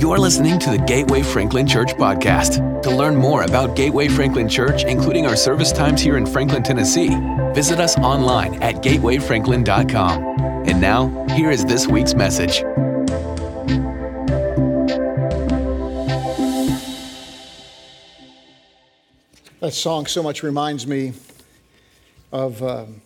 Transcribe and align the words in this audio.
You're 0.00 0.18
listening 0.18 0.58
to 0.60 0.70
the 0.70 0.78
Gateway 0.78 1.20
Franklin 1.20 1.66
Church 1.66 1.90
podcast. 1.90 2.80
To 2.84 2.90
learn 2.90 3.14
more 3.14 3.42
about 3.42 3.76
Gateway 3.76 4.08
Franklin 4.08 4.48
Church, 4.48 4.84
including 4.84 5.26
our 5.26 5.36
service 5.36 5.72
times 5.72 6.00
here 6.00 6.16
in 6.16 6.24
Franklin, 6.24 6.62
Tennessee, 6.62 7.10
visit 7.52 7.80
us 7.80 7.98
online 7.98 8.54
at 8.62 8.76
gatewayfranklin.com. 8.76 10.22
And 10.66 10.80
now, 10.80 11.26
here 11.36 11.50
is 11.50 11.66
this 11.66 11.86
week's 11.86 12.14
message. 12.14 12.62
That 19.60 19.74
song 19.74 20.06
so 20.06 20.22
much 20.22 20.42
reminds 20.42 20.86
me 20.86 21.12
of 22.32 22.62
um, 22.62 23.02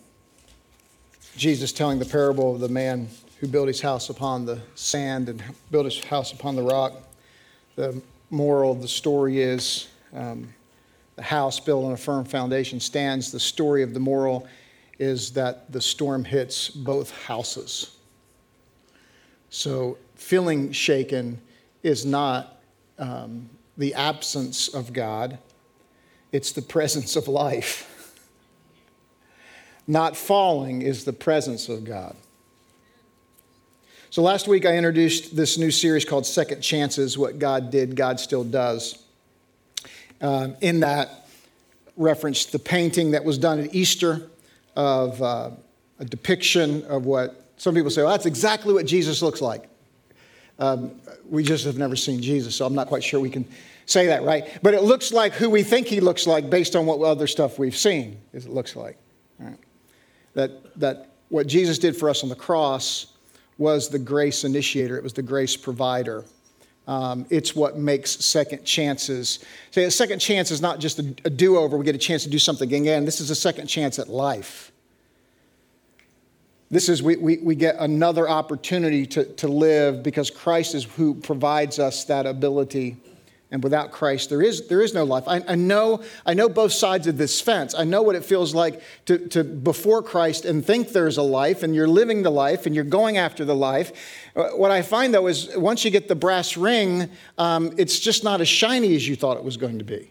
Jesus 1.37 1.73
telling 1.73 1.99
the 1.99 2.05
parable 2.05 2.55
of 2.55 2.61
the 2.61 2.69
man 2.69 3.09
who 3.41 3.49
built 3.49 3.69
his 3.69 3.81
house 3.81 4.11
upon 4.11 4.47
the 4.47 4.61
sand 4.75 5.29
and 5.29 5.43
built 5.71 5.85
his 5.85 6.03
house 6.05 6.33
upon 6.33 6.57
the 6.57 6.63
rock. 6.63 6.93
The 7.77 8.01
moral 8.31 8.73
of 8.73 8.83
the 8.83 8.89
story 8.89 9.41
is 9.41 9.89
um, 10.15 10.53
the 11.17 11.23
house 11.23 11.61
built 11.61 11.85
on 11.85 11.93
a 11.93 11.97
firm 11.97 12.25
foundation 12.25 12.81
stands. 12.81 13.31
The 13.31 13.41
story 13.41 13.83
of 13.83 13.95
the 13.95 14.01
moral 14.01 14.47
is 14.99 15.33
that 15.33 15.71
the 15.73 15.81
storm 15.81 16.25
hits 16.25 16.69
both 16.69 17.11
houses. 17.11 17.97
So, 19.51 19.99
feeling 20.15 20.73
shaken 20.73 21.41
is 21.83 22.05
not 22.05 22.61
um, 22.99 23.49
the 23.77 23.95
absence 23.95 24.69
of 24.69 24.93
God, 24.93 25.39
it's 26.33 26.53
the 26.53 26.63
presence 26.77 27.17
of 27.17 27.29
life. 27.29 27.91
Not 29.87 30.17
falling 30.17 30.83
is 30.83 31.05
the 31.05 31.13
presence 31.13 31.69
of 31.69 31.85
God. 31.85 32.17
So 34.15 34.23
last 34.23 34.47
week 34.47 34.65
I 34.65 34.77
introduced 34.77 35.35
this 35.35 35.59
new 35.59 35.73
series 35.73 36.05
called 36.05 36.25
Second 36.25 36.61
Chances 36.61 37.19
What 37.19 37.41
God 37.41 37.73
Did, 37.73 37.97
God 37.97 38.21
Still 38.21 38.45
Does. 38.45 39.03
Um, 40.21 40.55
in 40.61 40.79
that, 40.79 41.27
referenced 41.97 42.53
the 42.53 42.61
painting 42.61 43.11
that 43.11 43.25
was 43.25 43.39
done 43.39 43.59
at 43.59 43.75
Easter 43.75 44.31
of 44.77 45.21
uh, 45.21 45.51
a 45.99 46.05
depiction 46.05 46.85
of 46.85 47.07
what 47.07 47.45
some 47.57 47.75
people 47.75 47.91
say, 47.91 48.03
well, 48.03 48.13
that's 48.13 48.25
exactly 48.25 48.73
what 48.73 48.87
Jesus 48.87 49.21
looks 49.21 49.41
like. 49.41 49.69
Um, 50.61 50.93
we 51.29 51.43
just 51.43 51.65
have 51.65 51.77
never 51.77 51.97
seen 51.97 52.23
Jesus, 52.23 52.55
so 52.55 52.67
I'm 52.67 52.75
not 52.77 52.87
quite 52.87 53.03
sure 53.03 53.19
we 53.19 53.31
can 53.31 53.45
say 53.85 54.07
that, 54.07 54.23
right? 54.23 54.47
But 54.63 54.75
it 54.75 54.85
looks 54.85 55.13
like 55.13 55.33
who 55.33 55.51
we 55.51 55.65
think 55.65 55.89
he 55.89 55.99
looks 55.99 56.25
like 56.25 56.49
based 56.49 56.77
on 56.77 56.87
what 56.87 57.01
other 57.01 57.27
stuff 57.27 57.59
we've 57.59 57.77
seen, 57.77 58.21
is 58.33 58.47
it 58.47 58.53
looks 58.53 58.77
like. 58.77 58.97
Right? 59.41 59.59
That, 60.35 60.79
that 60.79 61.15
what 61.31 61.49
Jesus 61.49 61.81
did 61.81 61.97
for 61.97 62.09
us 62.09 62.23
on 62.23 62.29
the 62.29 62.37
cross 62.37 63.09
was 63.59 63.89
the 63.89 63.99
grace 63.99 64.45
initiator, 64.45 64.97
it 64.97 65.03
was 65.03 65.13
the 65.13 65.23
grace 65.23 65.57
provider. 65.57 66.25
Um, 66.87 67.25
it's 67.31 67.57
what 67.57 67.79
makes 67.79 68.11
second 68.11 68.65
chances. 68.65 69.39
Say, 69.71 69.85
a 69.85 69.91
second 69.91 70.19
chance 70.19 70.51
is 70.51 70.61
not 70.61 70.81
just 70.81 70.99
a, 70.99 71.15
a 71.25 71.31
do 71.31 71.57
over, 71.57 71.79
we 71.79 71.85
get 71.85 71.95
a 71.95 71.99
chance 71.99 72.25
to 72.25 72.31
do 72.31 72.39
something 72.39 72.73
again. 72.73 73.05
This 73.05 73.21
is 73.21 73.31
a 73.31 73.35
second 73.35 73.69
chance 73.69 73.99
at 73.99 74.09
life. 74.09 74.71
This 76.71 76.89
is, 76.89 77.03
we, 77.03 77.17
we, 77.17 77.39
we 77.39 77.55
get 77.55 77.77
another 77.79 78.29
opportunity 78.29 79.07
to, 79.07 79.25
to 79.25 79.49
live 79.49 80.03
because 80.03 80.31
Christ 80.31 80.75
is 80.75 80.85
who 80.85 81.15
provides 81.15 81.79
us 81.79 82.05
that 82.07 82.27
ability 82.27 82.97
and 83.55 83.63
without 83.63 83.93
Christ, 83.93 84.31
there 84.31 84.43
is, 84.43 84.67
there 84.67 84.83
is 84.83 84.95
no 84.95 85.05
life. 85.05 85.29
I, 85.29 85.41
I, 85.47 85.55
know, 85.55 86.03
I 86.27 86.35
know 86.35 86.49
both 86.49 86.73
sides 86.73 87.07
of 87.07 87.19
this 87.19 87.41
fence. 87.41 87.73
I 87.73 87.85
know 87.85 88.03
what 88.03 88.17
it 88.17 88.25
feels 88.25 88.53
like 88.53 88.83
to, 89.07 89.29
to 89.29 89.45
before 89.45 90.03
Christ 90.03 90.45
and 90.45 90.67
think 90.67 90.89
there's 90.89 91.19
a 91.19 91.23
life, 91.23 91.63
and 91.63 91.73
you're 91.73 91.87
living 91.87 92.25
the 92.25 92.31
life, 92.31 92.67
and 92.67 92.75
you're 92.75 92.83
going 92.83 93.17
after 93.17 93.45
the 93.45 93.55
life. 93.55 93.93
Uh, 94.35 94.49
what 94.57 94.73
I 94.73 94.83
find, 94.83 95.15
though, 95.15 95.29
is 95.29 95.57
once 95.57 95.85
you 95.85 95.93
get 95.93 96.09
the 96.09 96.17
brass 96.17 96.57
ring, 96.57 97.09
um, 97.39 97.73
it's 97.79 98.01
just 98.01 98.25
not 98.25 98.41
as 98.41 98.49
shiny 98.49 98.97
as 98.97 99.07
you 99.07 99.15
thought 99.15 99.37
it 99.37 99.45
was 99.45 99.57
going 99.57 99.79
to 99.79 99.85
be. 99.85 100.11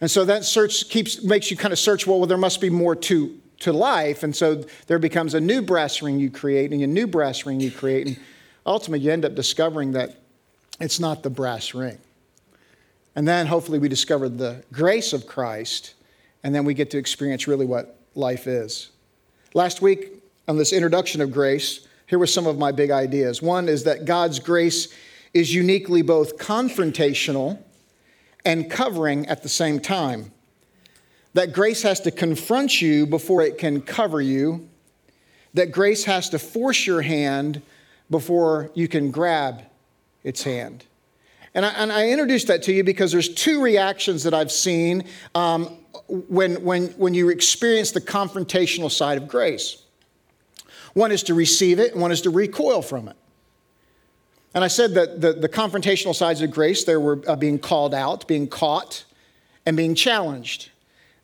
And 0.00 0.08
so 0.08 0.24
that 0.26 0.44
search 0.44 0.88
keeps, 0.88 1.24
makes 1.24 1.50
you 1.50 1.56
kind 1.56 1.72
of 1.72 1.80
search, 1.80 2.06
well, 2.06 2.20
well, 2.20 2.28
there 2.28 2.38
must 2.38 2.60
be 2.60 2.70
more 2.70 2.94
to, 2.94 3.36
to 3.58 3.72
life. 3.72 4.22
And 4.22 4.36
so 4.36 4.62
there 4.86 5.00
becomes 5.00 5.34
a 5.34 5.40
new 5.40 5.62
brass 5.62 6.00
ring 6.00 6.20
you 6.20 6.30
create, 6.30 6.70
and 6.70 6.80
a 6.80 6.86
new 6.86 7.08
brass 7.08 7.44
ring 7.44 7.58
you 7.58 7.72
create. 7.72 8.06
And 8.06 8.20
ultimately, 8.64 9.04
you 9.04 9.10
end 9.10 9.24
up 9.24 9.34
discovering 9.34 9.90
that 9.94 10.20
it's 10.80 11.00
not 11.00 11.22
the 11.22 11.30
brass 11.30 11.74
ring. 11.74 11.98
And 13.16 13.26
then 13.28 13.46
hopefully 13.46 13.78
we 13.78 13.88
discover 13.88 14.28
the 14.28 14.64
grace 14.72 15.12
of 15.12 15.26
Christ, 15.26 15.94
and 16.42 16.54
then 16.54 16.64
we 16.64 16.74
get 16.74 16.90
to 16.90 16.98
experience 16.98 17.46
really 17.46 17.66
what 17.66 17.98
life 18.14 18.46
is. 18.46 18.90
Last 19.54 19.80
week, 19.80 20.22
on 20.48 20.56
this 20.58 20.72
introduction 20.72 21.20
of 21.20 21.30
grace, 21.30 21.86
here 22.06 22.18
were 22.18 22.26
some 22.26 22.46
of 22.46 22.58
my 22.58 22.72
big 22.72 22.90
ideas. 22.90 23.40
One 23.40 23.68
is 23.68 23.84
that 23.84 24.04
God's 24.04 24.38
grace 24.38 24.92
is 25.32 25.54
uniquely 25.54 26.02
both 26.02 26.38
confrontational 26.38 27.62
and 28.44 28.70
covering 28.70 29.26
at 29.26 29.42
the 29.42 29.48
same 29.48 29.80
time. 29.80 30.32
That 31.34 31.52
grace 31.52 31.82
has 31.82 32.00
to 32.00 32.10
confront 32.10 32.80
you 32.80 33.06
before 33.06 33.42
it 33.42 33.58
can 33.58 33.80
cover 33.80 34.20
you. 34.20 34.68
That 35.54 35.72
grace 35.72 36.04
has 36.04 36.28
to 36.30 36.38
force 36.38 36.86
your 36.86 37.02
hand 37.02 37.62
before 38.10 38.70
you 38.74 38.86
can 38.86 39.10
grab 39.10 39.62
its 40.24 40.42
hand. 40.42 40.84
And 41.54 41.64
I, 41.64 41.68
and 41.74 41.92
I, 41.92 42.08
introduced 42.08 42.48
that 42.48 42.64
to 42.64 42.72
you 42.72 42.82
because 42.82 43.12
there's 43.12 43.32
two 43.32 43.62
reactions 43.62 44.24
that 44.24 44.34
I've 44.34 44.50
seen 44.50 45.04
um, 45.36 45.66
when, 46.08 46.64
when, 46.64 46.88
when 46.88 47.14
you 47.14 47.28
experience 47.28 47.92
the 47.92 48.00
confrontational 48.00 48.90
side 48.90 49.18
of 49.18 49.28
grace. 49.28 49.80
One 50.94 51.12
is 51.12 51.22
to 51.24 51.34
receive 51.34 51.78
it, 51.78 51.92
and 51.92 52.00
one 52.00 52.10
is 52.10 52.22
to 52.22 52.30
recoil 52.30 52.82
from 52.82 53.08
it. 53.08 53.16
And 54.54 54.62
I 54.64 54.68
said 54.68 54.94
that 54.94 55.20
the, 55.20 55.32
the 55.32 55.48
confrontational 55.48 56.14
sides 56.14 56.40
of 56.40 56.50
grace, 56.50 56.84
there 56.84 57.00
were 57.00 57.22
uh, 57.26 57.36
being 57.36 57.58
called 57.58 57.94
out, 57.94 58.26
being 58.26 58.48
caught, 58.48 59.04
and 59.66 59.76
being 59.76 59.94
challenged. 59.94 60.70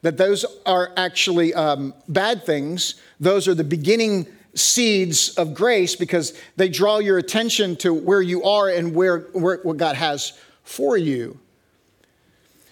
That 0.03 0.17
those 0.17 0.45
are 0.67 0.93
actually 0.97 1.55
um, 1.55 1.95
bad 2.09 2.45
things. 2.45 2.95
Those 3.21 3.47
are 3.47 3.55
the 3.55 3.65
beginning 3.65 4.27
seeds 4.55 5.31
of 5.31 5.55
grace 5.55 5.97
because 5.97 6.35
they 6.57 6.69
draw 6.69 6.99
your 6.99 7.19
attention 7.19 7.77
to 7.77 7.95
where 7.95 8.23
you 8.23 8.43
are 8.45 8.69
and 8.69 8.95
where, 8.95 9.21
where 9.33 9.59
what 9.63 9.77
God 9.77 9.97
has 9.97 10.39
for 10.65 10.97
you. 10.97 11.39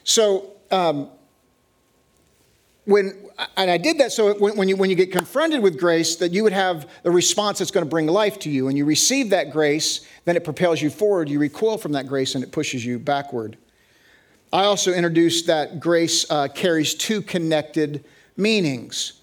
So, 0.04 0.52
um, 0.70 1.08
when 2.84 3.12
and 3.56 3.70
I 3.70 3.76
did 3.76 3.98
that 3.98 4.12
so 4.12 4.34
when, 4.34 4.56
when, 4.56 4.68
you, 4.68 4.76
when 4.76 4.90
you 4.90 4.96
get 4.96 5.12
confronted 5.12 5.62
with 5.62 5.78
grace, 5.78 6.16
that 6.16 6.32
you 6.32 6.42
would 6.42 6.52
have 6.52 6.88
a 7.04 7.10
response 7.10 7.58
that's 7.58 7.70
going 7.70 7.84
to 7.84 7.90
bring 7.90 8.06
life 8.06 8.38
to 8.40 8.50
you. 8.50 8.68
And 8.68 8.76
you 8.76 8.84
receive 8.84 9.30
that 9.30 9.52
grace, 9.52 10.06
then 10.24 10.36
it 10.36 10.44
propels 10.44 10.82
you 10.82 10.90
forward. 10.90 11.28
You 11.28 11.38
recoil 11.38 11.78
from 11.78 11.92
that 11.92 12.08
grace 12.08 12.34
and 12.34 12.42
it 12.42 12.50
pushes 12.50 12.84
you 12.84 12.98
backward. 12.98 13.56
I 14.52 14.64
also 14.64 14.92
introduced 14.92 15.46
that 15.46 15.78
grace 15.78 16.28
uh, 16.30 16.48
carries 16.48 16.94
two 16.94 17.20
connected 17.22 18.04
meanings. 18.36 19.17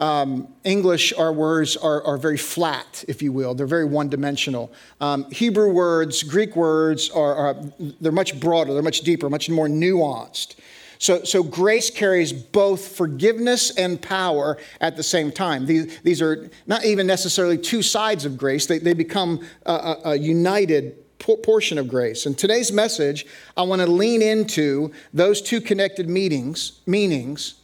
Um, 0.00 0.48
English, 0.62 1.12
our 1.14 1.32
words 1.32 1.76
are, 1.76 2.04
are 2.04 2.18
very 2.18 2.36
flat, 2.36 3.04
if 3.08 3.20
you 3.20 3.32
will. 3.32 3.54
They're 3.54 3.66
very 3.66 3.84
one 3.84 4.08
dimensional. 4.08 4.72
Um, 5.00 5.28
Hebrew 5.30 5.72
words, 5.72 6.22
Greek 6.22 6.54
words, 6.54 7.10
are, 7.10 7.34
are, 7.34 7.56
they're 8.00 8.12
much 8.12 8.38
broader, 8.38 8.72
they're 8.72 8.82
much 8.82 9.00
deeper, 9.00 9.28
much 9.28 9.50
more 9.50 9.66
nuanced. 9.66 10.54
So, 11.00 11.22
so 11.24 11.42
grace 11.42 11.90
carries 11.90 12.32
both 12.32 12.96
forgiveness 12.96 13.70
and 13.76 14.00
power 14.00 14.58
at 14.80 14.96
the 14.96 15.02
same 15.02 15.30
time. 15.30 15.66
These, 15.66 16.00
these 16.00 16.20
are 16.20 16.50
not 16.66 16.84
even 16.84 17.06
necessarily 17.06 17.56
two 17.56 17.82
sides 17.82 18.24
of 18.24 18.36
grace, 18.36 18.66
they, 18.66 18.78
they 18.78 18.94
become 18.94 19.44
a, 19.66 19.72
a, 19.72 20.00
a 20.10 20.16
united 20.16 20.96
portion 21.18 21.78
of 21.78 21.88
grace. 21.88 22.26
And 22.26 22.38
today's 22.38 22.70
message, 22.70 23.26
I 23.56 23.62
want 23.62 23.80
to 23.82 23.86
lean 23.86 24.22
into 24.22 24.92
those 25.12 25.42
two 25.42 25.60
connected 25.60 26.08
meetings, 26.08 26.80
meanings 26.86 27.54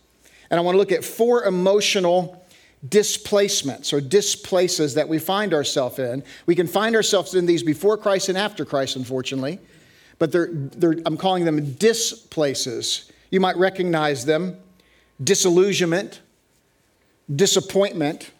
and 0.54 0.60
I 0.60 0.62
want 0.62 0.74
to 0.74 0.78
look 0.78 0.92
at 0.92 1.04
four 1.04 1.46
emotional 1.46 2.46
displacements 2.88 3.92
or 3.92 4.00
displaces 4.00 4.94
that 4.94 5.08
we 5.08 5.18
find 5.18 5.52
ourselves 5.52 5.98
in. 5.98 6.22
We 6.46 6.54
can 6.54 6.68
find 6.68 6.94
ourselves 6.94 7.34
in 7.34 7.44
these 7.44 7.64
before 7.64 7.96
Christ 7.96 8.28
and 8.28 8.38
after 8.38 8.64
Christ, 8.64 8.94
unfortunately, 8.94 9.58
but 10.20 10.30
they're, 10.30 10.50
they're, 10.52 10.94
I'm 11.06 11.16
calling 11.16 11.44
them 11.44 11.72
displaces. 11.72 13.10
You 13.32 13.40
might 13.40 13.56
recognize 13.56 14.26
them 14.26 14.58
disillusionment, 15.24 16.20
disappointment, 17.34 18.30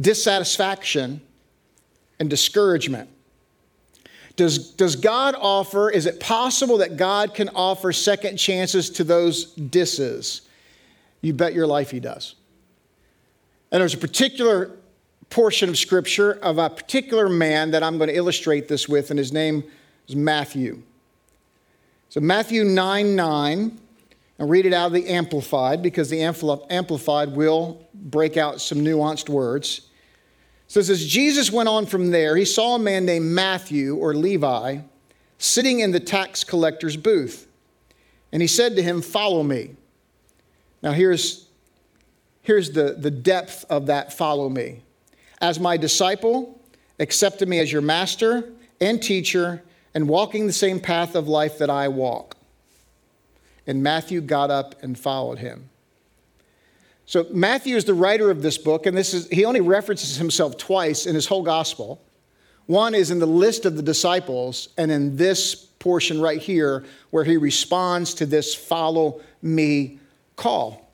dissatisfaction, 0.00 1.20
and 2.18 2.28
discouragement. 2.28 3.08
Does, 4.34 4.72
does 4.72 4.96
God 4.96 5.36
offer, 5.38 5.88
is 5.88 6.06
it 6.06 6.18
possible 6.18 6.78
that 6.78 6.96
God 6.96 7.32
can 7.32 7.48
offer 7.50 7.92
second 7.92 8.38
chances 8.38 8.90
to 8.90 9.04
those 9.04 9.52
disses? 9.52 10.42
You 11.20 11.32
bet 11.32 11.52
your 11.52 11.66
life 11.66 11.90
he 11.90 12.00
does. 12.00 12.34
And 13.70 13.80
there's 13.80 13.94
a 13.94 13.98
particular 13.98 14.72
portion 15.28 15.68
of 15.68 15.78
scripture 15.78 16.32
of 16.32 16.58
a 16.58 16.68
particular 16.68 17.28
man 17.28 17.70
that 17.70 17.82
I'm 17.82 17.98
going 17.98 18.08
to 18.08 18.16
illustrate 18.16 18.68
this 18.68 18.88
with, 18.88 19.10
and 19.10 19.18
his 19.18 19.32
name 19.32 19.64
is 20.08 20.16
Matthew. 20.16 20.82
So, 22.08 22.20
Matthew 22.20 22.64
9 22.64 23.14
9, 23.14 23.80
and 24.40 24.48
read 24.48 24.64
it 24.64 24.72
out 24.72 24.86
of 24.86 24.92
the 24.94 25.06
Amplified 25.06 25.82
because 25.82 26.08
the 26.08 26.22
Amplified 26.22 27.36
will 27.36 27.86
break 27.94 28.38
out 28.38 28.60
some 28.60 28.78
nuanced 28.78 29.28
words. 29.28 29.82
So 30.66 30.80
it 30.80 30.84
says, 30.84 31.06
Jesus 31.06 31.52
went 31.52 31.68
on 31.68 31.84
from 31.84 32.10
there. 32.10 32.36
He 32.36 32.46
saw 32.46 32.76
a 32.76 32.78
man 32.78 33.04
named 33.04 33.26
Matthew 33.26 33.96
or 33.96 34.14
Levi 34.14 34.78
sitting 35.36 35.80
in 35.80 35.90
the 35.90 36.00
tax 36.00 36.42
collector's 36.42 36.96
booth. 36.96 37.48
And 38.32 38.40
he 38.40 38.48
said 38.48 38.76
to 38.76 38.82
him, 38.82 39.02
Follow 39.02 39.42
me. 39.42 39.76
Now 40.82 40.92
here's, 40.92 41.48
here's 42.42 42.70
the, 42.70 42.94
the 42.98 43.10
depth 43.10 43.64
of 43.70 43.86
that 43.86 44.12
follow 44.12 44.48
me. 44.48 44.82
As 45.40 45.58
my 45.58 45.76
disciple, 45.76 46.60
accepted 46.98 47.48
me 47.48 47.58
as 47.58 47.72
your 47.72 47.82
master 47.82 48.50
and 48.80 49.02
teacher, 49.02 49.62
and 49.94 50.08
walking 50.08 50.46
the 50.46 50.52
same 50.52 50.80
path 50.80 51.14
of 51.14 51.28
life 51.28 51.58
that 51.58 51.68
I 51.70 51.88
walk. 51.88 52.36
And 53.66 53.82
Matthew 53.82 54.20
got 54.20 54.50
up 54.50 54.82
and 54.82 54.98
followed 54.98 55.38
him. 55.38 55.68
So 57.06 57.26
Matthew 57.30 57.76
is 57.76 57.84
the 57.84 57.94
writer 57.94 58.30
of 58.30 58.40
this 58.40 58.56
book, 58.56 58.86
and 58.86 58.96
this 58.96 59.12
is 59.14 59.28
he 59.28 59.44
only 59.44 59.60
references 59.60 60.16
himself 60.16 60.56
twice 60.56 61.06
in 61.06 61.14
his 61.14 61.26
whole 61.26 61.42
gospel. 61.42 62.00
One 62.66 62.94
is 62.94 63.10
in 63.10 63.18
the 63.18 63.26
list 63.26 63.66
of 63.66 63.76
the 63.76 63.82
disciples, 63.82 64.68
and 64.78 64.90
in 64.92 65.16
this 65.16 65.54
portion 65.54 66.20
right 66.20 66.40
here, 66.40 66.84
where 67.10 67.24
he 67.24 67.36
responds 67.36 68.14
to 68.14 68.26
this 68.26 68.54
follow 68.54 69.20
me 69.42 69.98
call. 70.40 70.90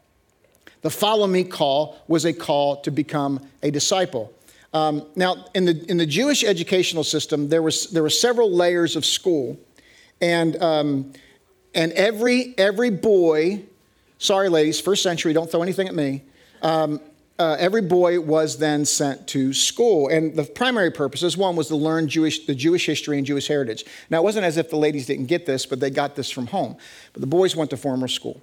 The 0.83 0.91
follow 0.91 1.27
me 1.27 1.45
call 1.45 1.97
was 2.07 2.25
a 2.25 2.33
call 2.33 2.81
to 2.83 2.91
become 2.91 3.41
a 3.63 3.71
disciple. 3.71 4.33
Um, 4.73 5.07
now, 5.17 5.47
in 5.55 5.65
the, 5.65 5.85
in 5.91 5.97
the 5.97 6.07
Jewish 6.07 6.45
educational 6.45 7.05
system, 7.05 7.49
there, 7.49 7.63
was, 7.63 7.91
there 7.91 8.03
were 8.03 8.11
several 8.11 8.51
layers 8.51 8.95
of 8.95 9.07
school, 9.07 9.59
and, 10.21 10.63
um, 10.63 11.13
and 11.75 11.93
every, 11.93 12.55
every 12.59 12.91
boy 12.91 13.65
Sorry, 14.19 14.49
ladies, 14.49 14.81
first 14.81 15.03
century, 15.03 15.33
don't 15.33 15.51
throw 15.51 15.63
anything 15.63 15.89
at 15.89 15.95
me. 15.95 16.23
Um, 16.63 17.01
uh, 17.39 17.57
every 17.59 17.83
boy 17.83 18.19
was 18.19 18.57
then 18.57 18.87
sent 18.87 19.29
to 19.29 19.53
school. 19.53 20.09
And 20.09 20.35
the 20.35 20.45
primary 20.45 20.91
purposes 20.91 21.37
one 21.37 21.55
was 21.55 21.69
to 21.69 21.77
learn 21.77 22.09
Jewish, 22.09 22.47
the 22.47 22.55
Jewish 22.55 22.87
history 22.87 23.19
and 23.19 23.27
Jewish 23.27 23.47
heritage. 23.47 23.85
Now, 24.09 24.21
it 24.21 24.25
wasn't 24.25 24.47
as 24.47 24.57
if 24.57 24.71
the 24.71 24.79
ladies 24.79 25.05
didn't 25.05 25.27
get 25.27 25.45
this, 25.45 25.67
but 25.67 25.81
they 25.81 25.91
got 25.91 26.17
this 26.17 26.31
from 26.31 26.47
home. 26.47 26.77
But 27.13 27.21
the 27.21 27.27
boys 27.27 27.55
went 27.55 27.69
to 27.71 27.77
formal 27.77 28.09
school. 28.09 28.41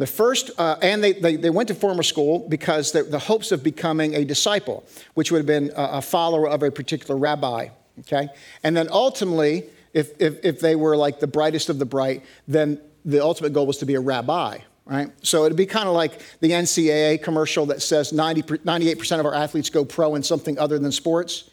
The 0.00 0.06
first, 0.06 0.50
uh, 0.56 0.78
and 0.80 1.04
they, 1.04 1.12
they, 1.12 1.36
they, 1.36 1.50
went 1.50 1.68
to 1.68 1.74
formal 1.74 2.02
school 2.02 2.46
because 2.48 2.90
the, 2.90 3.02
the, 3.02 3.18
hopes 3.18 3.52
of 3.52 3.62
becoming 3.62 4.14
a 4.14 4.24
disciple, 4.24 4.82
which 5.12 5.30
would 5.30 5.40
have 5.40 5.46
been 5.46 5.70
a, 5.76 5.98
a 5.98 6.00
follower 6.00 6.48
of 6.48 6.62
a 6.62 6.70
particular 6.70 7.18
rabbi. 7.18 7.68
Okay? 7.98 8.30
And 8.62 8.74
then 8.74 8.88
ultimately, 8.90 9.64
if, 9.92 10.18
if, 10.18 10.42
if 10.42 10.58
they 10.58 10.74
were 10.74 10.96
like 10.96 11.20
the 11.20 11.26
brightest 11.26 11.68
of 11.68 11.78
the 11.78 11.84
bright, 11.84 12.24
then 12.48 12.80
the 13.04 13.22
ultimate 13.22 13.52
goal 13.52 13.66
was 13.66 13.76
to 13.78 13.84
be 13.84 13.94
a 13.94 14.00
rabbi 14.00 14.60
right? 14.86 15.12
So 15.22 15.44
it'd 15.44 15.56
be 15.56 15.66
kind 15.66 15.86
of 15.86 15.94
like 15.94 16.20
the 16.40 16.50
NCAA 16.50 17.22
commercial 17.22 17.66
that 17.66 17.80
says 17.80 18.12
90, 18.12 18.42
98% 18.42 19.20
of 19.20 19.26
our 19.26 19.34
athletes 19.34 19.70
go 19.70 19.84
pro 19.84 20.16
in 20.16 20.22
something 20.24 20.58
other 20.58 20.80
than 20.80 20.90
sports. 20.90 21.50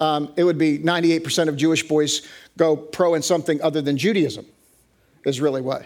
Um, 0.00 0.32
it 0.36 0.42
would 0.42 0.58
be 0.58 0.80
98% 0.80 1.48
of 1.48 1.56
Jewish 1.56 1.86
boys 1.86 2.26
go 2.56 2.74
pro 2.74 3.14
in 3.14 3.22
something 3.22 3.62
other 3.62 3.82
than 3.82 3.96
Judaism, 3.96 4.46
is 5.24 5.40
really 5.40 5.60
what. 5.60 5.84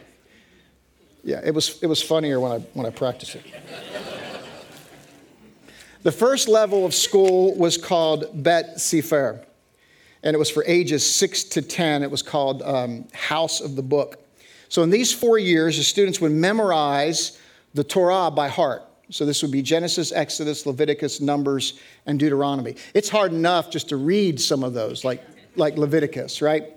Yeah, 1.27 1.41
it 1.45 1.53
was, 1.53 1.83
it 1.83 1.89
was 1.89 2.01
funnier 2.01 2.39
when 2.39 2.53
I, 2.53 2.59
when 2.75 2.87
I 2.87 2.91
practiced 2.91 3.35
it. 3.35 3.43
the 6.05 6.13
first 6.13 6.47
level 6.47 6.87
of 6.87 6.95
school 6.95 7.53
was 7.57 7.77
called 7.77 8.45
Bet 8.45 8.81
Sefer, 8.81 9.45
and 10.23 10.37
it 10.37 10.39
was 10.39 10.49
for 10.49 10.63
ages 10.69 11.05
6 11.05 11.43
to 11.45 11.63
10. 11.63 12.05
It 12.05 12.11
was 12.13 12.23
called 12.23 12.63
um, 12.63 13.09
House 13.13 13.61
of 13.61 13.75
the 13.75 13.83
Book. 13.83 14.25
So 14.69 14.85
in 14.85 14.91
these 14.91 15.13
four 15.13 15.37
years, 15.37 15.77
the 15.77 15.83
students 15.83 16.21
would 16.21 16.31
memorize 16.31 17.41
the 17.75 17.83
Torah 17.83 18.31
by 18.31 18.47
heart. 18.47 18.85
So 19.11 19.27
this 19.27 19.43
would 19.43 19.51
be 19.51 19.63
Genesis, 19.63 20.13
Exodus, 20.13 20.65
Leviticus, 20.65 21.21
Numbers, 21.21 21.81
and 22.07 22.21
Deuteronomy. 22.21 22.77
It's 22.95 23.09
hard 23.09 23.33
enough 23.33 23.69
just 23.69 23.89
to 23.89 23.97
read 23.97 24.41
some 24.41 24.63
of 24.63 24.75
those, 24.75 25.05
like, 25.05 25.25
like 25.57 25.77
Leviticus, 25.77 26.41
right? 26.41 26.73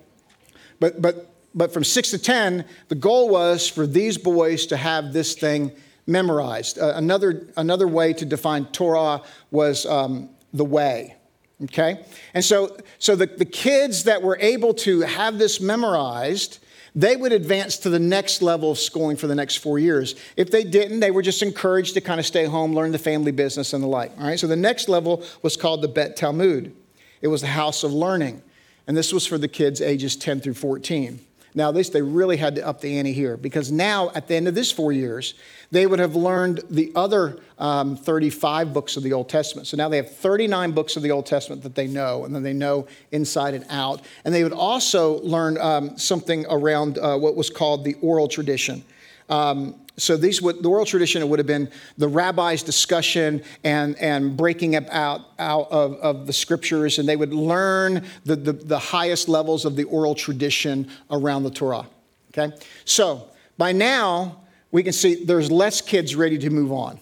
But, 0.80 1.04
but, 1.04 1.30
but 1.54 1.74
from 1.74 1.84
six 1.84 2.12
to 2.12 2.18
10, 2.18 2.66
the 2.90 2.96
goal 2.96 3.30
was 3.30 3.68
for 3.68 3.88
these 3.88 4.18
boys 4.18 4.66
to 4.68 4.78
have 4.78 5.14
this 5.14 5.34
thing 5.34 5.72
memorized. 6.06 6.80
Uh, 6.80 6.94
another, 6.96 7.48
another 7.58 7.88
way 7.88 8.14
to 8.14 8.26
define 8.26 8.66
Torah 8.66 9.22
was 9.52 9.86
um, 9.86 10.30
the 10.54 10.66
way. 10.66 11.16
Okay? 11.64 12.04
And 12.34 12.44
so, 12.44 12.78
so 13.00 13.16
the, 13.16 13.26
the 13.26 13.46
kids 13.46 14.06
that 14.06 14.22
were 14.22 14.38
able 14.40 14.74
to 14.76 15.02
have 15.02 15.38
this 15.38 15.60
memorized, 15.60 16.60
they 16.96 17.16
would 17.16 17.32
advance 17.32 17.78
to 17.80 17.90
the 17.90 18.00
next 18.00 18.42
level 18.42 18.72
of 18.72 18.80
schooling 18.80 19.18
for 19.18 19.28
the 19.28 19.36
next 19.36 19.58
four 19.58 19.78
years. 19.78 20.16
If 20.38 20.52
they 20.52 20.64
didn't, 20.64 21.00
they 21.00 21.12
were 21.12 21.22
just 21.22 21.42
encouraged 21.42 21.94
to 21.96 22.02
kind 22.02 22.20
of 22.20 22.26
stay 22.26 22.46
home, 22.46 22.74
learn 22.74 22.92
the 22.92 23.00
family 23.00 23.32
business 23.32 23.74
and 23.74 23.84
the 23.84 23.88
like. 23.88 24.12
All 24.18 24.26
right, 24.26 24.40
so 24.40 24.48
the 24.48 24.56
next 24.56 24.90
level 24.90 25.24
was 25.42 25.58
called 25.58 25.82
the 25.82 25.88
Bet 25.88 26.16
Talmud. 26.16 26.76
It 27.22 27.28
was 27.28 27.42
the 27.42 27.48
house 27.48 27.84
of 27.84 27.92
learning, 27.92 28.42
and 28.88 28.96
this 28.96 29.12
was 29.12 29.26
for 29.26 29.38
the 29.38 29.50
kids 29.50 29.82
ages 29.82 30.16
10 30.16 30.40
through 30.40 30.54
14. 30.54 31.20
Now, 31.56 31.72
they 31.72 32.02
really 32.02 32.38
had 32.38 32.56
to 32.56 32.66
up 32.66 32.82
the 32.82 32.98
ante 32.98 33.14
here 33.14 33.36
because 33.36 33.72
now, 33.72 34.12
at 34.14 34.28
the 34.28 34.36
end 34.36 34.48
of 34.48 34.56
this 34.56 34.72
four 34.72 34.92
years, 34.92 35.34
they 35.72 35.86
would 35.86 36.00
have 36.00 36.16
learned 36.16 36.62
the 36.70 36.92
other 36.96 37.40
um, 37.58 37.96
35 37.96 38.74
books 38.74 38.98
of 38.98 39.04
the 39.04 39.14
Old 39.14 39.30
Testament. 39.30 39.68
So 39.68 39.78
now 39.78 39.90
they 39.90 39.98
have 39.98 40.16
39 40.16 40.72
books 40.72 40.96
of 40.96 41.04
the 41.04 41.12
Old 41.12 41.26
Testament 41.26 41.64
that 41.64 41.76
they 41.76 41.88
know, 41.88 42.26
and 42.26 42.34
then 42.34 42.44
they 42.44 42.54
know 42.54 42.88
inside 43.12 43.54
and 43.54 43.66
out. 43.70 44.02
And 44.26 44.34
they 44.34 44.44
would 44.44 44.54
also 44.54 45.20
learn 45.22 45.58
um, 45.58 45.98
something 45.98 46.46
around 46.50 46.98
uh, 46.98 47.18
what 47.18 47.36
was 47.36 47.50
called 47.50 47.84
the 47.84 47.96
oral 48.02 48.28
tradition. 48.28 48.84
Um, 49.30 49.76
so 50.02 50.18
these 50.18 50.42
would, 50.42 50.64
the 50.64 50.70
oral 50.70 50.86
tradition 50.86 51.28
would 51.30 51.40
have 51.40 51.48
been 51.48 51.70
the 51.98 52.08
rabbi's 52.08 52.64
discussion 52.64 53.44
and, 53.64 53.98
and 54.00 54.36
breaking 54.36 54.76
up 54.76 54.86
out, 54.90 55.22
out 55.38 55.68
of, 55.72 55.96
of 55.96 56.28
the 56.28 56.34
scriptures, 56.34 57.00
and 57.00 57.08
they 57.08 57.16
would 57.16 57.34
learn 57.34 58.06
the, 58.26 58.36
the, 58.36 58.54
the 58.54 58.80
highest 58.80 59.30
levels 59.30 59.66
of 59.66 59.76
the 59.76 59.84
oral 59.86 60.16
tradition 60.16 60.90
around 61.12 61.44
the 61.44 61.52
Torah. 61.52 61.86
Okay? 62.32 62.56
So 62.86 63.28
by 63.58 63.72
now, 63.72 64.42
we 64.72 64.84
can 64.84 64.94
see 64.94 65.26
there's 65.26 65.52
less 65.52 65.82
kids 65.82 66.16
ready 66.16 66.38
to 66.38 66.50
move 66.50 66.72
on. 66.72 67.00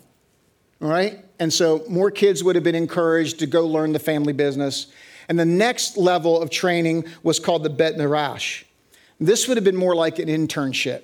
All 0.82 0.90
right? 0.90 1.24
And 1.40 1.52
so 1.52 1.84
more 1.90 2.12
kids 2.12 2.44
would 2.44 2.56
have 2.56 2.64
been 2.64 2.76
encouraged 2.76 3.40
to 3.40 3.48
go 3.48 3.66
learn 3.66 3.94
the 3.94 4.00
family 4.00 4.34
business. 4.34 4.88
And 5.30 5.38
the 5.38 5.46
next 5.46 5.98
level 5.98 6.42
of 6.42 6.50
training 6.50 7.06
was 7.24 7.40
called 7.40 7.64
the 7.64 7.70
Bet 7.70 7.98
Midrash. 7.98 8.64
This 9.20 9.48
would 9.48 9.58
have 9.58 9.64
been 9.64 9.76
more 9.76 9.96
like 9.96 10.20
an 10.20 10.30
internship, 10.30 11.02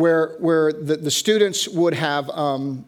where, 0.00 0.36
where 0.38 0.72
the, 0.72 0.96
the 0.96 1.10
students 1.10 1.68
would 1.68 1.94
have, 1.94 2.28
um, 2.30 2.84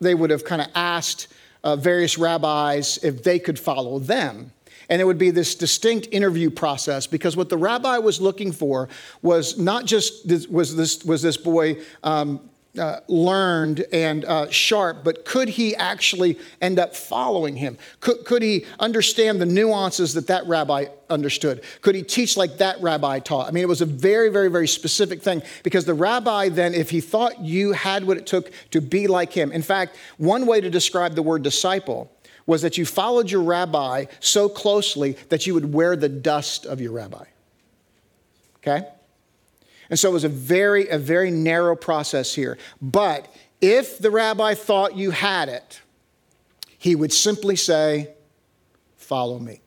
they 0.00 0.14
would 0.14 0.30
have 0.30 0.44
kind 0.44 0.62
of 0.62 0.68
asked 0.74 1.28
uh, 1.62 1.76
various 1.76 2.18
rabbis 2.18 2.98
if 3.02 3.22
they 3.22 3.38
could 3.38 3.58
follow 3.58 3.98
them. 3.98 4.50
And 4.88 5.00
it 5.00 5.04
would 5.04 5.18
be 5.18 5.30
this 5.30 5.54
distinct 5.54 6.08
interview 6.12 6.50
process 6.50 7.06
because 7.06 7.36
what 7.36 7.48
the 7.48 7.56
rabbi 7.56 7.98
was 7.98 8.20
looking 8.20 8.52
for 8.52 8.88
was 9.22 9.58
not 9.58 9.86
just 9.86 10.28
this, 10.28 10.46
was 10.46 10.76
this 10.76 11.02
was 11.04 11.22
this 11.22 11.38
boy 11.38 11.78
um, 12.02 12.38
uh, 12.78 13.00
learned 13.08 13.84
and 13.92 14.24
uh, 14.24 14.50
sharp, 14.50 15.04
but 15.04 15.24
could 15.24 15.48
he 15.48 15.76
actually 15.76 16.38
end 16.60 16.78
up 16.78 16.94
following 16.96 17.56
him? 17.56 17.78
Could, 18.00 18.24
could 18.24 18.42
he 18.42 18.64
understand 18.80 19.40
the 19.40 19.46
nuances 19.46 20.14
that 20.14 20.26
that 20.26 20.46
rabbi 20.46 20.86
understood? 21.08 21.62
Could 21.82 21.94
he 21.94 22.02
teach 22.02 22.36
like 22.36 22.58
that 22.58 22.80
rabbi 22.80 23.20
taught? 23.20 23.46
I 23.46 23.50
mean, 23.52 23.62
it 23.62 23.68
was 23.68 23.80
a 23.80 23.86
very, 23.86 24.28
very, 24.28 24.50
very 24.50 24.68
specific 24.68 25.22
thing 25.22 25.42
because 25.62 25.84
the 25.84 25.94
rabbi 25.94 26.48
then, 26.48 26.74
if 26.74 26.90
he 26.90 27.00
thought 27.00 27.40
you 27.40 27.72
had 27.72 28.04
what 28.04 28.16
it 28.16 28.26
took 28.26 28.50
to 28.70 28.80
be 28.80 29.06
like 29.06 29.32
him, 29.32 29.52
in 29.52 29.62
fact, 29.62 29.96
one 30.18 30.46
way 30.46 30.60
to 30.60 30.70
describe 30.70 31.14
the 31.14 31.22
word 31.22 31.42
disciple 31.42 32.10
was 32.46 32.62
that 32.62 32.76
you 32.76 32.84
followed 32.84 33.30
your 33.30 33.42
rabbi 33.42 34.04
so 34.20 34.48
closely 34.48 35.12
that 35.28 35.46
you 35.46 35.54
would 35.54 35.72
wear 35.72 35.96
the 35.96 36.08
dust 36.08 36.66
of 36.66 36.80
your 36.80 36.92
rabbi. 36.92 37.24
Okay? 38.58 38.86
And 39.90 39.98
so 39.98 40.10
it 40.10 40.12
was 40.12 40.24
a 40.24 40.28
very, 40.28 40.88
a 40.88 40.98
very 40.98 41.30
narrow 41.30 41.76
process 41.76 42.34
here. 42.34 42.58
But 42.80 43.32
if 43.60 43.98
the 43.98 44.10
rabbi 44.10 44.54
thought 44.54 44.96
you 44.96 45.10
had 45.10 45.48
it, 45.48 45.80
he 46.78 46.94
would 46.94 47.12
simply 47.12 47.56
say, 47.56 48.10
Follow 48.96 49.38
me. 49.38 49.60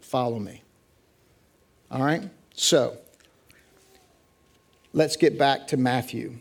Follow 0.00 0.40
me. 0.40 0.62
All 1.90 2.04
right? 2.04 2.28
So, 2.54 2.96
let's 4.92 5.16
get 5.16 5.38
back 5.38 5.68
to 5.68 5.76
Matthew. 5.76 6.38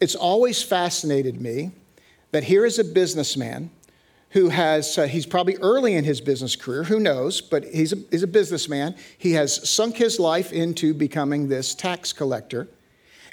It's 0.00 0.14
always 0.14 0.62
fascinated 0.62 1.40
me 1.40 1.70
that 2.32 2.44
here 2.44 2.66
is 2.66 2.78
a 2.78 2.84
businessman 2.84 3.70
who 4.34 4.48
has, 4.48 4.98
uh, 4.98 5.06
he's 5.06 5.26
probably 5.26 5.56
early 5.58 5.94
in 5.94 6.02
his 6.02 6.20
business 6.20 6.56
career, 6.56 6.82
who 6.82 6.98
knows, 6.98 7.40
but 7.40 7.64
he's 7.66 7.92
a, 7.92 7.96
he's 8.10 8.24
a 8.24 8.26
businessman. 8.26 8.96
He 9.16 9.32
has 9.32 9.68
sunk 9.68 9.96
his 9.96 10.18
life 10.18 10.52
into 10.52 10.92
becoming 10.92 11.48
this 11.48 11.72
tax 11.72 12.12
collector. 12.12 12.68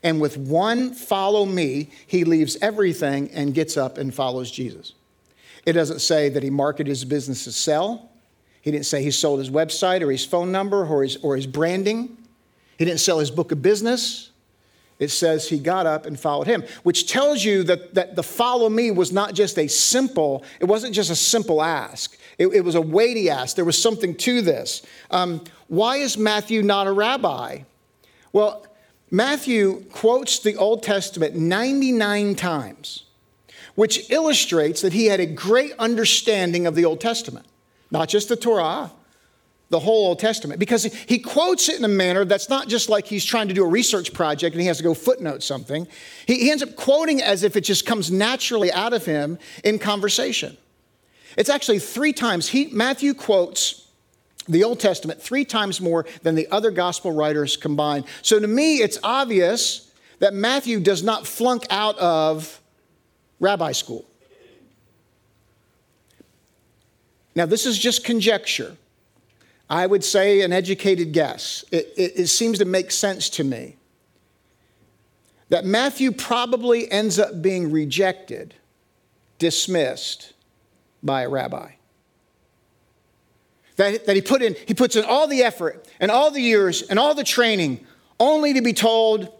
And 0.03 0.22
with 0.22 0.38
one 0.38 0.93
follow 0.93 1.46
me, 1.46 1.89
he 2.05 2.24
leaves 2.24 2.55
everything 2.62 3.31
and 3.31 3.53
gets 3.53 3.77
up 3.77 3.98
and 3.98 4.13
follows 4.13 4.51
Jesus. 4.51 4.93
It 5.65 5.74
doesn't 5.74 6.01
say 6.01 6.29
that 6.29 6.43
he 6.43 6.51
marketed 6.51 6.88
his 6.88 7.03
business 7.03 7.43
to 7.46 7.51
sell. 7.51 8.12
He 8.62 8.70
didn't 8.70 8.86
say 8.86 9.01
he 9.01 9.12
sold 9.12 9.39
his 9.39 9.50
website 9.50 10.01
or 10.01 10.12
his 10.12 10.24
phone 10.24 10.51
number 10.51 10.86
or 10.86 11.01
his, 11.01 11.17
or 11.17 11.36
his 11.36 11.48
branding. 11.48 12.15
He 12.77 12.86
didn't 12.86 13.00
sell 13.00 13.17
his 13.17 13.31
book 13.31 13.51
of 13.51 13.62
business. 13.63 14.30
It 15.01 15.10
says 15.10 15.50
he 15.50 15.58
got 15.58 15.88
up 15.88 16.05
and 16.05 16.17
followed 16.17 16.46
him, 16.46 16.63
which 16.84 17.08
tells 17.08 17.43
you 17.43 17.63
that, 17.63 17.96
that 17.96 18.15
the 18.15 18.22
follow 18.22 18.70
me 18.70 18.91
was 18.91 19.12
not 19.12 19.34
just 19.34 19.58
a 19.58 19.67
simple, 19.67 20.46
it 20.60 20.65
wasn't 20.65 20.93
just 20.93 21.10
a 21.10 21.15
simple 21.15 21.63
ask. 21.63 22.15
It, 22.38 22.48
it 22.50 22.62
was 22.62 22.75
a 22.75 22.81
weighty 22.81 23.27
ask. 23.27 23.55
There 23.55 23.65
was 23.65 23.81
something 23.81 24.13
to 24.17 24.43
this. 24.43 24.84
Um, 25.10 25.43
why 25.67 25.98
is 25.98 26.20
Matthew 26.20 26.62
not 26.62 26.86
a 26.86 26.91
rabbi? 26.91 27.63
Well, 28.31 28.63
Matthew 29.10 29.86
quotes 29.91 30.38
the 30.38 30.55
Old 30.55 30.84
Testament 30.84 31.36
99 31.36 32.36
times, 32.36 33.05
which 33.74 34.08
illustrates 34.12 34.84
that 34.84 34.93
he 34.93 35.08
had 35.08 35.20
a 35.20 35.25
great 35.25 35.74
understanding 35.79 36.67
of 36.67 36.75
the 36.75 36.86
Old 36.86 37.01
Testament, 37.01 37.48
not 37.89 38.08
just 38.08 38.29
the 38.29 38.36
Torah, 38.36 38.91
the 39.71 39.79
whole 39.79 40.07
Old 40.07 40.19
Testament 40.19 40.59
because 40.59 40.83
he 40.83 41.17
quotes 41.17 41.69
it 41.69 41.79
in 41.79 41.85
a 41.85 41.87
manner 41.87 42.25
that's 42.25 42.49
not 42.49 42.67
just 42.67 42.89
like 42.89 43.07
he's 43.07 43.25
trying 43.25 43.47
to 43.47 43.53
do 43.53 43.63
a 43.63 43.67
research 43.67 44.13
project 44.13 44.53
and 44.53 44.61
he 44.61 44.67
has 44.67 44.77
to 44.77 44.83
go 44.83 44.93
footnote 44.93 45.41
something. 45.41 45.87
He, 46.27 46.35
he 46.35 46.51
ends 46.51 46.61
up 46.61 46.75
quoting 46.75 47.21
as 47.21 47.43
if 47.43 47.55
it 47.55 47.61
just 47.61 47.85
comes 47.85 48.11
naturally 48.11 48.71
out 48.71 48.93
of 48.93 49.05
him 49.05 49.39
in 49.63 49.79
conversation. 49.79 50.57
It's 51.37 51.49
actually 51.49 51.79
three 51.79 52.11
times. 52.11 52.49
He, 52.49 52.67
Matthew 52.67 53.13
quotes 53.13 53.87
the 54.49 54.65
Old 54.65 54.81
Testament 54.81 55.21
three 55.21 55.45
times 55.45 55.79
more 55.79 56.05
than 56.21 56.35
the 56.35 56.49
other 56.51 56.69
gospel 56.69 57.13
writers 57.13 57.55
combined. 57.55 58.05
So 58.21 58.39
to 58.39 58.47
me, 58.47 58.77
it's 58.77 58.99
obvious 59.03 59.89
that 60.19 60.33
Matthew 60.33 60.81
does 60.81 61.01
not 61.01 61.25
flunk 61.25 61.65
out 61.69 61.97
of 61.97 62.59
rabbi 63.39 63.71
school. 63.71 64.05
Now, 67.33 67.45
this 67.45 67.65
is 67.65 67.79
just 67.79 68.03
conjecture. 68.03 68.75
I 69.71 69.87
would 69.87 70.03
say 70.03 70.41
an 70.41 70.51
educated 70.51 71.13
guess. 71.13 71.63
It, 71.71 71.93
it, 71.95 72.11
it, 72.17 72.27
seems 72.27 72.59
to 72.59 72.65
make 72.65 72.91
sense 72.91 73.29
to 73.29 73.43
me 73.45 73.77
that 75.47 75.63
Matthew 75.63 76.11
probably 76.11 76.91
ends 76.91 77.17
up 77.17 77.41
being 77.41 77.71
rejected, 77.71 78.53
dismissed 79.39 80.33
by 81.01 81.21
a 81.21 81.29
rabbi. 81.29 81.71
That, 83.77 84.05
that 84.07 84.15
he, 84.17 84.21
put 84.21 84.41
in, 84.41 84.57
he 84.67 84.73
puts 84.73 84.97
in 84.97 85.05
all 85.05 85.25
the 85.25 85.41
effort 85.41 85.87
and 86.01 86.11
all 86.11 86.31
the 86.31 86.41
years 86.41 86.81
and 86.81 86.99
all 86.99 87.15
the 87.15 87.23
training 87.23 87.87
only 88.19 88.53
to 88.55 88.61
be 88.61 88.73
told, 88.73 89.33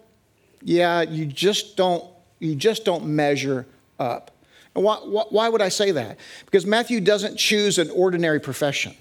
yeah, 0.62 1.02
you 1.02 1.26
just 1.26 1.76
don't, 1.76 2.06
you 2.38 2.54
just 2.54 2.86
don't 2.86 3.04
measure 3.04 3.66
up. 3.98 4.30
And 4.74 4.82
why, 4.82 4.96
why 4.96 5.50
would 5.50 5.60
I 5.60 5.68
say 5.68 5.90
that? 5.90 6.18
Because 6.46 6.64
Matthew 6.64 7.02
doesn't 7.02 7.36
choose 7.36 7.78
an 7.78 7.90
ordinary 7.90 8.40
profession. 8.40 8.96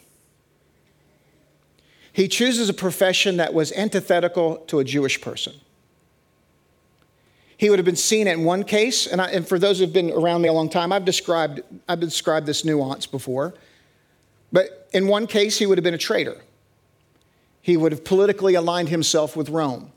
He 2.13 2.27
chooses 2.27 2.69
a 2.69 2.73
profession 2.73 3.37
that 3.37 3.53
was 3.53 3.71
antithetical 3.71 4.57
to 4.67 4.79
a 4.79 4.83
Jewish 4.83 5.21
person. 5.21 5.53
He 7.57 7.69
would 7.69 7.77
have 7.77 7.85
been 7.85 7.95
seen 7.95 8.27
in 8.27 8.43
one 8.43 8.63
case, 8.63 9.05
and, 9.05 9.21
I, 9.21 9.29
and 9.29 9.47
for 9.47 9.59
those 9.59 9.79
who've 9.79 9.93
been 9.93 10.11
around 10.11 10.41
me 10.41 10.49
a 10.49 10.53
long 10.53 10.67
time, 10.67 10.91
I've 10.91 11.05
described, 11.05 11.61
I've 11.87 11.99
described 11.99 12.47
this 12.47 12.65
nuance 12.65 13.05
before. 13.05 13.53
But 14.51 14.89
in 14.93 15.07
one 15.07 15.27
case, 15.27 15.59
he 15.59 15.65
would 15.65 15.77
have 15.77 15.83
been 15.83 15.93
a 15.93 15.99
traitor. 15.99 16.37
He 17.61 17.77
would 17.77 17.91
have 17.91 18.03
politically 18.03 18.55
aligned 18.55 18.89
himself 18.89 19.35
with 19.35 19.49
Rome. 19.49 19.91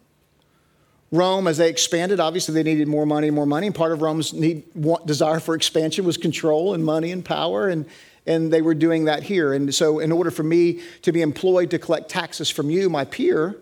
Rome, 1.10 1.46
as 1.46 1.58
they 1.58 1.70
expanded, 1.70 2.20
obviously 2.20 2.54
they 2.54 2.62
needed 2.62 2.88
more 2.88 3.06
money, 3.06 3.30
more 3.30 3.46
money. 3.46 3.68
And 3.68 3.74
part 3.74 3.92
of 3.92 4.02
Rome's 4.02 4.32
need, 4.32 4.64
want, 4.74 5.06
desire 5.06 5.40
for 5.40 5.54
expansion 5.54 6.04
was 6.04 6.16
control 6.16 6.74
and 6.74 6.84
money 6.84 7.12
and 7.12 7.24
power. 7.24 7.68
And 7.68 7.86
and 8.26 8.52
they 8.52 8.62
were 8.62 8.74
doing 8.74 9.04
that 9.04 9.22
here. 9.22 9.52
And 9.52 9.74
so, 9.74 9.98
in 9.98 10.12
order 10.12 10.30
for 10.30 10.42
me 10.42 10.80
to 11.02 11.12
be 11.12 11.22
employed 11.22 11.70
to 11.70 11.78
collect 11.78 12.08
taxes 12.08 12.50
from 12.50 12.70
you, 12.70 12.88
my 12.88 13.04
peer, 13.04 13.56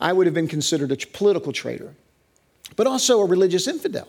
I 0.00 0.12
would 0.12 0.26
have 0.26 0.34
been 0.34 0.48
considered 0.48 0.92
a 0.92 0.96
political 0.96 1.52
traitor, 1.52 1.94
but 2.76 2.86
also 2.86 3.20
a 3.20 3.26
religious 3.26 3.66
infidel. 3.66 4.08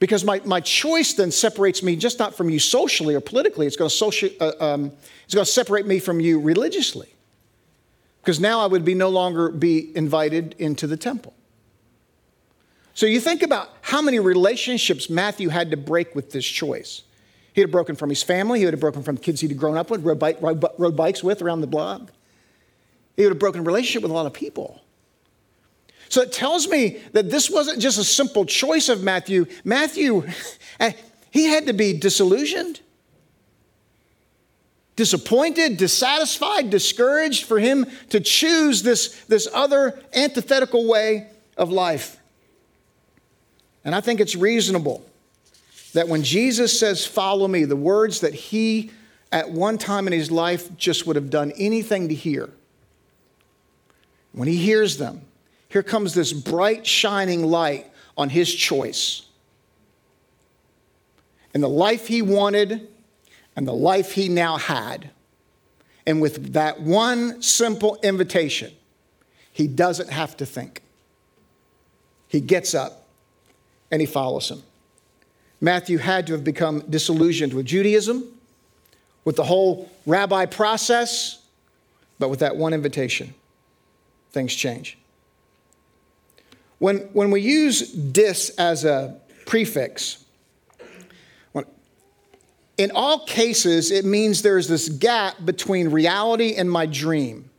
Because 0.00 0.24
my, 0.24 0.40
my 0.44 0.60
choice 0.60 1.14
then 1.14 1.32
separates 1.32 1.82
me 1.82 1.96
just 1.96 2.18
not 2.18 2.34
from 2.36 2.50
you 2.50 2.58
socially 2.58 3.14
or 3.14 3.20
politically, 3.20 3.66
it's 3.66 3.76
going, 3.76 3.90
to 3.90 3.96
social, 3.96 4.30
uh, 4.40 4.52
um, 4.60 4.92
it's 5.24 5.34
going 5.34 5.44
to 5.44 5.50
separate 5.50 5.86
me 5.86 5.98
from 5.98 6.20
you 6.20 6.38
religiously. 6.38 7.08
Because 8.20 8.38
now 8.38 8.60
I 8.60 8.66
would 8.66 8.84
be 8.84 8.94
no 8.94 9.08
longer 9.08 9.48
be 9.48 9.96
invited 9.96 10.54
into 10.58 10.86
the 10.86 10.96
temple. 10.96 11.34
So 12.94 13.06
you 13.06 13.20
think 13.20 13.42
about 13.42 13.70
how 13.80 14.02
many 14.02 14.18
relationships 14.18 15.08
Matthew 15.08 15.48
had 15.48 15.70
to 15.70 15.76
break 15.76 16.14
with 16.14 16.30
this 16.30 16.44
choice. 16.44 17.02
He 17.58 17.62
have 17.62 17.72
broken 17.72 17.96
from 17.96 18.08
his 18.08 18.22
family. 18.22 18.60
He 18.60 18.66
would 18.66 18.74
have 18.74 18.80
broken 18.80 19.02
from 19.02 19.16
kids 19.16 19.40
he'd 19.40 19.58
grown 19.58 19.76
up 19.76 19.90
with, 19.90 20.04
rode, 20.04 20.20
bike, 20.20 20.40
rode, 20.40 20.64
rode 20.78 20.94
bikes 20.94 21.24
with 21.24 21.42
around 21.42 21.60
the 21.60 21.66
block. 21.66 22.12
He 23.16 23.24
would 23.24 23.32
have 23.32 23.40
broken 23.40 23.62
a 23.62 23.64
relationship 23.64 24.02
with 24.02 24.12
a 24.12 24.14
lot 24.14 24.26
of 24.26 24.32
people. 24.32 24.80
So 26.08 26.22
it 26.22 26.30
tells 26.30 26.68
me 26.68 27.00
that 27.14 27.30
this 27.30 27.50
wasn't 27.50 27.80
just 27.80 27.98
a 27.98 28.04
simple 28.04 28.44
choice 28.44 28.88
of 28.88 29.02
Matthew. 29.02 29.46
Matthew, 29.64 30.24
eh, 30.78 30.92
he 31.32 31.46
had 31.46 31.66
to 31.66 31.72
be 31.72 31.98
disillusioned, 31.98 32.78
disappointed, 34.94 35.78
dissatisfied, 35.78 36.70
discouraged 36.70 37.42
for 37.42 37.58
him 37.58 37.86
to 38.10 38.20
choose 38.20 38.84
this, 38.84 39.24
this 39.24 39.48
other 39.52 40.00
antithetical 40.14 40.86
way 40.86 41.26
of 41.56 41.72
life. 41.72 42.20
And 43.84 43.96
I 43.96 44.00
think 44.00 44.20
it's 44.20 44.36
reasonable 44.36 45.07
that 45.92 46.08
when 46.08 46.22
Jesus 46.22 46.78
says, 46.78 47.06
Follow 47.06 47.48
me, 47.48 47.64
the 47.64 47.76
words 47.76 48.20
that 48.20 48.34
he 48.34 48.90
at 49.30 49.50
one 49.50 49.78
time 49.78 50.06
in 50.06 50.12
his 50.12 50.30
life 50.30 50.74
just 50.76 51.06
would 51.06 51.16
have 51.16 51.30
done 51.30 51.52
anything 51.56 52.08
to 52.08 52.14
hear, 52.14 52.50
when 54.32 54.48
he 54.48 54.56
hears 54.56 54.98
them, 54.98 55.22
here 55.68 55.82
comes 55.82 56.14
this 56.14 56.32
bright, 56.32 56.86
shining 56.86 57.44
light 57.44 57.90
on 58.16 58.30
his 58.30 58.52
choice. 58.54 59.22
And 61.52 61.62
the 61.62 61.68
life 61.68 62.06
he 62.06 62.22
wanted 62.22 62.88
and 63.56 63.66
the 63.66 63.74
life 63.74 64.12
he 64.12 64.28
now 64.28 64.56
had. 64.56 65.10
And 66.06 66.22
with 66.22 66.52
that 66.54 66.80
one 66.80 67.42
simple 67.42 67.98
invitation, 68.02 68.72
he 69.52 69.66
doesn't 69.66 70.10
have 70.10 70.36
to 70.38 70.46
think. 70.46 70.82
He 72.28 72.40
gets 72.40 72.74
up 72.74 73.06
and 73.90 74.00
he 74.00 74.06
follows 74.06 74.50
him. 74.50 74.62
Matthew 75.60 75.98
had 75.98 76.26
to 76.28 76.32
have 76.34 76.44
become 76.44 76.80
disillusioned 76.88 77.52
with 77.52 77.66
Judaism, 77.66 78.24
with 79.24 79.36
the 79.36 79.44
whole 79.44 79.90
rabbi 80.06 80.46
process, 80.46 81.42
but 82.18 82.30
with 82.30 82.40
that 82.40 82.56
one 82.56 82.72
invitation, 82.72 83.34
things 84.30 84.54
change. 84.54 84.98
When, 86.78 86.98
when 87.12 87.30
we 87.30 87.40
use 87.40 87.92
dis 87.92 88.50
as 88.50 88.84
a 88.84 89.18
prefix, 89.46 90.24
in 92.78 92.92
all 92.94 93.26
cases, 93.26 93.90
it 93.90 94.04
means 94.04 94.42
there's 94.42 94.68
this 94.68 94.88
gap 94.88 95.34
between 95.44 95.88
reality 95.88 96.54
and 96.54 96.70
my 96.70 96.86
dream. 96.86 97.50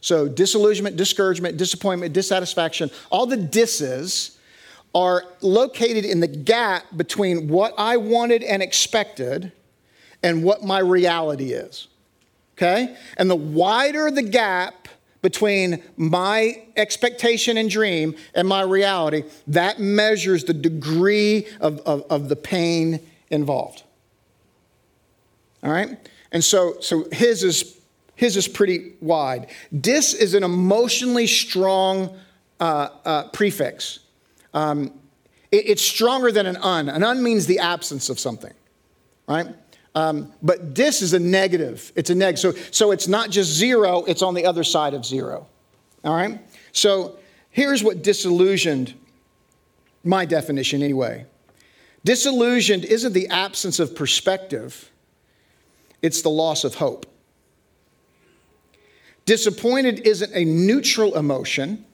So, 0.00 0.28
disillusionment, 0.28 0.96
discouragement, 0.96 1.56
disappointment, 1.56 2.12
dissatisfaction, 2.12 2.90
all 3.10 3.24
the 3.24 3.36
disses 3.36 4.33
are 4.94 5.24
located 5.40 6.04
in 6.04 6.20
the 6.20 6.28
gap 6.28 6.84
between 6.96 7.48
what 7.48 7.74
I 7.76 7.96
wanted 7.96 8.42
and 8.42 8.62
expected 8.62 9.52
and 10.22 10.44
what 10.44 10.62
my 10.62 10.78
reality 10.78 11.52
is. 11.52 11.88
Okay? 12.56 12.96
And 13.16 13.28
the 13.28 13.36
wider 13.36 14.10
the 14.10 14.22
gap 14.22 14.88
between 15.20 15.82
my 15.96 16.62
expectation 16.76 17.56
and 17.56 17.70
dream 17.70 18.14
and 18.34 18.46
my 18.46 18.60
reality, 18.60 19.24
that 19.46 19.80
measures 19.80 20.44
the 20.44 20.52
degree 20.52 21.46
of, 21.60 21.80
of, 21.80 22.02
of 22.10 22.28
the 22.28 22.36
pain 22.36 23.00
involved. 23.30 23.82
All 25.62 25.72
right? 25.72 25.98
And 26.30 26.44
so, 26.44 26.76
so 26.80 27.06
his 27.10 27.42
is 27.42 27.78
his 28.16 28.36
is 28.36 28.46
pretty 28.46 28.92
wide. 29.00 29.48
Dis 29.80 30.14
is 30.14 30.34
an 30.34 30.44
emotionally 30.44 31.26
strong 31.26 32.16
uh, 32.60 32.88
uh, 33.04 33.28
prefix. 33.28 34.00
Um, 34.54 34.92
it, 35.50 35.68
it's 35.68 35.82
stronger 35.82 36.32
than 36.32 36.46
an 36.46 36.56
un. 36.56 36.88
An 36.88 37.02
un 37.02 37.22
means 37.22 37.46
the 37.46 37.58
absence 37.58 38.08
of 38.08 38.18
something, 38.18 38.54
right? 39.28 39.48
Um, 39.94 40.32
but 40.42 40.74
dis 40.74 41.02
is 41.02 41.12
a 41.12 41.18
negative. 41.18 41.92
It's 41.94 42.10
a 42.10 42.14
neg. 42.14 42.38
So, 42.38 42.52
so 42.70 42.90
it's 42.90 43.06
not 43.06 43.30
just 43.30 43.52
zero, 43.52 44.04
it's 44.04 44.22
on 44.22 44.34
the 44.34 44.46
other 44.46 44.64
side 44.64 44.94
of 44.94 45.04
zero. 45.04 45.46
All 46.04 46.14
right? 46.14 46.40
So 46.72 47.18
here's 47.50 47.84
what 47.84 48.02
disillusioned, 48.02 48.94
my 50.02 50.24
definition 50.24 50.82
anyway. 50.82 51.26
Disillusioned 52.04 52.84
isn't 52.84 53.12
the 53.12 53.28
absence 53.28 53.78
of 53.78 53.94
perspective, 53.94 54.90
it's 56.02 56.22
the 56.22 56.28
loss 56.28 56.64
of 56.64 56.74
hope. 56.74 57.06
Disappointed 59.24 60.00
isn't 60.06 60.32
a 60.34 60.44
neutral 60.44 61.16
emotion, 61.16 61.86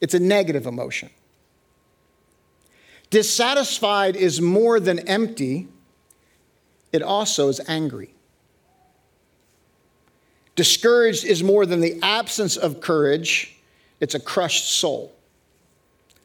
it's 0.00 0.14
a 0.14 0.18
negative 0.18 0.66
emotion. 0.66 1.10
Dissatisfied 3.14 4.16
is 4.16 4.40
more 4.40 4.80
than 4.80 4.98
empty, 4.98 5.68
it 6.92 7.00
also 7.00 7.46
is 7.46 7.60
angry. 7.68 8.12
Discouraged 10.56 11.24
is 11.24 11.40
more 11.40 11.64
than 11.64 11.80
the 11.80 11.96
absence 12.02 12.56
of 12.56 12.80
courage, 12.80 13.56
it's 14.00 14.16
a 14.16 14.18
crushed 14.18 14.68
soul. 14.68 15.14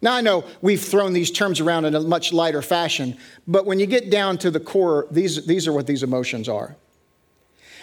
Now, 0.02 0.16
I 0.16 0.22
know 0.22 0.46
we've 0.64 0.82
thrown 0.82 1.14
these 1.14 1.30
terms 1.30 1.60
around 1.60 1.86
in 1.86 1.94
a 1.94 2.02
much 2.02 2.34
lighter 2.34 2.64
fashion, 2.64 3.20
but 3.48 3.68
when 3.68 3.80
you 3.80 3.86
get 3.86 4.10
down 4.10 4.40
to 4.40 4.50
the 4.50 4.60
core, 4.60 5.06
these, 5.12 5.46
these 5.46 5.68
are 5.68 5.74
what 5.74 5.86
these 5.86 6.02
emotions 6.02 6.50
are. 6.50 6.76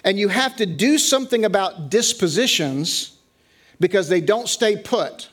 And 0.02 0.18
you 0.18 0.26
have 0.26 0.56
to 0.56 0.66
do 0.66 0.98
something 0.98 1.44
about 1.44 1.90
dispositions 1.90 3.16
because 3.78 4.08
they 4.08 4.20
don't 4.20 4.48
stay 4.48 4.76
put. 4.76 5.28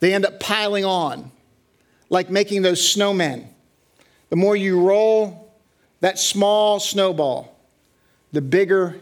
They 0.00 0.12
end 0.12 0.26
up 0.26 0.40
piling 0.40 0.84
on, 0.84 1.32
like 2.10 2.30
making 2.30 2.62
those 2.62 2.80
snowmen. 2.80 3.46
The 4.30 4.36
more 4.36 4.56
you 4.56 4.80
roll 4.80 5.52
that 6.00 6.18
small 6.18 6.80
snowball, 6.80 7.56
the 8.32 8.40
bigger 8.40 9.00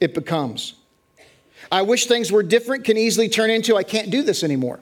it 0.00 0.14
becomes. 0.14 0.74
I 1.70 1.82
wish 1.82 2.06
things 2.06 2.32
were 2.32 2.42
different 2.42 2.84
can 2.84 2.96
easily 2.96 3.28
turn 3.28 3.50
into 3.50 3.76
I 3.76 3.82
can't 3.82 4.10
do 4.10 4.22
this 4.22 4.42
anymore. 4.42 4.80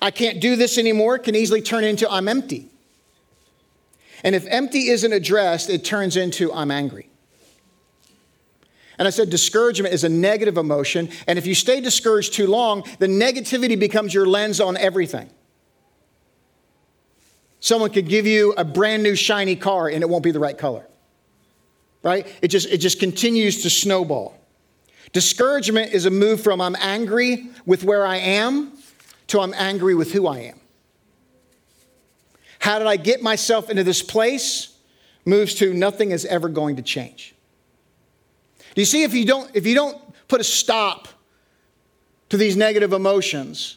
I 0.00 0.10
can't 0.10 0.40
do 0.40 0.56
this 0.56 0.78
anymore 0.78 1.18
can 1.18 1.34
easily 1.34 1.60
turn 1.60 1.84
into 1.84 2.10
I'm 2.10 2.28
empty. 2.28 2.68
And 4.24 4.34
if 4.34 4.46
empty 4.46 4.88
isn't 4.88 5.12
addressed, 5.12 5.68
it 5.68 5.84
turns 5.84 6.16
into 6.16 6.52
I'm 6.52 6.70
angry. 6.70 7.08
And 8.98 9.08
I 9.08 9.10
said 9.10 9.30
discouragement 9.30 9.94
is 9.94 10.04
a 10.04 10.08
negative 10.08 10.56
emotion. 10.56 11.10
And 11.26 11.38
if 11.38 11.46
you 11.46 11.54
stay 11.54 11.80
discouraged 11.80 12.34
too 12.34 12.46
long, 12.46 12.84
the 13.00 13.06
negativity 13.06 13.78
becomes 13.78 14.14
your 14.14 14.26
lens 14.26 14.60
on 14.60 14.76
everything. 14.76 15.28
Someone 17.62 17.90
could 17.90 18.08
give 18.08 18.26
you 18.26 18.54
a 18.56 18.64
brand 18.64 19.04
new 19.04 19.14
shiny 19.14 19.54
car 19.54 19.86
and 19.86 20.02
it 20.02 20.08
won't 20.08 20.24
be 20.24 20.32
the 20.32 20.40
right 20.40 20.58
color. 20.58 20.84
Right? 22.02 22.26
It 22.42 22.48
just, 22.48 22.68
it 22.68 22.78
just 22.78 22.98
continues 22.98 23.62
to 23.62 23.70
snowball. 23.70 24.36
Discouragement 25.12 25.92
is 25.92 26.04
a 26.04 26.10
move 26.10 26.40
from 26.40 26.60
I'm 26.60 26.74
angry 26.80 27.46
with 27.64 27.84
where 27.84 28.04
I 28.04 28.16
am 28.16 28.72
to 29.28 29.40
I'm 29.40 29.54
angry 29.54 29.94
with 29.94 30.10
who 30.10 30.26
I 30.26 30.40
am. 30.40 30.58
How 32.58 32.80
did 32.80 32.88
I 32.88 32.96
get 32.96 33.22
myself 33.22 33.70
into 33.70 33.84
this 33.84 34.02
place? 34.02 34.76
Moves 35.24 35.54
to 35.54 35.72
nothing 35.72 36.10
is 36.10 36.24
ever 36.24 36.48
going 36.48 36.74
to 36.76 36.82
change. 36.82 37.32
Do 38.74 38.80
you 38.80 38.86
see 38.86 39.04
if 39.04 39.14
you 39.14 39.24
don't 39.24 39.48
if 39.54 39.68
you 39.68 39.76
don't 39.76 39.96
put 40.26 40.40
a 40.40 40.44
stop 40.44 41.06
to 42.30 42.36
these 42.36 42.56
negative 42.56 42.92
emotions, 42.92 43.76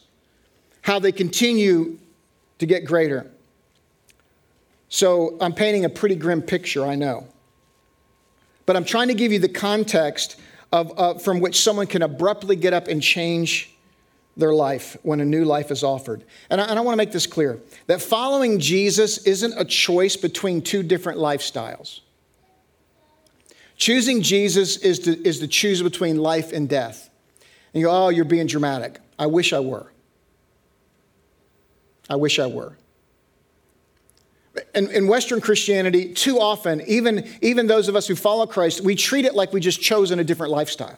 how 0.82 0.98
they 0.98 1.12
continue 1.12 2.00
to 2.58 2.66
get 2.66 2.86
greater? 2.86 3.30
So 4.96 5.36
I'm 5.42 5.52
painting 5.52 5.84
a 5.84 5.90
pretty 5.90 6.16
grim 6.16 6.42
picture, 6.42 6.86
I 6.86 6.96
know. 6.96 7.28
But 8.66 8.78
I'm 8.78 8.86
trying 8.86 9.10
to 9.10 9.14
give 9.14 9.34
you 9.34 9.40
the 9.40 9.50
context 9.50 10.40
of, 10.72 10.98
uh, 10.98 11.16
from 11.16 11.42
which 11.42 11.60
someone 11.60 11.86
can 11.86 12.02
abruptly 12.02 12.56
get 12.56 12.72
up 12.72 12.88
and 12.88 13.04
change 13.04 13.76
their 14.38 14.54
life 14.54 14.96
when 15.04 15.20
a 15.20 15.26
new 15.26 15.44
life 15.44 15.70
is 15.70 15.84
offered. 15.84 16.24
And 16.50 16.62
I, 16.62 16.68
and 16.68 16.80
I 16.80 16.82
want 16.82 16.94
to 16.94 16.98
make 16.98 17.12
this 17.12 17.28
clear 17.28 17.60
that 17.88 18.02
following 18.02 18.58
Jesus 18.58 19.18
isn't 19.28 19.54
a 19.58 19.66
choice 19.66 20.16
between 20.16 20.62
two 20.62 20.82
different 20.82 21.20
lifestyles. 21.20 22.00
Choosing 23.76 24.22
Jesus 24.22 24.78
is 24.78 25.00
to, 25.00 25.28
is 25.28 25.40
to 25.40 25.48
choose 25.50 25.84
between 25.84 26.20
life 26.20 26.54
and 26.54 26.70
death. 26.70 27.10
And 27.74 27.82
you 27.82 27.88
go, 27.88 28.06
oh, 28.06 28.08
you're 28.08 28.24
being 28.24 28.48
dramatic. 28.48 29.02
I 29.20 29.26
wish 29.26 29.52
I 29.52 29.60
were. 29.60 29.92
I 32.10 32.16
wish 32.16 32.40
I 32.40 32.48
were. 32.48 32.78
In, 34.74 34.90
in, 34.92 35.08
Western 35.08 35.42
Christianity, 35.42 36.14
too 36.14 36.40
often, 36.40 36.82
even, 36.88 37.28
even 37.42 37.68
those 37.68 37.90
of 37.90 37.96
us 37.96 38.08
who 38.08 38.16
follow 38.16 38.46
Christ, 38.46 38.82
we 38.82 38.96
treat 38.96 39.26
it 39.26 39.36
like 39.36 39.52
we 39.52 39.60
just 39.60 39.82
chosen 39.82 40.20
a 40.20 40.24
different 40.24 40.52
lifestyle. 40.52 40.98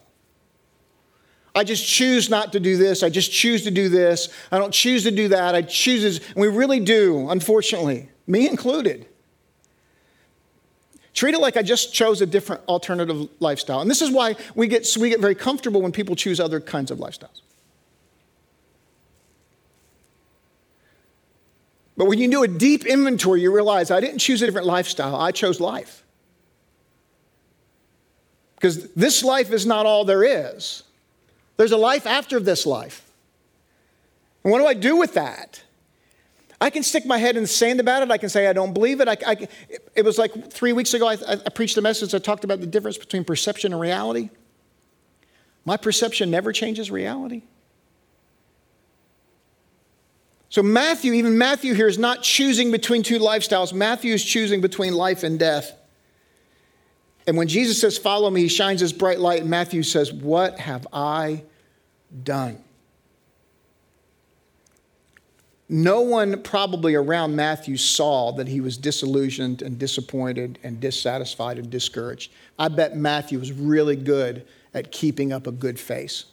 I 1.56 1.64
just 1.64 1.88
choose 1.88 2.30
not 2.30 2.52
to 2.54 2.60
do 2.60 2.78
this. 2.78 3.02
I 3.02 3.10
just 3.10 3.32
choose 3.32 3.64
to 3.64 3.72
do 3.72 3.90
this. 3.90 4.30
I 4.52 4.60
don't 4.60 4.72
choose 4.72 5.04
to 5.04 5.12
do 5.12 5.30
that. 5.30 5.56
I 5.56 5.64
choose 5.64 6.04
this. 6.04 6.28
And 6.28 6.38
we 6.38 6.50
really 6.50 6.80
do, 6.80 7.30
unfortunately, 7.30 8.10
me 8.28 8.48
included. 8.48 9.08
Treat 11.16 11.34
it 11.34 11.40
like 11.40 11.58
I 11.58 11.64
just 11.64 11.96
chose 11.96 12.22
a 12.22 12.28
different 12.28 12.62
alternative 12.68 13.28
lifestyle. 13.40 13.82
And 13.82 13.90
this 13.90 14.04
is 14.04 14.12
why 14.12 14.36
we 14.54 14.68
get, 14.68 14.88
we 15.00 15.10
get 15.10 15.20
very 15.20 15.34
comfortable 15.34 15.82
when 15.82 15.92
people 15.92 16.16
choose 16.16 16.40
other 16.40 16.60
kinds 16.60 16.92
of 16.92 17.00
lifestyles. 17.00 17.42
But 21.98 22.06
when 22.06 22.20
you 22.20 22.30
do 22.30 22.44
a 22.44 22.48
deep 22.48 22.86
inventory, 22.86 23.42
you 23.42 23.54
realize 23.54 23.90
I 23.90 24.00
didn't 24.00 24.20
choose 24.20 24.42
a 24.44 24.46
different 24.46 24.68
lifestyle, 24.68 25.16
I 25.16 25.32
chose 25.32 25.60
life. 25.60 26.04
Because 28.56 28.92
this 28.94 29.24
life 29.24 29.52
is 29.52 29.66
not 29.66 29.86
all 29.86 30.06
there 30.06 30.24
is. 30.24 30.84
There's 31.58 31.72
a 31.72 31.78
life 31.78 32.06
after 32.06 32.40
this 32.40 32.66
life. 32.66 33.08
And 34.44 34.52
what 34.52 34.60
do 34.60 34.66
I 34.66 34.74
do 34.74 34.96
with 34.96 35.16
that? 35.16 35.64
I 36.60 36.72
can 36.72 36.82
stick 36.82 37.06
my 37.06 37.18
head 37.18 37.36
in 37.36 37.44
the 37.44 37.48
sand 37.48 37.80
about 37.80 38.02
it. 38.02 38.10
I 38.10 38.18
can 38.18 38.30
say 38.30 38.48
I 38.48 38.54
don't 38.54 38.74
believe 38.74 39.00
it. 39.00 39.08
I, 39.08 39.18
I, 39.26 39.48
it 39.96 40.04
was 40.04 40.18
like 40.18 40.52
three 40.52 40.74
weeks 40.74 40.94
ago, 40.94 41.08
I, 41.08 41.18
I 41.32 41.50
preached 41.54 41.78
a 41.78 41.82
message. 41.82 42.16
I 42.16 42.20
talked 42.20 42.44
about 42.44 42.62
the 42.62 42.68
difference 42.68 42.98
between 42.98 43.24
perception 43.24 43.74
and 43.74 43.82
reality. 43.82 44.30
My 45.66 45.78
perception 45.78 46.32
never 46.32 46.52
changes 46.52 46.90
reality. 46.90 47.44
So, 50.50 50.64
Matthew, 50.64 51.14
even 51.14 51.38
Matthew 51.38 51.74
here 51.74 51.88
is 51.88 51.98
not 51.98 52.24
choosing 52.24 52.72
between 52.72 53.04
two 53.04 53.20
lifestyles. 53.20 53.74
Matthew 53.74 54.14
is 54.14 54.24
choosing 54.24 54.62
between 54.62 54.94
life 54.94 55.24
and 55.24 55.38
death. 55.38 55.74
And 57.28 57.36
when 57.36 57.50
Jesus 57.50 57.80
says, 57.82 57.98
Follow 57.98 58.30
me, 58.30 58.42
he 58.42 58.48
shines 58.48 58.80
his 58.80 58.94
bright 58.94 59.20
light. 59.20 59.42
And 59.42 59.50
Matthew 59.50 59.84
says, 59.84 60.14
What 60.14 60.60
have 60.60 60.88
I 60.94 61.44
done? 62.24 62.64
No 65.70 66.00
one 66.00 66.42
probably 66.44 66.96
around 66.96 67.36
Matthew 67.36 67.76
saw 67.76 68.32
that 68.34 68.48
he 68.48 68.62
was 68.62 68.78
disillusioned 68.78 69.62
and 69.62 69.78
disappointed 69.78 70.60
and 70.64 70.80
dissatisfied 70.80 71.60
and 71.60 71.70
discouraged. 71.70 72.32
I 72.58 72.70
bet 72.70 72.96
Matthew 72.96 73.38
was 73.38 73.52
really 73.52 73.98
good 73.98 74.48
at 74.74 74.94
keeping 74.94 75.34
up 75.34 75.46
a 75.46 75.52
good 75.52 75.78
face. 75.78 76.24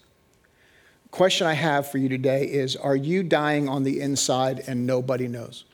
Question 1.14 1.46
I 1.46 1.52
have 1.52 1.88
for 1.88 1.98
you 1.98 2.08
today 2.08 2.44
is 2.44 2.74
Are 2.74 2.96
you 2.96 3.22
dying 3.22 3.68
on 3.68 3.84
the 3.84 4.00
inside 4.00 4.64
and 4.66 4.84
nobody 4.84 5.28
knows? 5.28 5.64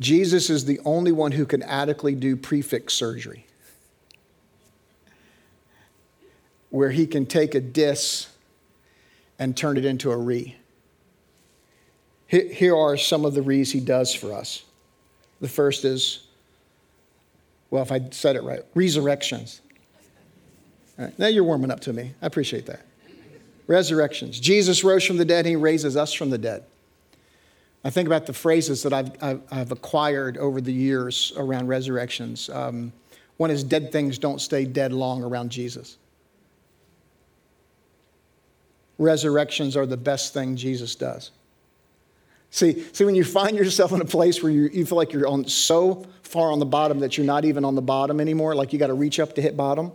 Jesus 0.00 0.48
is 0.48 0.64
the 0.64 0.80
only 0.86 1.12
one 1.12 1.32
who 1.32 1.44
can 1.44 1.62
adequately 1.62 2.14
do 2.14 2.34
prefix 2.34 2.94
surgery, 2.94 3.44
where 6.70 6.92
he 6.92 7.06
can 7.06 7.26
take 7.26 7.54
a 7.54 7.60
dis 7.60 8.28
and 9.38 9.54
turn 9.54 9.76
it 9.76 9.84
into 9.84 10.10
a 10.10 10.16
re. 10.16 10.56
Here 12.26 12.74
are 12.74 12.96
some 12.96 13.26
of 13.26 13.34
the 13.34 13.42
re's 13.42 13.70
he 13.70 13.80
does 13.80 14.14
for 14.14 14.32
us. 14.32 14.62
The 15.42 15.48
first 15.48 15.84
is, 15.84 16.26
well, 17.68 17.82
if 17.82 17.92
I 17.92 18.08
said 18.12 18.34
it 18.34 18.44
right, 18.44 18.62
resurrections. 18.74 19.60
Right, 20.98 21.16
now 21.18 21.28
you're 21.28 21.44
warming 21.44 21.70
up 21.70 21.80
to 21.80 21.92
me. 21.92 22.12
I 22.20 22.26
appreciate 22.26 22.66
that. 22.66 22.80
Resurrections. 23.66 24.40
Jesus 24.40 24.82
rose 24.82 25.04
from 25.04 25.16
the 25.16 25.24
dead, 25.24 25.46
he 25.46 25.56
raises 25.56 25.96
us 25.96 26.12
from 26.12 26.30
the 26.30 26.38
dead. 26.38 26.64
I 27.84 27.90
think 27.90 28.06
about 28.06 28.26
the 28.26 28.32
phrases 28.32 28.82
that 28.82 28.92
I've, 28.92 29.12
I've, 29.22 29.42
I've 29.50 29.72
acquired 29.72 30.36
over 30.36 30.60
the 30.60 30.72
years 30.72 31.32
around 31.36 31.68
resurrections. 31.68 32.50
Um, 32.50 32.92
one 33.36 33.50
is 33.50 33.62
dead 33.62 33.92
things 33.92 34.18
don't 34.18 34.40
stay 34.40 34.64
dead 34.64 34.92
long 34.92 35.22
around 35.22 35.50
Jesus. 35.50 35.96
Resurrections 38.98 39.76
are 39.76 39.86
the 39.86 39.96
best 39.96 40.34
thing 40.34 40.56
Jesus 40.56 40.96
does. 40.96 41.30
See, 42.50 42.84
see, 42.92 43.04
when 43.04 43.14
you 43.14 43.24
find 43.24 43.56
yourself 43.56 43.92
in 43.92 44.00
a 44.00 44.06
place 44.06 44.42
where 44.42 44.50
you, 44.50 44.70
you 44.72 44.84
feel 44.84 44.96
like 44.96 45.12
you're 45.12 45.28
on 45.28 45.46
so 45.46 46.04
far 46.22 46.50
on 46.50 46.58
the 46.58 46.66
bottom 46.66 46.98
that 47.00 47.16
you're 47.16 47.26
not 47.26 47.44
even 47.44 47.64
on 47.64 47.74
the 47.74 47.82
bottom 47.82 48.20
anymore, 48.20 48.54
like 48.54 48.72
you 48.72 48.78
got 48.78 48.88
to 48.88 48.94
reach 48.94 49.20
up 49.20 49.34
to 49.36 49.42
hit 49.42 49.56
bottom, 49.56 49.92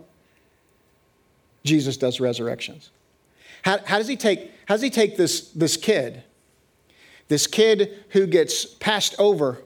Jesus 1.64 1.96
does 1.96 2.20
resurrections. 2.20 2.90
How, 3.62 3.78
how, 3.84 3.98
does 3.98 4.08
he 4.08 4.16
take, 4.16 4.50
how 4.66 4.74
does 4.74 4.82
he 4.82 4.90
take 4.90 5.16
this, 5.16 5.50
this 5.50 5.76
kid 5.76 6.22
this 7.28 7.46
kid 7.46 8.04
who 8.10 8.26
gets 8.26 8.64
passed 8.64 9.14
over 9.18 9.62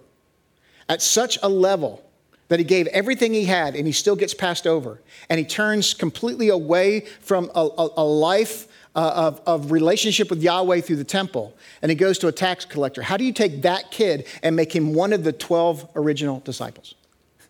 at 0.88 1.02
such 1.02 1.38
a 1.42 1.48
level 1.48 2.04
that 2.48 2.58
he 2.58 2.64
gave 2.64 2.86
everything 2.88 3.34
he 3.34 3.44
had 3.44 3.76
and 3.76 3.86
he 3.86 3.92
still 3.92 4.16
gets 4.16 4.32
passed 4.32 4.66
over. 4.66 5.02
And 5.28 5.38
he 5.38 5.44
turns 5.44 5.92
completely 5.92 6.48
away 6.48 7.00
from 7.20 7.50
a, 7.54 7.60
a, 7.60 7.88
a 7.98 8.04
life 8.04 8.66
uh, 8.94 9.12
of, 9.14 9.42
of 9.46 9.70
relationship 9.70 10.30
with 10.30 10.42
Yahweh 10.42 10.80
through 10.80 10.96
the 10.96 11.04
temple 11.04 11.54
and 11.82 11.90
he 11.90 11.94
goes 11.94 12.18
to 12.18 12.28
a 12.28 12.32
tax 12.32 12.64
collector. 12.64 13.02
How 13.02 13.16
do 13.16 13.24
you 13.24 13.32
take 13.32 13.62
that 13.62 13.90
kid 13.90 14.26
and 14.42 14.56
make 14.56 14.74
him 14.74 14.94
one 14.94 15.12
of 15.12 15.24
the 15.24 15.32
12 15.32 15.90
original 15.94 16.40
disciples? 16.40 16.94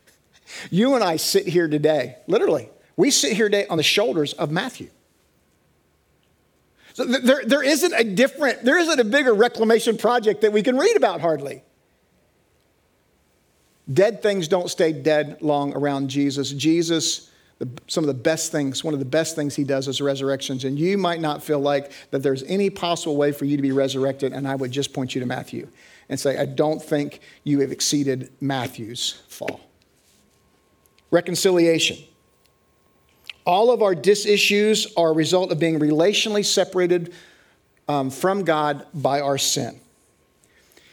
you 0.70 0.94
and 0.94 1.04
I 1.04 1.16
sit 1.16 1.46
here 1.46 1.68
today, 1.68 2.16
literally, 2.26 2.70
we 2.98 3.10
sit 3.10 3.32
here 3.32 3.46
today 3.46 3.66
on 3.68 3.78
the 3.78 3.82
shoulders 3.82 4.34
of 4.34 4.50
Matthew. 4.50 4.90
So 6.92 7.06
there, 7.06 7.42
there 7.46 7.62
isn't 7.62 7.94
a 7.94 8.04
different, 8.04 8.64
there 8.64 8.78
isn't 8.78 9.00
a 9.00 9.04
bigger 9.04 9.32
reclamation 9.32 9.96
project 9.96 10.42
that 10.42 10.52
we 10.52 10.62
can 10.62 10.76
read 10.76 10.96
about 10.96 11.22
hardly. 11.22 11.62
Dead 13.90 14.20
things 14.20 14.48
don't 14.48 14.68
stay 14.68 14.92
dead 14.92 15.38
long 15.40 15.74
around 15.74 16.10
Jesus. 16.10 16.50
Jesus 16.52 17.30
the, 17.58 17.68
some 17.88 18.04
of 18.04 18.08
the 18.08 18.14
best 18.14 18.52
things, 18.52 18.84
one 18.84 18.94
of 18.94 19.00
the 19.00 19.06
best 19.06 19.34
things 19.34 19.56
he 19.56 19.64
does 19.64 19.88
is 19.88 20.00
resurrections. 20.00 20.64
And 20.64 20.78
you 20.78 20.96
might 20.96 21.20
not 21.20 21.42
feel 21.42 21.58
like 21.58 21.92
that 22.10 22.22
there's 22.22 22.44
any 22.44 22.70
possible 22.70 23.16
way 23.16 23.32
for 23.32 23.44
you 23.44 23.56
to 23.56 23.62
be 23.62 23.72
resurrected. 23.72 24.32
And 24.32 24.46
I 24.46 24.54
would 24.54 24.70
just 24.70 24.92
point 24.92 25.14
you 25.14 25.20
to 25.20 25.26
Matthew 25.26 25.68
and 26.08 26.18
say, 26.18 26.38
I 26.38 26.46
don't 26.46 26.80
think 26.80 27.20
you 27.44 27.60
have 27.60 27.72
exceeded 27.72 28.30
Matthew's 28.40 29.22
fall. 29.28 29.60
Reconciliation. 31.10 31.98
All 33.48 33.70
of 33.70 33.80
our 33.80 33.94
disissues 33.94 34.86
are 34.94 35.08
a 35.08 35.12
result 35.14 35.50
of 35.50 35.58
being 35.58 35.80
relationally 35.80 36.44
separated 36.44 37.14
um, 37.88 38.10
from 38.10 38.44
God 38.44 38.84
by 38.92 39.22
our 39.22 39.38
sin. 39.38 39.80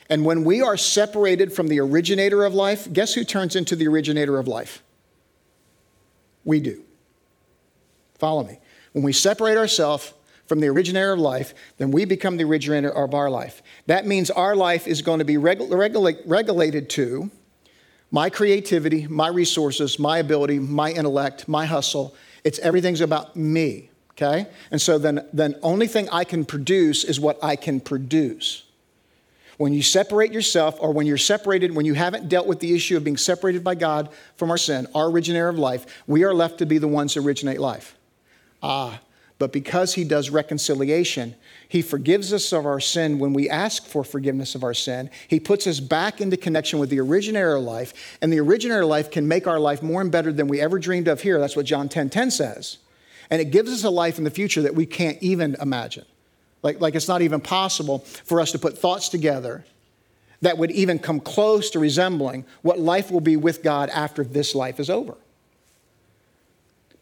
And 0.09 0.23
when 0.23 0.45
we 0.45 0.61
are 0.61 0.77
separated 0.77 1.51
from 1.51 1.67
the 1.67 1.81
originator 1.81 2.45
of 2.45 2.53
life, 2.53 2.91
guess 2.93 3.13
who 3.13 3.25
turns 3.25 3.57
into 3.57 3.75
the 3.75 3.89
originator 3.89 4.39
of 4.39 4.47
life? 4.47 4.81
We 6.45 6.61
do. 6.61 6.81
Follow 8.19 8.45
me. 8.45 8.59
When 8.93 9.03
we 9.03 9.11
separate 9.11 9.57
ourselves 9.57 10.13
from 10.45 10.61
the 10.61 10.67
originator 10.69 11.11
of 11.11 11.19
life, 11.19 11.53
then 11.77 11.91
we 11.91 12.05
become 12.05 12.37
the 12.37 12.45
originator 12.45 12.89
of 12.89 13.13
our 13.13 13.29
life. 13.29 13.61
That 13.87 14.07
means 14.07 14.31
our 14.31 14.55
life 14.55 14.87
is 14.87 15.01
going 15.01 15.19
to 15.19 15.25
be 15.25 15.35
regula- 15.35 16.13
regulated 16.25 16.89
to 16.91 17.29
my 18.11 18.29
creativity, 18.29 19.07
my 19.07 19.27
resources, 19.27 19.99
my 19.99 20.19
ability, 20.19 20.59
my 20.59 20.91
intellect, 20.91 21.49
my 21.49 21.65
hustle. 21.65 22.15
It's 22.45 22.59
everything's 22.59 23.01
about 23.01 23.35
me, 23.35 23.89
okay? 24.11 24.47
And 24.71 24.81
so 24.81 24.97
then 24.97 25.27
then 25.33 25.55
only 25.61 25.87
thing 25.87 26.07
I 26.11 26.23
can 26.23 26.45
produce 26.45 27.03
is 27.03 27.19
what 27.19 27.43
I 27.43 27.57
can 27.57 27.81
produce. 27.81 28.63
When 29.57 29.73
you 29.73 29.81
separate 29.81 30.31
yourself, 30.31 30.77
or 30.79 30.91
when 30.91 31.07
you're 31.07 31.17
separated, 31.17 31.75
when 31.75 31.85
you 31.85 31.93
haven't 31.93 32.29
dealt 32.29 32.45
with 32.45 32.59
the 32.59 32.75
issue 32.75 32.97
of 32.97 33.03
being 33.03 33.17
separated 33.17 33.63
by 33.63 33.75
God 33.75 34.09
from 34.35 34.51
our 34.51 34.57
sin, 34.57 34.85
our 34.93 35.09
originator 35.09 35.47
of 35.47 35.57
life, 35.57 36.03
we 36.07 36.23
are 36.23 36.33
left 36.33 36.57
to 36.59 36.65
be 36.65 36.77
the 36.77 36.87
ones 36.87 37.13
who 37.13 37.25
originate 37.25 37.59
life. 37.59 37.95
Ah, 38.61 38.99
but 39.37 39.51
because 39.51 39.93
He 39.93 40.03
does 40.03 40.29
reconciliation, 40.29 41.35
He 41.67 41.81
forgives 41.81 42.31
us 42.31 42.53
of 42.53 42.65
our 42.65 42.79
sin 42.79 43.19
when 43.19 43.33
we 43.33 43.49
ask 43.49 43.85
for 43.85 44.03
forgiveness 44.03 44.55
of 44.55 44.63
our 44.63 44.73
sin. 44.73 45.09
He 45.27 45.39
puts 45.39 45.67
us 45.67 45.79
back 45.79 46.21
into 46.21 46.37
connection 46.37 46.79
with 46.79 46.89
the 46.89 46.99
originator 47.01 47.59
life, 47.59 48.17
and 48.21 48.31
the 48.31 48.39
originator 48.39 48.85
life 48.85 49.11
can 49.11 49.27
make 49.27 49.47
our 49.47 49.59
life 49.59 49.83
more 49.83 50.01
and 50.01 50.11
better 50.11 50.31
than 50.31 50.47
we 50.47 50.61
ever 50.61 50.79
dreamed 50.79 51.07
of 51.07 51.21
here. 51.21 51.39
That's 51.39 51.55
what 51.55 51.65
John 51.65 51.89
10 51.89 52.09
10 52.09 52.31
says. 52.31 52.77
And 53.29 53.41
it 53.41 53.51
gives 53.51 53.71
us 53.71 53.83
a 53.83 53.89
life 53.89 54.17
in 54.17 54.23
the 54.23 54.29
future 54.29 54.61
that 54.61 54.75
we 54.75 54.85
can't 54.85 55.21
even 55.21 55.55
imagine. 55.59 56.05
Like, 56.61 56.79
like 56.79 56.95
it's 56.95 57.07
not 57.07 57.21
even 57.21 57.41
possible 57.41 57.99
for 57.99 58.39
us 58.39 58.51
to 58.53 58.59
put 58.59 58.77
thoughts 58.77 59.09
together 59.09 59.65
that 60.41 60.57
would 60.57 60.71
even 60.71 60.99
come 60.99 61.19
close 61.19 61.69
to 61.71 61.79
resembling 61.79 62.45
what 62.61 62.79
life 62.79 63.09
will 63.11 63.21
be 63.21 63.35
with 63.35 63.63
God 63.63 63.89
after 63.89 64.23
this 64.23 64.53
life 64.53 64.79
is 64.79 64.89
over. 64.89 65.15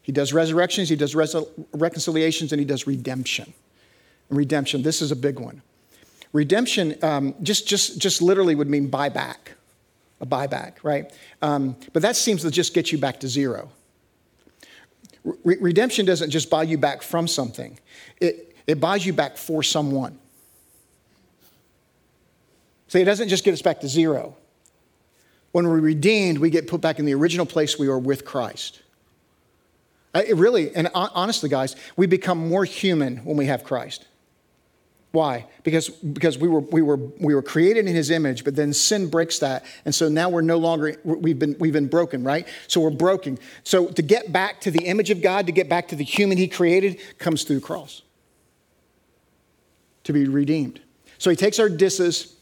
He 0.04 0.12
does 0.12 0.34
resurrections, 0.34 0.90
he 0.90 0.96
does 0.98 1.16
reconciliations, 1.16 2.52
and 2.52 2.60
he 2.60 2.66
does 2.66 2.86
redemption. 2.86 3.54
And 4.30 4.38
redemption, 4.38 4.84
this 4.84 5.02
is 5.02 5.12
a 5.12 5.16
big 5.16 5.40
one. 5.40 5.62
Redemption 6.34 6.96
um, 7.02 7.36
just, 7.42 7.68
just, 7.68 8.00
just 8.00 8.22
literally 8.22 8.54
would 8.54 8.70
mean 8.70 8.92
buyback, 8.92 9.38
a 10.20 10.26
buyback, 10.26 10.74
right? 10.84 11.12
Um, 11.42 11.78
but 11.94 12.02
that 12.02 12.18
seems 12.18 12.42
to 12.42 12.52
just 12.52 12.74
get 12.74 12.92
you 12.92 12.98
back 12.98 13.22
to 13.22 13.30
zero. 13.30 13.70
Re- 15.24 15.58
redemption 15.62 16.06
doesn't 16.06 16.32
just 16.32 16.50
buy 16.50 16.64
you 16.64 16.78
back 16.78 17.02
from 17.02 17.28
something, 17.28 17.80
it, 18.20 18.56
it 18.68 18.82
buys 18.82 19.06
you 19.06 19.14
back 19.14 19.38
for 19.38 19.64
someone. 19.64 20.20
See, 22.90 23.00
it 23.02 23.06
doesn't 23.06 23.30
just 23.30 23.44
get 23.44 23.54
us 23.54 23.62
back 23.62 23.80
to 23.82 23.88
zero. 23.88 24.36
When 25.52 25.68
we're 25.68 25.80
redeemed, 25.80 26.40
we 26.40 26.50
get 26.50 26.68
put 26.68 26.82
back 26.82 27.00
in 27.00 27.06
the 27.06 27.14
original 27.14 27.46
place 27.46 27.80
we 27.80 27.88
were 27.88 27.98
with 27.98 28.26
Christ. 28.26 28.83
Uh, 30.14 30.22
it 30.28 30.36
really, 30.36 30.76
and 30.76 30.90
honestly, 30.94 31.50
guys, 31.50 31.76
we 31.98 32.06
become 32.06 32.38
more 32.38 32.66
human 32.66 33.18
when 33.18 33.36
we 33.36 33.48
have 33.48 33.64
Christ. 33.64 34.06
Why? 35.12 35.46
Because, 35.64 35.90
because 35.90 36.40
we, 36.40 36.48
were, 36.48 36.62
we, 36.62 36.82
were, 36.82 36.98
we 36.98 37.36
were 37.36 37.44
created 37.44 37.88
in 37.88 37.96
his 37.96 38.10
image, 38.10 38.44
but 38.44 38.56
then 38.56 38.74
sin 38.74 39.10
breaks 39.10 39.38
that. 39.40 39.64
And 39.86 39.94
so 39.94 40.10
now 40.10 40.28
we're 40.30 40.42
no 40.42 40.58
longer, 40.58 40.96
we've 41.04 41.38
been, 41.38 41.56
we've 41.60 41.74
been 41.74 41.88
broken, 41.88 42.24
right? 42.24 42.48
So 42.68 42.82
we're 42.82 42.90
broken. 42.90 43.38
So 43.64 43.88
to 43.90 44.02
get 44.02 44.32
back 44.32 44.60
to 44.62 44.72
the 44.72 44.86
image 44.86 45.12
of 45.12 45.22
God, 45.22 45.46
to 45.46 45.52
get 45.52 45.70
back 45.70 45.88
to 45.90 45.96
the 45.96 46.04
human 46.04 46.40
he 46.40 46.48
created, 46.48 47.00
comes 47.20 47.44
through 47.44 47.58
the 47.58 47.66
cross 47.66 48.02
to 50.04 50.14
be 50.14 50.28
redeemed. 50.28 50.82
So 51.20 51.30
he 51.30 51.36
takes 51.36 51.60
our 51.60 51.70
disses, 51.70 52.36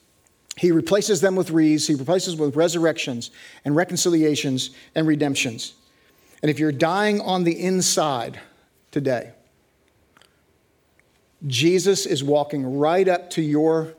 he 0.57 0.71
replaces 0.71 1.19
them 1.19 1.35
with 1.35 1.51
wreaths, 1.51 1.87
he 1.87 1.95
replaces 1.95 2.37
with 2.37 2.55
resurrections 2.55 3.31
and 3.65 3.75
reconciliations 3.75 4.71
and 4.95 5.05
redemptions. 5.05 5.73
And 6.41 6.49
if 6.49 6.59
you're 6.59 6.71
dying 6.71 7.21
on 7.21 7.43
the 7.43 7.59
inside 7.59 8.39
today, 8.89 9.33
Jesus 11.47 12.05
is 12.05 12.23
walking 12.23 12.77
right 12.77 13.07
up 13.07 13.29
to 13.31 13.41
your 13.41 13.93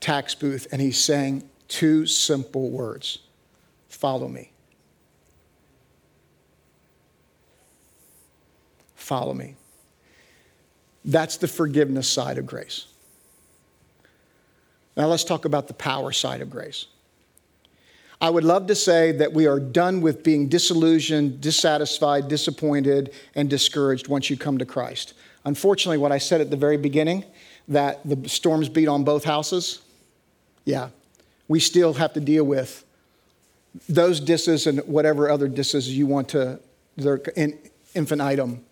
tax 0.00 0.34
booth 0.34 0.66
and 0.72 0.80
he's 0.80 0.98
saying 0.98 1.48
two 1.68 2.06
simple 2.06 2.70
words 2.70 3.18
Follow 3.88 4.28
me. 4.28 4.52
Follow 8.94 9.32
me. 9.32 9.56
That's 11.04 11.38
the 11.38 11.48
forgiveness 11.48 12.06
side 12.06 12.36
of 12.36 12.46
grace. 12.46 12.86
Now 14.94 15.06
let's 15.06 15.24
talk 15.24 15.46
about 15.46 15.68
the 15.68 15.74
power 15.74 16.12
side 16.12 16.42
of 16.42 16.50
grace. 16.50 16.86
I 18.20 18.30
would 18.30 18.44
love 18.44 18.66
to 18.66 18.74
say 18.74 19.12
that 19.12 19.32
we 19.32 19.46
are 19.46 19.60
done 19.60 20.00
with 20.00 20.24
being 20.24 20.48
disillusioned, 20.48 21.40
dissatisfied, 21.40 22.28
disappointed, 22.28 23.12
and 23.34 23.48
discouraged 23.48 24.08
once 24.08 24.28
you 24.28 24.36
come 24.36 24.58
to 24.58 24.66
Christ. 24.66 25.14
Unfortunately, 25.44 25.98
what 25.98 26.10
I 26.10 26.18
said 26.18 26.40
at 26.40 26.50
the 26.50 26.56
very 26.56 26.76
beginning, 26.76 27.24
that 27.68 28.00
the 28.04 28.28
storms 28.28 28.68
beat 28.68 28.88
on 28.88 29.04
both 29.04 29.24
houses, 29.24 29.80
yeah, 30.64 30.88
we 31.46 31.60
still 31.60 31.94
have 31.94 32.12
to 32.14 32.20
deal 32.20 32.44
with 32.44 32.84
those 33.88 34.20
disses 34.20 34.66
and 34.66 34.80
whatever 34.80 35.30
other 35.30 35.46
disses 35.46 35.96
you 35.96 36.06
want 36.06 36.28
to, 36.30 36.58
they're 36.96 37.16
in 37.36 37.58
infinitum. 37.94 38.64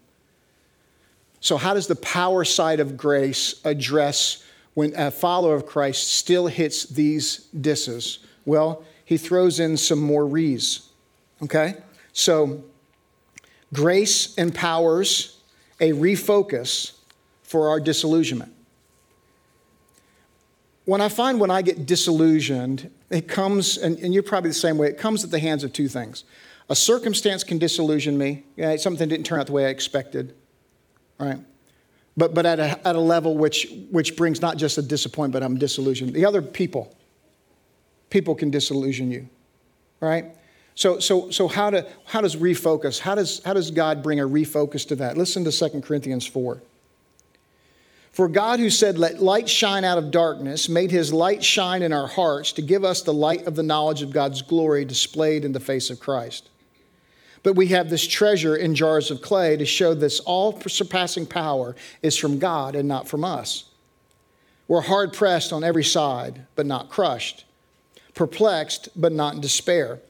So, 1.40 1.56
how 1.56 1.74
does 1.74 1.86
the 1.86 1.96
power 1.96 2.44
side 2.44 2.80
of 2.80 2.96
grace 2.96 3.60
address 3.64 4.42
when 4.74 4.94
a 4.96 5.10
follower 5.10 5.54
of 5.54 5.66
Christ 5.66 6.08
still 6.14 6.48
hits 6.48 6.84
these 6.84 7.46
disses? 7.60 8.18
Well, 8.44 8.84
he 9.06 9.16
throws 9.16 9.58
in 9.58 9.78
some 9.78 10.00
more 10.00 10.26
wreaths. 10.26 10.90
Okay? 11.42 11.76
So, 12.12 12.62
grace 13.72 14.34
empowers 14.34 15.40
a 15.80 15.92
refocus 15.92 16.92
for 17.42 17.70
our 17.70 17.80
disillusionment. 17.80 18.52
When 20.84 21.00
I 21.00 21.08
find 21.08 21.40
when 21.40 21.50
I 21.50 21.62
get 21.62 21.86
disillusioned, 21.86 22.90
it 23.10 23.26
comes, 23.28 23.78
and, 23.78 23.98
and 23.98 24.12
you're 24.12 24.22
probably 24.22 24.50
the 24.50 24.54
same 24.54 24.76
way, 24.76 24.88
it 24.88 24.98
comes 24.98 25.24
at 25.24 25.30
the 25.30 25.38
hands 25.38 25.64
of 25.64 25.72
two 25.72 25.88
things. 25.88 26.24
A 26.68 26.76
circumstance 26.76 27.44
can 27.44 27.58
disillusion 27.58 28.18
me, 28.18 28.44
yeah, 28.56 28.76
something 28.76 29.08
didn't 29.08 29.24
turn 29.24 29.40
out 29.40 29.46
the 29.46 29.52
way 29.52 29.66
I 29.66 29.68
expected, 29.68 30.34
right? 31.18 31.38
but, 32.16 32.34
but 32.34 32.46
at, 32.46 32.58
a, 32.58 32.88
at 32.88 32.96
a 32.96 33.00
level 33.00 33.36
which, 33.36 33.68
which 33.90 34.16
brings 34.16 34.40
not 34.40 34.56
just 34.56 34.78
a 34.78 34.82
disappointment, 34.82 35.44
I'm 35.44 35.58
disillusioned. 35.58 36.14
The 36.14 36.24
other 36.24 36.40
people, 36.40 36.95
people 38.10 38.34
can 38.34 38.50
disillusion 38.50 39.10
you, 39.10 39.28
right? 40.00 40.26
So, 40.74 40.98
so, 40.98 41.30
so 41.30 41.48
how, 41.48 41.70
to, 41.70 41.86
how 42.04 42.20
does 42.20 42.36
refocus, 42.36 42.98
how 42.98 43.14
does, 43.14 43.42
how 43.44 43.54
does 43.54 43.70
God 43.70 44.02
bring 44.02 44.20
a 44.20 44.28
refocus 44.28 44.86
to 44.88 44.96
that? 44.96 45.16
Listen 45.16 45.42
to 45.44 45.50
2 45.50 45.80
Corinthians 45.80 46.26
4. 46.26 46.60
For 48.12 48.28
God, 48.28 48.60
who 48.60 48.70
said, 48.70 48.98
Let 48.98 49.22
light 49.22 49.48
shine 49.48 49.84
out 49.84 49.98
of 49.98 50.10
darkness, 50.10 50.68
made 50.68 50.90
his 50.90 51.12
light 51.12 51.42
shine 51.42 51.82
in 51.82 51.92
our 51.92 52.06
hearts 52.06 52.52
to 52.52 52.62
give 52.62 52.84
us 52.84 53.02
the 53.02 53.12
light 53.12 53.46
of 53.46 53.56
the 53.56 53.62
knowledge 53.62 54.02
of 54.02 54.12
God's 54.12 54.42
glory 54.42 54.84
displayed 54.84 55.44
in 55.44 55.52
the 55.52 55.60
face 55.60 55.90
of 55.90 56.00
Christ. 56.00 56.50
But 57.42 57.54
we 57.54 57.68
have 57.68 57.88
this 57.88 58.06
treasure 58.06 58.56
in 58.56 58.74
jars 58.74 59.10
of 59.10 59.22
clay 59.22 59.56
to 59.56 59.64
show 59.64 59.94
this 59.94 60.20
all 60.20 60.60
surpassing 60.60 61.26
power 61.26 61.76
is 62.02 62.16
from 62.16 62.38
God 62.38 62.74
and 62.74 62.88
not 62.88 63.08
from 63.08 63.24
us. 63.24 63.64
We're 64.68 64.80
hard 64.80 65.12
pressed 65.12 65.52
on 65.52 65.62
every 65.62 65.84
side, 65.84 66.44
but 66.54 66.66
not 66.66 66.90
crushed, 66.90 67.45
perplexed, 68.16 68.88
but 68.96 69.12
not 69.12 69.34
in 69.34 69.40
despair, 69.40 70.00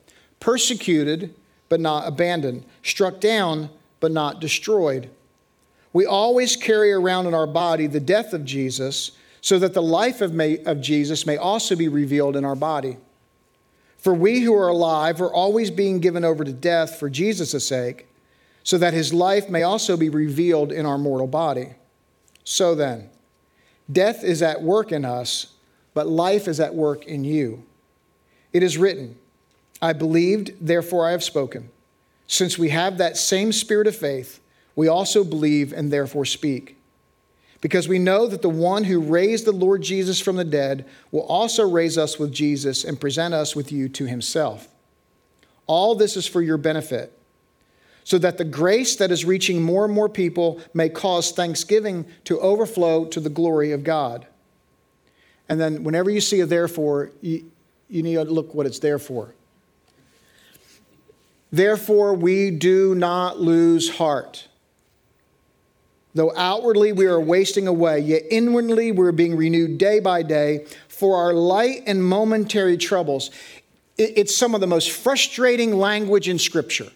persecuted, 0.41 1.35
but 1.69 1.81
not 1.81 2.09
abandoned, 2.09 2.65
struck 2.83 3.21
down, 3.21 3.69
but 4.01 4.13
not 4.13 4.41
destroyed. 4.41 5.11
We 5.93 6.07
always 6.07 6.57
carry 6.57 6.93
around 6.93 7.27
in 7.27 7.35
our 7.35 7.47
body 7.47 7.87
the 7.87 8.01
death 8.01 8.33
of 8.33 8.45
Jesus, 8.45 9.11
so 9.43 9.59
that 9.59 9.75
the 9.75 9.83
life 9.83 10.21
of, 10.21 10.33
may, 10.33 10.59
of 10.65 10.81
Jesus 10.81 11.27
may 11.27 11.37
also 11.37 11.77
be 11.77 11.89
revealed 11.89 12.37
in 12.37 12.45
our 12.45 12.55
body. 12.55 12.97
For 13.99 14.15
we 14.15 14.41
who 14.41 14.55
are 14.55 14.69
alive 14.69 15.21
are 15.21 15.33
always 15.33 15.71
being 15.71 15.99
given 15.99 16.25
over 16.25 16.45
to 16.45 16.53
death 16.53 16.99
for 16.99 17.11
Jesus' 17.11 17.67
sake, 17.67 18.07
so 18.63 18.79
that 18.79 18.95
his 18.95 19.13
life 19.13 19.49
may 19.49 19.63
also 19.63 19.97
be 19.97 20.09
revealed 20.09 20.71
in 20.71 20.87
our 20.87 20.99
mortal 20.99 21.27
body. 21.27 21.75
So 22.45 22.75
then, 22.75 23.11
death 23.91 24.23
is 24.23 24.43
at 24.43 24.63
work 24.63 24.93
in 24.93 25.05
us, 25.05 25.55
but 25.95 26.07
life 26.07 26.47
is 26.47 26.61
at 26.61 26.75
work 26.75 27.05
in 27.07 27.25
you. 27.25 27.65
It 28.53 28.63
is 28.63 28.79
written, 28.79 29.17
I 29.83 29.93
believed, 29.93 30.53
therefore 30.61 31.07
I 31.07 31.11
have 31.11 31.23
spoken. 31.25 31.71
since 32.27 32.59
we 32.59 32.71
have 32.71 32.99
that 32.99 33.17
same 33.17 33.53
spirit 33.53 33.87
of 33.87 33.97
faith, 33.97 34.41
we 34.75 34.89
also 34.89 35.25
believe 35.25 35.73
and 35.73 35.93
therefore 35.93 36.25
speak. 36.25 36.77
Because 37.61 37.89
we 37.89 37.99
know 37.99 38.27
that 38.27 38.43
the 38.43 38.51
one 38.51 38.85
who 38.85 39.01
raised 39.01 39.45
the 39.45 39.53
Lord 39.53 39.83
Jesus 39.83 40.21
from 40.21 40.37
the 40.37 40.45
dead 40.45 40.85
will 41.11 41.23
also 41.23 41.69
raise 41.69 41.97
us 41.97 42.19
with 42.19 42.33
Jesus 42.33 42.85
and 42.85 43.01
present 43.01 43.33
us 43.33 43.57
with 43.57 43.73
you 43.73 43.89
to 43.91 44.07
himself. 44.07 44.69
All 45.67 45.95
this 45.95 46.17
is 46.17 46.27
for 46.27 46.43
your 46.43 46.59
benefit, 46.59 47.13
so 48.05 48.19
that 48.19 48.39
the 48.39 48.45
grace 48.45 48.95
that 48.97 49.11
is 49.11 49.25
reaching 49.25 49.63
more 49.63 49.85
and 49.85 49.93
more 49.93 50.09
people 50.09 50.61
may 50.73 50.89
cause 50.89 51.33
thanksgiving 51.33 52.07
to 52.25 52.39
overflow 52.41 53.07
to 53.07 53.19
the 53.19 53.31
glory 53.31 53.73
of 53.73 53.83
God. 53.83 54.27
And 55.49 55.61
then, 55.61 55.83
whenever 55.83 56.11
you 56.11 56.21
see 56.21 56.41
a 56.41 56.47
therefore, 56.47 57.11
you 57.89 58.03
need 58.03 58.15
to 58.15 58.25
look 58.25 58.55
what 58.55 58.67
it's 58.67 58.79
there 58.79 58.99
for. 58.99 59.33
Therefore, 61.53 62.15
we 62.15 62.51
do 62.51 62.95
not 62.95 63.41
lose 63.41 63.89
heart. 63.89 64.49
Though 66.15 66.33
outwardly 66.35 66.93
we 66.93 67.07
are 67.07 67.21
wasting 67.21 67.69
away, 67.69 68.01
yet 68.01 68.23
inwardly 68.31 68.91
we're 68.91 69.13
being 69.13 69.37
renewed 69.37 69.79
day 69.79 70.01
by 70.01 70.23
day 70.23 70.67
for 70.89 71.17
our 71.17 71.35
light 71.35 71.83
and 71.87 72.03
momentary 72.03 72.77
troubles. 72.77 73.31
It's 73.99 74.35
some 74.35 74.55
of 74.55 74.61
the 74.61 74.67
most 74.67 74.91
frustrating 74.91 75.79
language 75.79 76.29
in 76.29 76.39
Scripture 76.39 76.91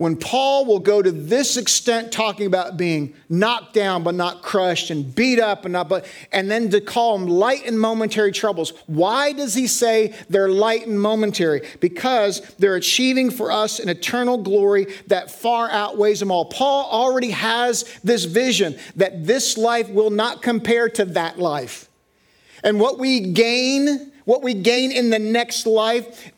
when 0.00 0.16
Paul 0.16 0.64
will 0.64 0.78
go 0.78 1.02
to 1.02 1.12
this 1.12 1.58
extent 1.58 2.10
talking 2.10 2.46
about 2.46 2.78
being 2.78 3.12
knocked 3.28 3.74
down 3.74 4.02
but 4.02 4.14
not 4.14 4.40
crushed 4.40 4.88
and 4.88 5.14
beat 5.14 5.38
up 5.38 5.66
and 5.66 5.74
not 5.74 5.90
but 5.90 6.06
and 6.32 6.50
then 6.50 6.70
to 6.70 6.80
call 6.80 7.18
them 7.18 7.28
light 7.28 7.66
and 7.66 7.78
momentary 7.78 8.32
troubles. 8.32 8.72
Why 8.86 9.34
does 9.34 9.52
he 9.52 9.66
say 9.66 10.14
they're 10.30 10.48
light 10.48 10.86
and 10.86 10.98
momentary? 10.98 11.68
Because 11.80 12.40
they're 12.58 12.76
achieving 12.76 13.30
for 13.30 13.52
us 13.52 13.78
an 13.78 13.90
eternal 13.90 14.38
glory 14.38 14.86
that 15.08 15.30
far 15.30 15.70
outweighs 15.70 16.20
them 16.20 16.30
all. 16.30 16.46
Paul 16.46 16.88
already 16.90 17.32
has 17.32 17.84
this 18.02 18.24
vision 18.24 18.78
that 18.96 19.26
this 19.26 19.58
life 19.58 19.90
will 19.90 20.08
not 20.08 20.40
compare 20.40 20.88
to 20.88 21.04
that 21.04 21.38
life. 21.38 21.90
And 22.64 22.80
what 22.80 22.98
we 22.98 23.20
gain, 23.20 24.12
what 24.24 24.42
we 24.42 24.54
gain 24.54 24.92
in 24.92 25.10
the 25.10 25.18
next 25.18 25.66
life, 25.66 26.32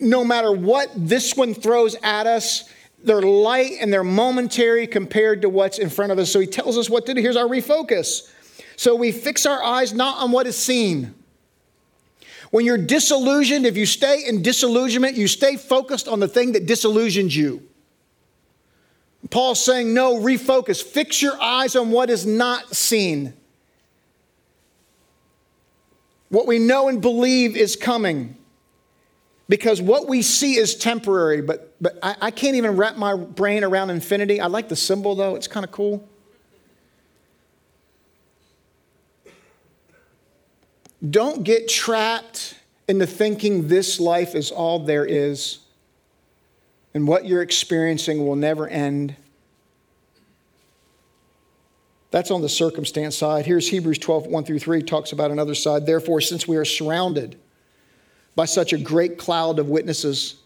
no 0.00 0.24
matter 0.24 0.50
what 0.50 0.88
this 0.96 1.36
one 1.36 1.52
throws 1.52 1.94
at 2.02 2.26
us, 2.26 2.66
they're 3.02 3.22
light 3.22 3.72
and 3.80 3.92
they're 3.92 4.04
momentary 4.04 4.86
compared 4.86 5.42
to 5.42 5.48
what's 5.48 5.78
in 5.78 5.90
front 5.90 6.12
of 6.12 6.18
us. 6.18 6.30
So 6.32 6.40
he 6.40 6.46
tells 6.46 6.76
us 6.76 6.90
what 6.90 7.06
to 7.06 7.14
do. 7.14 7.20
Here's 7.20 7.36
our 7.36 7.46
refocus. 7.46 8.30
So 8.76 8.94
we 8.94 9.12
fix 9.12 9.46
our 9.46 9.62
eyes 9.62 9.92
not 9.92 10.18
on 10.18 10.32
what 10.32 10.46
is 10.46 10.56
seen. 10.56 11.14
When 12.50 12.64
you're 12.64 12.78
disillusioned, 12.78 13.66
if 13.66 13.76
you 13.76 13.86
stay 13.86 14.24
in 14.26 14.42
disillusionment, 14.42 15.16
you 15.16 15.28
stay 15.28 15.56
focused 15.56 16.08
on 16.08 16.20
the 16.20 16.28
thing 16.28 16.52
that 16.52 16.66
disillusions 16.66 17.36
you. 17.36 17.62
Paul's 19.30 19.62
saying, 19.62 19.92
no, 19.92 20.16
refocus. 20.16 20.82
Fix 20.82 21.20
your 21.20 21.40
eyes 21.42 21.76
on 21.76 21.90
what 21.90 22.08
is 22.08 22.24
not 22.24 22.74
seen. 22.74 23.34
What 26.30 26.46
we 26.46 26.58
know 26.58 26.88
and 26.88 27.02
believe 27.02 27.56
is 27.56 27.76
coming 27.76 28.37
because 29.48 29.80
what 29.80 30.08
we 30.08 30.22
see 30.22 30.56
is 30.56 30.74
temporary, 30.74 31.40
but, 31.40 31.74
but 31.80 31.98
I, 32.02 32.16
I, 32.20 32.30
can't 32.30 32.56
even 32.56 32.76
wrap 32.76 32.96
my 32.96 33.16
brain 33.16 33.64
around 33.64 33.90
infinity. 33.90 34.40
I 34.40 34.46
like 34.46 34.68
the 34.68 34.76
symbol 34.76 35.14
though, 35.14 35.36
it's 35.36 35.48
kind 35.48 35.64
of 35.64 35.72
cool. 35.72 36.06
Don't 41.08 41.44
get 41.44 41.68
trapped 41.68 42.56
into 42.88 43.06
thinking 43.06 43.68
this 43.68 44.00
life 44.00 44.34
is 44.34 44.50
all 44.50 44.80
there 44.80 45.04
is 45.04 45.60
and 46.94 47.06
what 47.06 47.26
you're 47.26 47.42
experiencing 47.42 48.26
will 48.26 48.36
never 48.36 48.66
end. 48.66 49.14
That's 52.10 52.30
on 52.30 52.40
the 52.40 52.48
circumstance 52.48 53.16
side. 53.16 53.46
Here's 53.46 53.68
Hebrews 53.68 53.98
12, 53.98 54.26
1 54.26 54.44
through 54.44 54.58
3, 54.58 54.82
talks 54.82 55.12
about 55.12 55.30
another 55.30 55.54
side. 55.54 55.86
Therefore, 55.86 56.20
since 56.20 56.48
we 56.48 56.56
are 56.56 56.64
surrounded, 56.64 57.38
by 58.38 58.44
such 58.44 58.72
a 58.72 58.78
great 58.78 59.18
cloud 59.18 59.58
of 59.58 59.68
witnesses. 59.68 60.36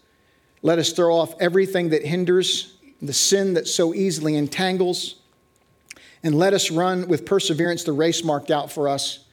Let 0.63 0.79
us 0.79 0.93
throw 0.93 1.15
off 1.15 1.35
everything 1.39 1.89
that 1.89 2.03
hinders, 2.03 2.73
the 3.03 3.13
sin 3.13 3.53
that 3.53 3.67
so 3.67 3.93
easily 3.93 4.35
entangles, 4.35 5.17
and 6.23 6.33
let 6.33 6.55
us 6.55 6.71
run 6.71 7.07
with 7.07 7.23
perseverance 7.23 7.83
the 7.83 7.93
race 7.93 8.23
marked 8.23 8.49
out 8.49 8.71
for 8.71 8.89
us, 8.89 9.25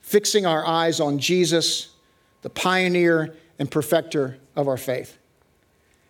fixing 0.00 0.46
our 0.46 0.66
eyes 0.66 0.98
on 0.98 1.20
Jesus, 1.20 1.90
the 2.42 2.50
pioneer 2.50 3.36
and 3.60 3.70
perfecter 3.70 4.36
of 4.56 4.66
our 4.66 4.76
faith. 4.76 5.16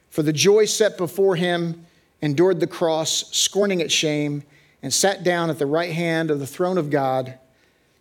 For 0.09 0.23
the 0.23 0.33
joy 0.33 0.65
set 0.65 0.97
before 0.97 1.37
him, 1.37 1.85
endured 2.23 2.61
the 2.61 2.67
cross, 2.67 3.29
scorning 3.37 3.83
its 3.83 3.93
shame, 3.93 4.45
and 4.83 4.95
sat 4.95 5.25
down 5.25 5.51
at 5.51 5.59
the 5.59 5.67
right 5.67 5.93
hand 5.93 6.31
of 6.31 6.39
the 6.39 6.47
throne 6.47 6.79
of 6.79 6.89
God. 6.89 7.39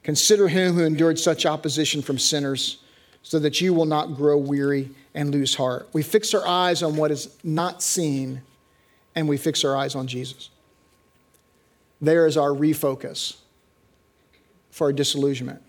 Consider 0.02 0.48
him 0.48 0.76
who 0.76 0.86
endured 0.86 1.20
such 1.20 1.46
opposition 1.46 2.02
from 2.02 2.18
sinners 2.18 2.78
so 3.24 3.40
that 3.40 3.62
you 3.62 3.74
will 3.74 3.86
not 3.86 4.16
grow 4.16 4.38
weary 4.38 4.90
and 5.14 5.32
lose 5.32 5.56
heart. 5.56 5.88
We 5.94 6.04
fix 6.04 6.34
our 6.34 6.46
eyes 6.48 6.82
on 6.82 6.96
what 6.96 7.12
is 7.12 7.36
not 7.44 7.84
seen, 7.84 8.42
and 9.16 9.28
we 9.28 9.38
fix 9.38 9.64
our 9.64 9.76
eyes 9.76 9.96
on 9.96 10.08
Jesus. 10.08 10.50
There 12.02 12.26
is 12.26 12.38
our 12.38 12.50
refocus 12.50 13.38
for 14.72 14.88
our 14.88 14.94
disillusionment. 14.94 15.62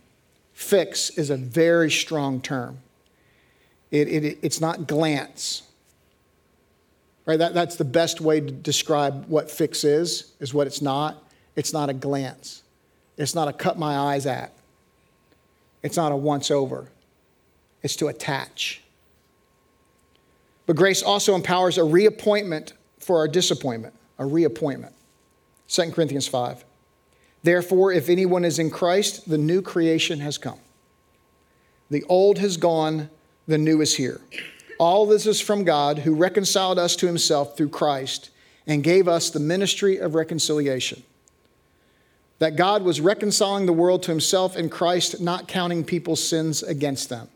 Fix 0.55 1.11
is 1.11 1.31
a 1.31 1.37
very 1.37 1.91
strong 1.91 2.41
term. 2.41 2.79
It, 3.91 4.09
it, 4.09 4.39
it's 4.43 4.61
not 4.61 4.87
glance. 4.87 5.63
Right? 7.27 7.39
That, 7.39 7.53
that's 7.53 7.77
the 7.77 7.85
best 7.85 8.21
way 8.21 8.41
to 8.41 8.51
describe 8.51 9.27
what 9.27 9.51
fix 9.51 9.85
is, 9.85 10.33
is 10.41 10.55
what 10.55 10.67
it's 10.67 10.81
not. 10.81 11.23
It's 11.55 11.73
not 11.73 11.91
a 11.91 11.93
glance. 11.93 12.63
It's 13.19 13.35
not 13.35 13.49
a 13.49 13.53
cut 13.53 13.79
my 13.79 13.97
eyes 13.97 14.25
at. 14.25 14.53
It's 15.83 15.97
not 15.97 16.13
a 16.13 16.17
once 16.17 16.51
over 16.51 16.89
is 17.83 17.97
to 17.97 18.09
attach. 18.09 18.83
But 20.67 20.77
grace 20.77 21.03
also 21.03 21.35
empowers 21.35 21.79
a 21.79 21.85
reappointment 21.85 22.73
for 22.99 23.19
our 23.19 23.29
disappointment, 23.29 23.95
a 24.19 24.27
reappointment. 24.27 24.95
2 25.69 25.91
Corinthians 25.91 26.29
5. 26.29 26.65
Therefore, 27.43 27.93
if 27.93 28.09
anyone 28.09 28.45
is 28.45 28.59
in 28.59 28.71
Christ, 28.71 29.29
the 29.29 29.39
new 29.39 29.63
creation 29.63 30.21
has 30.21 30.39
come. 30.39 30.61
The 31.91 32.05
old 32.05 32.39
has 32.39 32.57
gone, 32.57 33.11
the 33.47 33.59
new 33.59 33.81
is 33.81 33.97
here. 33.97 34.21
All 34.79 35.07
this 35.07 35.27
is 35.27 35.41
from 35.41 35.65
God, 35.65 36.01
who 36.01 36.15
reconciled 36.15 36.79
us 36.79 36.95
to 36.97 37.07
himself 37.07 37.57
through 37.57 37.71
Christ 37.71 38.31
and 38.67 38.85
gave 38.85 39.09
us 39.09 39.31
the 39.31 39.41
ministry 39.41 39.99
of 39.99 40.15
reconciliation. 40.15 41.03
That 42.39 42.57
God 42.57 42.83
was 42.83 43.01
reconciling 43.01 43.67
the 43.67 43.73
world 43.73 44.03
to 44.05 44.11
himself 44.11 44.57
in 44.57 44.69
Christ, 44.69 45.21
not 45.21 45.49
counting 45.49 45.85
people's 45.85 46.23
sins 46.23 46.63
against 46.63 47.09
them 47.09 47.29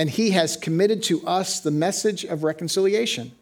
and 0.00 0.08
he 0.08 0.30
has 0.30 0.56
committed 0.56 1.02
to 1.02 1.22
us 1.26 1.60
the 1.60 1.70
message 1.70 2.24
of 2.24 2.42
reconciliation. 2.42 3.32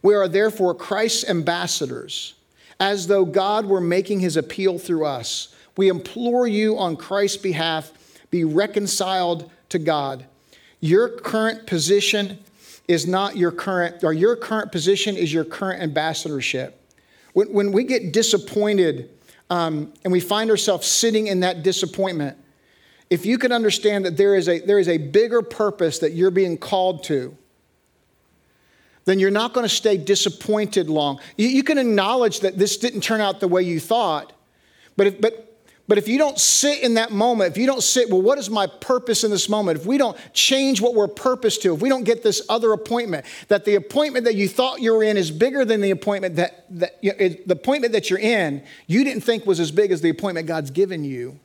We 0.00 0.14
are 0.14 0.28
therefore 0.28 0.76
Christ's 0.76 1.28
ambassadors, 1.28 2.34
as 2.78 3.08
though 3.08 3.24
God 3.24 3.66
were 3.66 3.80
making 3.80 4.20
his 4.20 4.36
appeal 4.36 4.78
through 4.78 5.04
us. 5.06 5.52
We 5.76 5.88
implore 5.88 6.46
you 6.46 6.78
on 6.78 6.94
Christ's 6.94 7.38
behalf, 7.38 7.90
be 8.30 8.44
reconciled 8.44 9.50
to 9.70 9.80
God. 9.80 10.24
Your 10.78 11.08
current 11.08 11.66
position 11.66 12.38
is 12.86 13.08
not 13.08 13.36
your 13.36 13.50
current, 13.50 14.04
or 14.04 14.12
your 14.12 14.36
current 14.36 14.70
position 14.70 15.16
is 15.16 15.32
your 15.34 15.44
current 15.44 15.82
ambassadorship. 15.82 16.80
When, 17.32 17.52
when 17.52 17.72
we 17.72 17.82
get 17.82 18.12
disappointed 18.12 19.10
um, 19.50 19.92
and 20.04 20.12
we 20.12 20.20
find 20.20 20.48
ourselves 20.48 20.86
sitting 20.86 21.26
in 21.26 21.40
that 21.40 21.64
disappointment, 21.64 22.38
if 23.12 23.26
you 23.26 23.36
can 23.36 23.52
understand 23.52 24.06
that 24.06 24.16
there 24.16 24.34
is 24.34 24.48
a, 24.48 24.60
there 24.60 24.78
is 24.78 24.88
a 24.88 24.96
bigger 24.96 25.42
purpose 25.42 25.98
that 25.98 26.12
you're 26.12 26.30
being 26.30 26.56
called 26.56 27.04
to, 27.04 27.36
then 29.04 29.18
you're 29.18 29.30
not 29.30 29.52
going 29.52 29.64
to 29.64 29.74
stay 29.74 29.98
disappointed 29.98 30.88
long. 30.88 31.20
You, 31.36 31.48
you, 31.48 31.62
can 31.62 31.76
acknowledge 31.76 32.40
that 32.40 32.56
this 32.56 32.78
didn't 32.78 33.02
turn 33.02 33.20
out 33.20 33.38
the 33.38 33.48
way 33.48 33.64
you 33.64 33.80
thought, 33.80 34.32
but 34.96 35.08
if, 35.08 35.20
but, 35.20 35.58
but 35.86 35.98
if 35.98 36.08
you 36.08 36.16
don't 36.16 36.38
sit 36.38 36.82
in 36.82 36.94
that 36.94 37.12
moment, 37.12 37.50
if 37.50 37.58
you 37.58 37.66
don't 37.66 37.82
sit, 37.82 38.08
well, 38.08 38.22
what 38.22 38.38
is 38.38 38.48
my 38.48 38.66
purpose 38.66 39.24
in 39.24 39.30
this 39.30 39.46
moment? 39.46 39.80
If 39.80 39.84
we 39.84 39.98
don't 39.98 40.16
change 40.32 40.80
what 40.80 40.94
we're 40.94 41.06
purposed 41.06 41.60
to, 41.62 41.74
if 41.74 41.82
we 41.82 41.90
don't 41.90 42.04
get 42.04 42.22
this 42.22 42.40
other 42.48 42.72
appointment, 42.72 43.26
that 43.48 43.66
the 43.66 43.74
appointment 43.74 44.24
that 44.24 44.36
you 44.36 44.48
thought 44.48 44.80
you 44.80 44.90
were 44.90 45.02
in 45.02 45.18
is 45.18 45.30
bigger 45.30 45.66
than 45.66 45.82
the 45.82 45.90
appointment 45.90 46.36
that, 46.36 46.64
that 46.70 46.96
you 47.02 47.10
know, 47.10 47.28
the 47.44 47.52
appointment 47.52 47.92
that 47.92 48.08
you're 48.08 48.20
in, 48.20 48.64
you 48.86 49.04
didn't 49.04 49.22
think 49.22 49.44
was 49.44 49.60
as 49.60 49.70
big 49.70 49.92
as 49.92 50.00
the 50.00 50.08
appointment 50.08 50.46
God's 50.46 50.70
given 50.70 51.04
you 51.04 51.38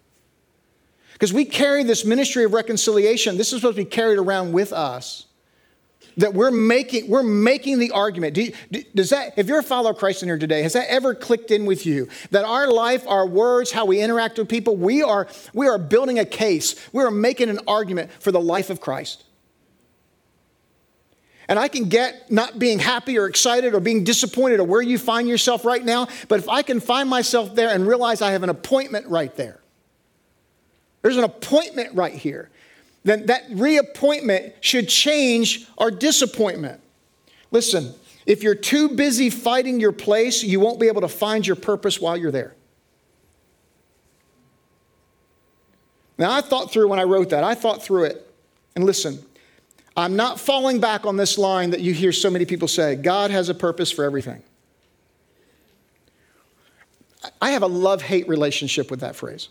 because 1.17 1.33
we 1.33 1.45
carry 1.45 1.81
this 1.81 2.05
ministry 2.05 2.43
of 2.43 2.53
reconciliation. 2.53 3.37
This 3.37 3.51
is 3.51 3.59
supposed 3.59 3.75
to 3.75 3.83
be 3.83 3.89
carried 3.89 4.19
around 4.19 4.51
with 4.51 4.71
us. 4.71 5.25
That 6.17 6.35
we're 6.35 6.51
making, 6.51 7.09
we're 7.09 7.23
making 7.23 7.79
the 7.79 7.89
argument. 7.89 8.35
Do 8.35 8.43
you, 8.43 8.53
does 8.93 9.09
that, 9.09 9.33
if 9.35 9.47
you're 9.47 9.57
a 9.57 9.63
follower 9.63 9.93
of 9.93 9.97
Christ 9.97 10.21
in 10.21 10.29
here 10.29 10.37
today, 10.37 10.61
has 10.61 10.73
that 10.73 10.91
ever 10.91 11.15
clicked 11.15 11.49
in 11.49 11.65
with 11.65 11.87
you? 11.87 12.07
That 12.29 12.45
our 12.45 12.71
life, 12.71 13.03
our 13.07 13.25
words, 13.25 13.71
how 13.71 13.85
we 13.85 13.99
interact 13.99 14.37
with 14.37 14.47
people, 14.47 14.75
we 14.75 15.01
are, 15.01 15.27
we 15.55 15.67
are 15.67 15.79
building 15.79 16.19
a 16.19 16.25
case. 16.25 16.75
We 16.93 17.03
are 17.03 17.09
making 17.09 17.49
an 17.49 17.61
argument 17.67 18.11
for 18.19 18.31
the 18.31 18.39
life 18.39 18.69
of 18.69 18.79
Christ. 18.79 19.23
And 21.47 21.57
I 21.57 21.67
can 21.67 21.89
get 21.89 22.29
not 22.31 22.59
being 22.59 22.77
happy 22.77 23.17
or 23.17 23.25
excited 23.25 23.73
or 23.73 23.79
being 23.79 24.03
disappointed 24.03 24.59
or 24.59 24.65
where 24.65 24.83
you 24.83 24.99
find 24.99 25.27
yourself 25.27 25.65
right 25.65 25.83
now. 25.83 26.09
But 26.27 26.39
if 26.39 26.47
I 26.47 26.61
can 26.61 26.79
find 26.79 27.09
myself 27.09 27.55
there 27.55 27.69
and 27.69 27.87
realize 27.87 28.21
I 28.21 28.33
have 28.33 28.43
an 28.43 28.49
appointment 28.49 29.07
right 29.07 29.35
there, 29.35 29.61
there's 31.01 31.17
an 31.17 31.23
appointment 31.23 31.95
right 31.95 32.13
here, 32.13 32.49
then 33.03 33.27
that 33.27 33.43
reappointment 33.51 34.53
should 34.61 34.89
change 34.89 35.67
our 35.77 35.91
disappointment. 35.91 36.81
Listen, 37.51 37.93
if 38.25 38.43
you're 38.43 38.55
too 38.55 38.89
busy 38.89 39.29
fighting 39.29 39.79
your 39.79 39.93
place, 39.93 40.43
you 40.43 40.59
won't 40.59 40.79
be 40.79 40.87
able 40.87 41.01
to 41.01 41.07
find 41.07 41.47
your 41.47 41.55
purpose 41.55 42.01
while 42.01 42.17
you're 42.17 42.31
there. 42.31 42.53
Now, 46.17 46.31
I 46.31 46.41
thought 46.41 46.71
through 46.71 46.89
when 46.89 46.99
I 46.99 47.03
wrote 47.03 47.29
that, 47.29 47.43
I 47.43 47.55
thought 47.55 47.83
through 47.83 48.05
it. 48.05 48.23
And 48.75 48.85
listen, 48.85 49.23
I'm 49.95 50.15
not 50.15 50.39
falling 50.39 50.79
back 50.79 51.05
on 51.05 51.15
this 51.15 51.37
line 51.37 51.69
that 51.71 51.79
you 51.79 51.93
hear 51.93 52.11
so 52.11 52.29
many 52.29 52.45
people 52.45 52.67
say 52.67 52.95
God 52.95 53.31
has 53.31 53.49
a 53.49 53.53
purpose 53.53 53.91
for 53.91 54.03
everything. 54.03 54.43
I 57.41 57.51
have 57.51 57.63
a 57.63 57.67
love 57.67 58.01
hate 58.01 58.27
relationship 58.27 58.91
with 58.91 58.99
that 59.01 59.15
phrase. 59.15 59.49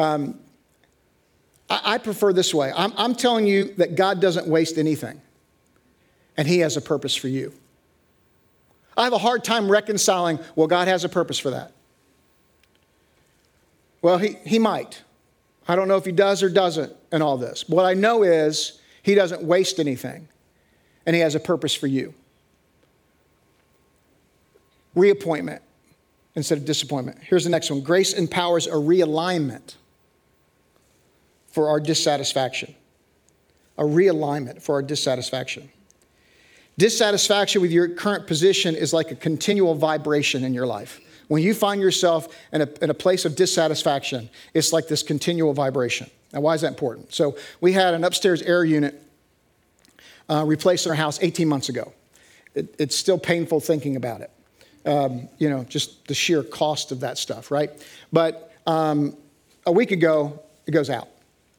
Um, 0.00 0.40
I, 1.68 1.80
I, 1.84 1.98
prefer 1.98 2.32
this 2.32 2.54
way 2.54 2.72
I'm, 2.74 2.94
I'm 2.96 3.14
telling 3.14 3.46
you 3.46 3.74
that 3.74 3.96
God 3.96 4.18
doesn't 4.18 4.46
waste 4.46 4.78
anything, 4.78 5.20
and 6.38 6.48
He 6.48 6.60
has 6.60 6.78
a 6.78 6.80
purpose 6.80 7.14
for 7.14 7.28
you. 7.28 7.52
I 8.96 9.04
have 9.04 9.12
a 9.12 9.18
hard 9.18 9.44
time 9.44 9.70
reconciling, 9.70 10.38
well, 10.56 10.66
God 10.66 10.88
has 10.88 11.04
a 11.04 11.08
purpose 11.08 11.38
for 11.38 11.50
that. 11.50 11.72
Well, 14.00 14.16
he, 14.16 14.36
he 14.46 14.58
might. 14.58 15.02
I 15.68 15.76
don't 15.76 15.86
know 15.86 15.98
if 15.98 16.06
he 16.06 16.12
does 16.12 16.42
or 16.42 16.48
doesn't 16.48 16.94
in 17.12 17.20
all 17.20 17.36
this. 17.36 17.68
What 17.68 17.84
I 17.84 17.92
know 17.92 18.22
is 18.22 18.80
he 19.02 19.14
doesn't 19.14 19.42
waste 19.42 19.78
anything, 19.78 20.28
and 21.04 21.14
he 21.14 21.20
has 21.20 21.34
a 21.34 21.40
purpose 21.40 21.74
for 21.74 21.86
you. 21.86 22.14
Reappointment 24.94 25.60
instead 26.34 26.56
of 26.56 26.64
disappointment. 26.64 27.18
Here's 27.20 27.44
the 27.44 27.50
next 27.50 27.70
one 27.70 27.82
grace 27.82 28.14
empowers 28.14 28.66
a 28.66 28.72
realignment 28.72 29.74
for 31.50 31.68
our 31.68 31.80
dissatisfaction. 31.80 32.74
A 33.78 33.82
realignment 33.82 34.62
for 34.62 34.74
our 34.76 34.82
dissatisfaction. 34.82 35.70
Dissatisfaction 36.78 37.60
with 37.60 37.72
your 37.72 37.88
current 37.88 38.26
position 38.26 38.74
is 38.74 38.92
like 38.92 39.10
a 39.10 39.14
continual 39.14 39.74
vibration 39.74 40.44
in 40.44 40.54
your 40.54 40.66
life. 40.66 41.00
When 41.28 41.42
you 41.42 41.54
find 41.54 41.80
yourself 41.80 42.28
in 42.52 42.62
a, 42.62 42.68
in 42.82 42.90
a 42.90 42.94
place 42.94 43.24
of 43.24 43.36
dissatisfaction, 43.36 44.30
it's 44.54 44.72
like 44.72 44.88
this 44.88 45.02
continual 45.02 45.52
vibration. 45.52 46.10
Now, 46.32 46.40
why 46.40 46.54
is 46.54 46.62
that 46.62 46.68
important? 46.68 47.12
So, 47.12 47.36
we 47.60 47.72
had 47.72 47.94
an 47.94 48.02
upstairs 48.04 48.42
air 48.42 48.64
unit 48.64 49.00
uh, 50.28 50.44
replaced 50.46 50.86
in 50.86 50.90
our 50.90 50.96
house 50.96 51.18
18 51.20 51.48
months 51.48 51.68
ago. 51.68 51.92
It, 52.54 52.74
it's 52.78 52.96
still 52.96 53.18
painful 53.18 53.60
thinking 53.60 53.96
about 53.96 54.22
it. 54.22 54.30
Um, 54.86 55.28
you 55.38 55.50
know, 55.50 55.64
just 55.64 56.06
the 56.08 56.14
sheer 56.14 56.42
cost 56.42 56.92
of 56.92 57.00
that 57.00 57.18
stuff, 57.18 57.50
right? 57.50 57.70
But 58.12 58.52
um, 58.66 59.16
a 59.66 59.72
week 59.72 59.90
ago, 59.90 60.40
it 60.66 60.70
goes 60.70 60.88
out. 60.88 61.08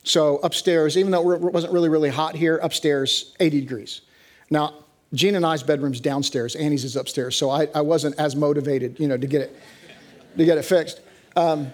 So 0.04 0.38
upstairs, 0.38 0.98
even 0.98 1.12
though 1.12 1.32
it 1.32 1.42
wasn't 1.42 1.74
really, 1.74 1.90
really 1.90 2.10
hot 2.10 2.36
here, 2.36 2.58
upstairs, 2.58 3.36
80 3.40 3.62
degrees. 3.62 4.02
Now, 4.50 4.74
Gina 5.14 5.38
and 5.38 5.46
I's 5.46 5.64
bedroom's 5.64 6.00
downstairs. 6.00 6.56
Annie's 6.56 6.84
is 6.84 6.96
upstairs. 6.96 7.36
So 7.36 7.50
I, 7.50 7.68
I 7.76 7.82
wasn't 7.82 8.18
as 8.18 8.36
motivated, 8.36 9.00
you 9.00 9.08
know, 9.08 9.18
to 9.18 9.28
get 9.28 9.42
it, 9.42 9.56
to 10.38 10.46
get 10.46 10.58
it 10.58 10.64
fixed. 10.64 11.02
Um, 11.36 11.74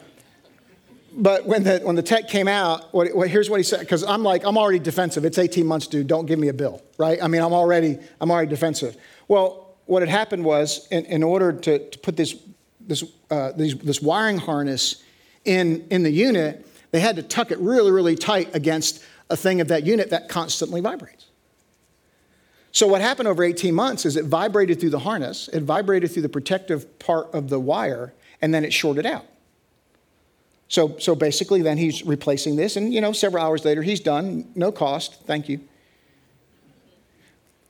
but 1.14 1.46
when 1.46 1.64
the, 1.64 1.80
when 1.80 1.96
the 1.96 2.04
tech 2.04 2.28
came 2.28 2.48
out, 2.48 2.94
what, 2.94 3.14
what, 3.16 3.30
here's 3.30 3.50
what 3.50 3.58
he 3.58 3.64
said, 3.64 3.80
because 3.80 4.04
I'm 4.04 4.24
like, 4.24 4.44
I'm 4.44 4.58
already 4.58 4.80
defensive. 4.80 5.26
It's 5.26 5.38
18 5.38 5.66
months, 5.66 5.88
dude. 5.88 6.08
Don't 6.08 6.26
give 6.26 6.38
me 6.38 6.50
a 6.50 6.54
bill, 6.54 6.82
right? 6.98 7.22
I 7.22 7.28
mean, 7.28 7.42
I'm 7.42 7.54
already, 7.54 7.98
I'm 8.22 8.30
already 8.30 8.50
defensive. 8.50 8.98
Well, 9.28 9.76
what 9.86 10.02
had 10.02 10.10
happened 10.10 10.44
was, 10.44 10.88
in, 10.92 11.06
in 11.06 11.24
order 11.24 11.54
to, 11.54 11.90
to 11.90 12.00
put 12.00 12.18
this, 12.18 12.36
this, 12.82 13.04
uh, 13.32 13.52
these, 13.54 13.76
this 13.78 14.02
wiring 14.02 14.38
harness 14.38 15.02
in, 15.46 15.88
in 15.90 16.04
the 16.04 16.12
unit, 16.12 16.68
they 16.92 17.00
had 17.00 17.16
to 17.18 17.24
tuck 17.24 17.52
it 17.52 17.60
really, 17.60 17.92
really 17.92 18.16
tight 18.16 18.56
against 18.56 19.04
a 19.30 19.36
thing 19.36 19.62
of 19.62 19.68
that 19.68 19.86
unit 19.86 20.10
that 20.10 20.30
constantly 20.30 20.82
vibrates. 20.82 21.26
So, 22.72 22.88
what 22.88 23.02
happened 23.02 23.28
over 23.28 23.44
18 23.44 23.74
months 23.74 24.06
is 24.06 24.16
it 24.16 24.26
vibrated 24.26 24.80
through 24.80 24.92
the 24.92 25.00
harness, 25.00 25.50
it 25.52 25.64
vibrated 25.64 26.12
through 26.12 26.22
the 26.22 26.30
protective 26.30 27.00
part 27.00 27.34
of 27.34 27.50
the 27.50 27.60
wire, 27.60 28.14
and 28.42 28.54
then 28.54 28.64
it 28.64 28.72
shorted 28.72 29.06
out. 29.06 29.26
So, 30.70 30.98
so 31.00 31.16
basically, 31.16 31.62
then 31.62 31.78
he's 31.78 32.04
replacing 32.04 32.56
this, 32.56 32.76
and 32.76 32.94
you 32.94 33.02
know, 33.02 33.14
several 33.14 33.44
hours 33.44 33.66
later, 33.66 33.82
he's 33.82 34.00
done, 34.00 34.52
no 34.54 34.72
cost, 34.72 35.24
thank 35.26 35.50
you. 35.50 35.62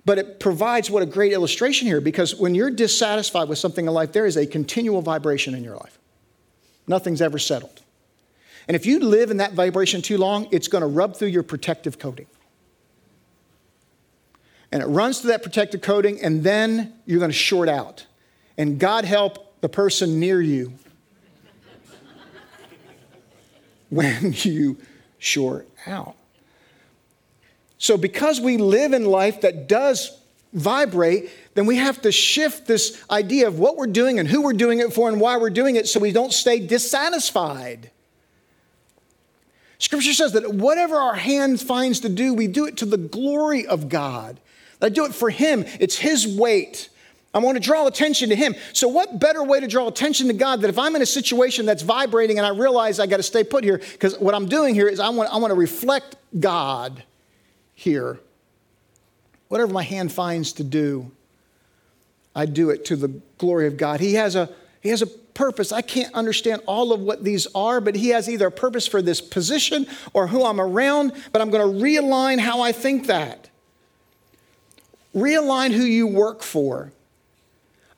But 0.04 0.18
it 0.18 0.40
provides 0.40 0.90
what 0.90 1.04
a 1.04 1.06
great 1.06 1.34
illustration 1.34 1.86
here 1.86 2.00
because 2.00 2.34
when 2.34 2.56
you're 2.56 2.72
dissatisfied 2.72 3.50
with 3.50 3.58
something 3.58 3.86
in 3.86 3.94
life, 3.94 4.14
there 4.14 4.26
is 4.26 4.38
a 4.38 4.48
continual 4.48 5.02
vibration 5.02 5.54
in 5.54 5.64
your 5.64 5.76
life. 5.76 6.00
Nothing's 6.88 7.22
ever 7.22 7.38
settled. 7.38 7.82
And 8.68 8.76
if 8.76 8.86
you 8.86 9.00
live 9.00 9.32
in 9.32 9.38
that 9.38 9.54
vibration 9.54 10.02
too 10.02 10.18
long, 10.18 10.48
it's 10.52 10.68
going 10.68 10.82
to 10.82 10.88
rub 10.88 11.16
through 11.16 11.30
your 11.30 11.44
protective 11.44 12.00
coating 12.00 12.28
and 14.72 14.82
it 14.82 14.86
runs 14.86 15.20
through 15.20 15.32
that 15.32 15.44
protective 15.44 15.82
coating, 15.82 16.22
and 16.22 16.44
then 16.44 16.94
you're 17.06 17.20
going 17.20 17.32
to 17.32 17.38
short 17.38 17.70
out. 17.70 18.06
And 18.58 18.80
God 18.80 19.06
help 19.06 19.62
the 19.62 19.70
person 19.70 20.20
near 20.20 20.42
you 20.42 20.74
when 23.90 24.34
you 24.38 24.78
short 25.20 25.68
out. 25.86 26.16
So, 27.78 27.98
because 27.98 28.42
we 28.42 28.58
live 28.58 28.94
in 28.94 29.06
life 29.06 29.42
that 29.42 29.68
does 29.68 30.20
vibrate, 30.52 31.30
then 31.54 31.66
we 31.66 31.78
have 31.78 32.02
to 32.02 32.12
shift 32.12 32.68
this 32.68 33.04
idea 33.10 33.48
of 33.48 33.60
what 33.60 33.78
we're 33.78 33.88
doing 33.88 34.20
and 34.20 34.28
who 34.28 34.42
we're 34.42 34.54
doing 34.54 34.80
it 34.80 34.92
for 34.92 35.08
and 35.08 35.22
why 35.22 35.38
we're 35.38 35.50
doing 35.52 35.76
it 35.76 35.88
so 35.88 36.00
we 36.00 36.12
don't 36.12 36.34
stay 36.34 36.60
dissatisfied. 36.60 37.92
Scripture 39.80 40.14
says 40.14 40.34
that 40.34 40.54
whatever 40.54 40.96
our 40.96 41.16
hand 41.16 41.62
finds 41.62 42.00
to 42.02 42.10
do, 42.10 42.34
we 42.34 42.48
do 42.48 42.66
it 42.66 42.78
to 42.78 42.86
the 42.86 42.98
glory 42.98 43.68
of 43.68 43.90
God. 43.90 44.40
I 44.82 44.90
do 44.90 45.06
it 45.06 45.14
for 45.14 45.30
Him. 45.30 45.66
It's 45.80 45.98
His 45.98 46.28
weight. 46.28 46.90
I 47.34 47.40
want 47.40 47.56
to 47.56 47.60
draw 47.60 47.86
attention 47.86 48.30
to 48.30 48.36
Him. 48.36 48.56
So, 48.74 48.88
what 48.88 49.20
better 49.20 49.44
way 49.44 49.60
to 49.60 49.68
draw 49.68 49.88
attention 49.88 50.28
to 50.28 50.34
God 50.34 50.62
than 50.62 50.70
if 50.70 50.80
I'm 50.80 50.96
in 50.96 51.02
a 51.02 51.08
situation 51.08 51.66
that's 51.66 51.84
vibrating 51.84 52.38
and 52.38 52.46
I 52.46 52.50
realize 52.50 53.00
I 53.00 53.06
got 53.06 53.18
to 53.18 53.24
stay 53.24 53.44
put 53.44 53.64
here? 53.64 53.78
Because 53.78 54.18
what 54.18 54.34
I'm 54.34 54.48
doing 54.48 54.74
here 54.74 54.88
is 54.88 55.00
I 55.00 55.10
want, 55.10 55.32
I 55.32 55.38
want 55.38 55.52
to 55.52 55.60
reflect 55.60 56.16
God 56.40 57.04
here. 57.76 58.20
Whatever 59.50 59.72
my 59.72 59.84
hand 59.84 60.12
finds 60.12 60.54
to 60.54 60.64
do, 60.64 61.12
I 62.36 62.46
do 62.46 62.70
it 62.70 62.86
to 62.86 62.96
the 62.96 63.10
glory 63.38 63.68
of 63.68 63.78
God. 63.78 64.00
He 64.00 64.16
has 64.16 64.36
a, 64.36 64.50
he 64.82 64.90
has 64.90 65.02
a 65.02 65.08
purpose. 65.38 65.72
I 65.72 65.82
can't 65.82 66.14
understand 66.14 66.64
all 66.66 66.92
of 66.92 67.00
what 67.00 67.24
these 67.24 67.48
are, 67.54 67.80
but 67.80 67.96
He 67.96 68.10
has 68.10 68.28
either 68.28 68.48
a 68.48 68.52
purpose 68.52 68.88
for 68.88 69.02
this 69.02 69.22
position 69.22 69.88
or 70.14 70.28
who 70.28 70.44
I'm 70.44 70.60
around, 70.60 71.14
but 71.32 71.42
I'm 71.42 71.52
going 71.52 71.66
to 71.66 71.86
realign 71.86 72.40
how 72.40 72.62
I 72.62 72.72
think 72.72 73.08
that 73.08 73.50
realign 75.16 75.72
who 75.72 75.84
you 75.84 76.06
work 76.08 76.44
for. 76.44 76.92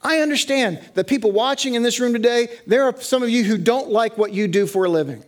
I 0.01 0.19
understand 0.19 0.79
that 0.93 1.07
people 1.07 1.31
watching 1.31 1.75
in 1.75 1.83
this 1.83 1.99
room 1.99 2.13
today, 2.13 2.47
there 2.65 2.83
are 2.83 3.01
some 3.01 3.21
of 3.21 3.29
you 3.29 3.43
who 3.43 3.57
don't 3.57 3.89
like 3.89 4.17
what 4.17 4.31
you 4.31 4.47
do 4.47 4.65
for 4.65 4.85
a 4.85 4.89
living. 4.89 5.23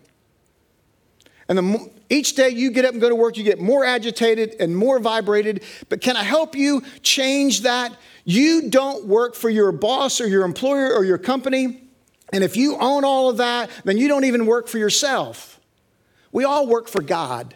And 1.49 1.57
the, 1.57 1.91
each 2.09 2.35
day 2.35 2.49
you 2.49 2.71
get 2.71 2.85
up 2.85 2.93
and 2.93 3.01
go 3.01 3.09
to 3.09 3.15
work, 3.15 3.35
you 3.35 3.43
get 3.43 3.59
more 3.59 3.83
agitated 3.83 4.55
and 4.61 4.75
more 4.75 4.99
vibrated. 4.99 5.63
But 5.89 5.99
can 5.99 6.15
I 6.15 6.23
help 6.23 6.55
you 6.55 6.83
change 7.01 7.61
that? 7.61 7.93
You 8.23 8.69
don't 8.69 9.05
work 9.07 9.35
for 9.35 9.49
your 9.49 9.73
boss 9.73 10.21
or 10.21 10.27
your 10.27 10.45
employer 10.45 10.93
or 10.93 11.03
your 11.03 11.17
company. 11.17 11.81
And 12.31 12.43
if 12.43 12.55
you 12.55 12.77
own 12.77 13.03
all 13.03 13.29
of 13.29 13.37
that, 13.37 13.69
then 13.83 13.97
you 13.97 14.07
don't 14.07 14.25
even 14.25 14.45
work 14.45 14.67
for 14.67 14.77
yourself. 14.77 15.59
We 16.31 16.45
all 16.45 16.67
work 16.67 16.87
for 16.87 17.01
God. 17.01 17.55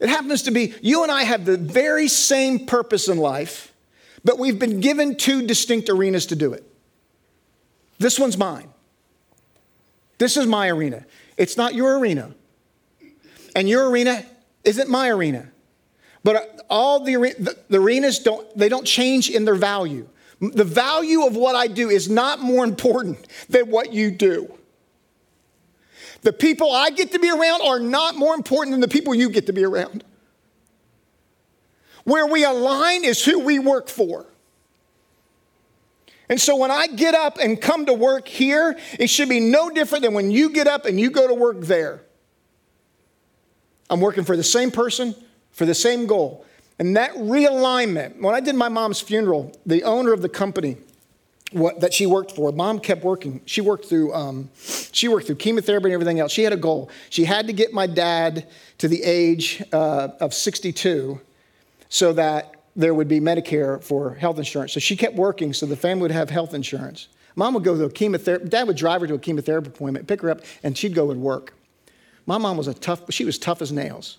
It 0.00 0.08
happens 0.08 0.42
to 0.42 0.50
be 0.50 0.74
you 0.82 1.02
and 1.02 1.12
I 1.12 1.22
have 1.22 1.44
the 1.44 1.56
very 1.56 2.08
same 2.08 2.66
purpose 2.66 3.08
in 3.08 3.18
life, 3.18 3.72
but 4.24 4.38
we've 4.38 4.58
been 4.58 4.80
given 4.80 5.16
two 5.16 5.46
distinct 5.46 5.88
arenas 5.88 6.26
to 6.26 6.36
do 6.36 6.52
it. 6.52 6.64
This 7.98 8.18
one's 8.18 8.36
mine. 8.36 8.68
This 10.18 10.36
is 10.36 10.46
my 10.46 10.68
arena. 10.68 11.06
It's 11.36 11.56
not 11.56 11.74
your 11.74 11.98
arena. 11.98 12.34
And 13.54 13.68
your 13.68 13.88
arena 13.88 14.24
isn't 14.64 14.88
my 14.88 15.08
arena. 15.08 15.48
But 16.22 16.64
all 16.68 17.04
the, 17.04 17.14
the, 17.68 17.78
arenas 17.78 18.18
don't 18.18 18.46
they 18.56 18.68
don't 18.68 18.86
change 18.86 19.30
in 19.30 19.44
their 19.44 19.54
value. 19.54 20.08
The 20.40 20.64
value 20.64 21.24
of 21.26 21.36
what 21.36 21.54
I 21.54 21.66
do 21.66 21.90
is 21.90 22.08
not 22.08 22.40
more 22.40 22.64
important 22.64 23.26
than 23.48 23.70
what 23.70 23.92
you 23.92 24.10
do. 24.10 24.52
The 26.22 26.32
people 26.32 26.72
I 26.72 26.90
get 26.90 27.12
to 27.12 27.18
be 27.18 27.30
around 27.30 27.62
are 27.62 27.78
not 27.78 28.16
more 28.16 28.34
important 28.34 28.72
than 28.72 28.80
the 28.80 28.88
people 28.88 29.14
you 29.14 29.28
get 29.28 29.46
to 29.46 29.52
be 29.52 29.64
around. 29.64 30.04
Where 32.04 32.26
we 32.26 32.44
align 32.44 33.04
is 33.04 33.24
who 33.24 33.40
we 33.40 33.58
work 33.58 33.88
for. 33.88 34.26
And 36.28 36.40
so 36.40 36.56
when 36.56 36.70
I 36.70 36.86
get 36.86 37.14
up 37.14 37.38
and 37.38 37.60
come 37.60 37.86
to 37.86 37.92
work 37.92 38.26
here, 38.26 38.78
it 38.98 39.08
should 39.08 39.28
be 39.28 39.40
no 39.40 39.68
different 39.70 40.02
than 40.02 40.14
when 40.14 40.30
you 40.30 40.50
get 40.50 40.66
up 40.66 40.86
and 40.86 40.98
you 40.98 41.10
go 41.10 41.28
to 41.28 41.34
work 41.34 41.60
there. 41.60 42.02
I'm 43.90 44.00
working 44.00 44.24
for 44.24 44.36
the 44.36 44.42
same 44.42 44.70
person, 44.70 45.14
for 45.52 45.66
the 45.66 45.74
same 45.74 46.06
goal. 46.06 46.46
And 46.78 46.96
that 46.96 47.12
realignment, 47.12 48.20
when 48.20 48.34
I 48.34 48.40
did 48.40 48.56
my 48.56 48.68
mom's 48.68 49.00
funeral, 49.00 49.52
the 49.64 49.84
owner 49.84 50.12
of 50.12 50.22
the 50.22 50.28
company 50.28 50.76
what, 51.52 51.80
that 51.80 51.94
she 51.94 52.04
worked 52.04 52.32
for, 52.32 52.50
mom 52.50 52.80
kept 52.80 53.04
working. 53.04 53.40
She 53.46 53.60
worked 53.60 53.84
through, 53.86 54.12
um, 54.12 54.50
she 54.56 55.06
worked 55.06 55.26
through 55.26 55.36
chemotherapy 55.36 55.86
and 55.86 55.94
everything 55.94 56.18
else. 56.18 56.32
She 56.32 56.42
had 56.42 56.52
a 56.52 56.56
goal. 56.56 56.90
She 57.10 57.24
had 57.24 57.46
to 57.46 57.52
get 57.52 57.72
my 57.72 57.86
dad 57.86 58.48
to 58.78 58.88
the 58.88 59.02
age 59.04 59.62
uh, 59.72 60.08
of 60.20 60.34
62 60.34 61.20
so 61.88 62.12
that 62.14 62.56
there 62.74 62.92
would 62.92 63.06
be 63.06 63.20
Medicare 63.20 63.82
for 63.82 64.14
health 64.14 64.38
insurance. 64.38 64.72
So 64.72 64.80
she 64.80 64.96
kept 64.96 65.14
working 65.14 65.52
so 65.52 65.64
the 65.64 65.76
family 65.76 66.02
would 66.02 66.10
have 66.10 66.28
health 66.28 66.54
insurance. 66.54 67.06
Mom 67.36 67.54
would 67.54 67.64
go 67.64 67.76
to 67.76 67.84
a 67.84 67.90
chemotherapy, 67.90 68.48
dad 68.48 68.66
would 68.66 68.76
drive 68.76 69.00
her 69.00 69.06
to 69.06 69.14
a 69.14 69.18
chemotherapy 69.18 69.68
appointment, 69.68 70.08
pick 70.08 70.22
her 70.22 70.30
up, 70.30 70.40
and 70.64 70.76
she'd 70.76 70.94
go 70.94 71.12
and 71.12 71.20
work. 71.22 71.54
My 72.26 72.38
mom 72.38 72.56
was 72.56 72.66
a 72.66 72.74
tough, 72.74 73.02
she 73.12 73.24
was 73.24 73.38
tough 73.38 73.62
as 73.62 73.70
nails. 73.70 74.18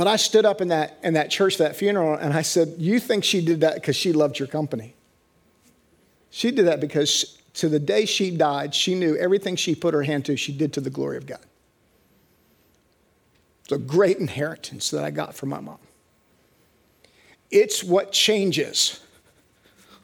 But 0.00 0.08
I 0.08 0.16
stood 0.16 0.46
up 0.46 0.62
in 0.62 0.68
that, 0.68 0.96
in 1.02 1.12
that 1.12 1.30
church, 1.30 1.58
that 1.58 1.76
funeral, 1.76 2.14
and 2.14 2.32
I 2.32 2.40
said, 2.40 2.76
You 2.78 2.98
think 2.98 3.22
she 3.22 3.44
did 3.44 3.60
that 3.60 3.74
because 3.74 3.96
she 3.96 4.14
loved 4.14 4.38
your 4.38 4.48
company? 4.48 4.94
She 6.30 6.50
did 6.50 6.68
that 6.68 6.80
because 6.80 7.36
to 7.56 7.68
the 7.68 7.78
day 7.78 8.06
she 8.06 8.34
died, 8.34 8.74
she 8.74 8.94
knew 8.94 9.14
everything 9.16 9.56
she 9.56 9.74
put 9.74 9.92
her 9.92 10.02
hand 10.02 10.24
to, 10.24 10.38
she 10.38 10.56
did 10.56 10.72
to 10.72 10.80
the 10.80 10.88
glory 10.88 11.18
of 11.18 11.26
God. 11.26 11.44
It's 13.64 13.72
a 13.72 13.76
great 13.76 14.16
inheritance 14.16 14.90
that 14.90 15.04
I 15.04 15.10
got 15.10 15.34
from 15.34 15.50
my 15.50 15.60
mom. 15.60 15.80
It's 17.50 17.84
what 17.84 18.10
changes 18.10 19.00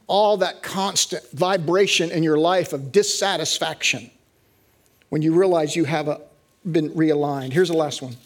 all 0.08 0.36
that 0.36 0.62
constant 0.62 1.26
vibration 1.30 2.10
in 2.10 2.22
your 2.22 2.36
life 2.36 2.74
of 2.74 2.92
dissatisfaction 2.92 4.10
when 5.08 5.22
you 5.22 5.32
realize 5.32 5.74
you 5.74 5.84
have 5.84 6.08
a, 6.08 6.20
been 6.70 6.90
realigned. 6.90 7.54
Here's 7.54 7.68
the 7.68 7.78
last 7.78 8.02
one 8.02 8.16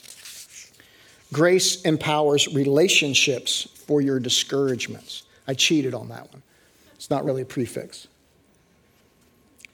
grace 1.32 1.82
empowers 1.82 2.52
relationships 2.54 3.68
for 3.86 4.00
your 4.00 4.20
discouragements. 4.20 5.24
I 5.46 5.54
cheated 5.54 5.94
on 5.94 6.08
that 6.08 6.32
one. 6.32 6.42
It's 6.94 7.10
not 7.10 7.24
really 7.24 7.42
a 7.42 7.46
prefix. 7.46 8.08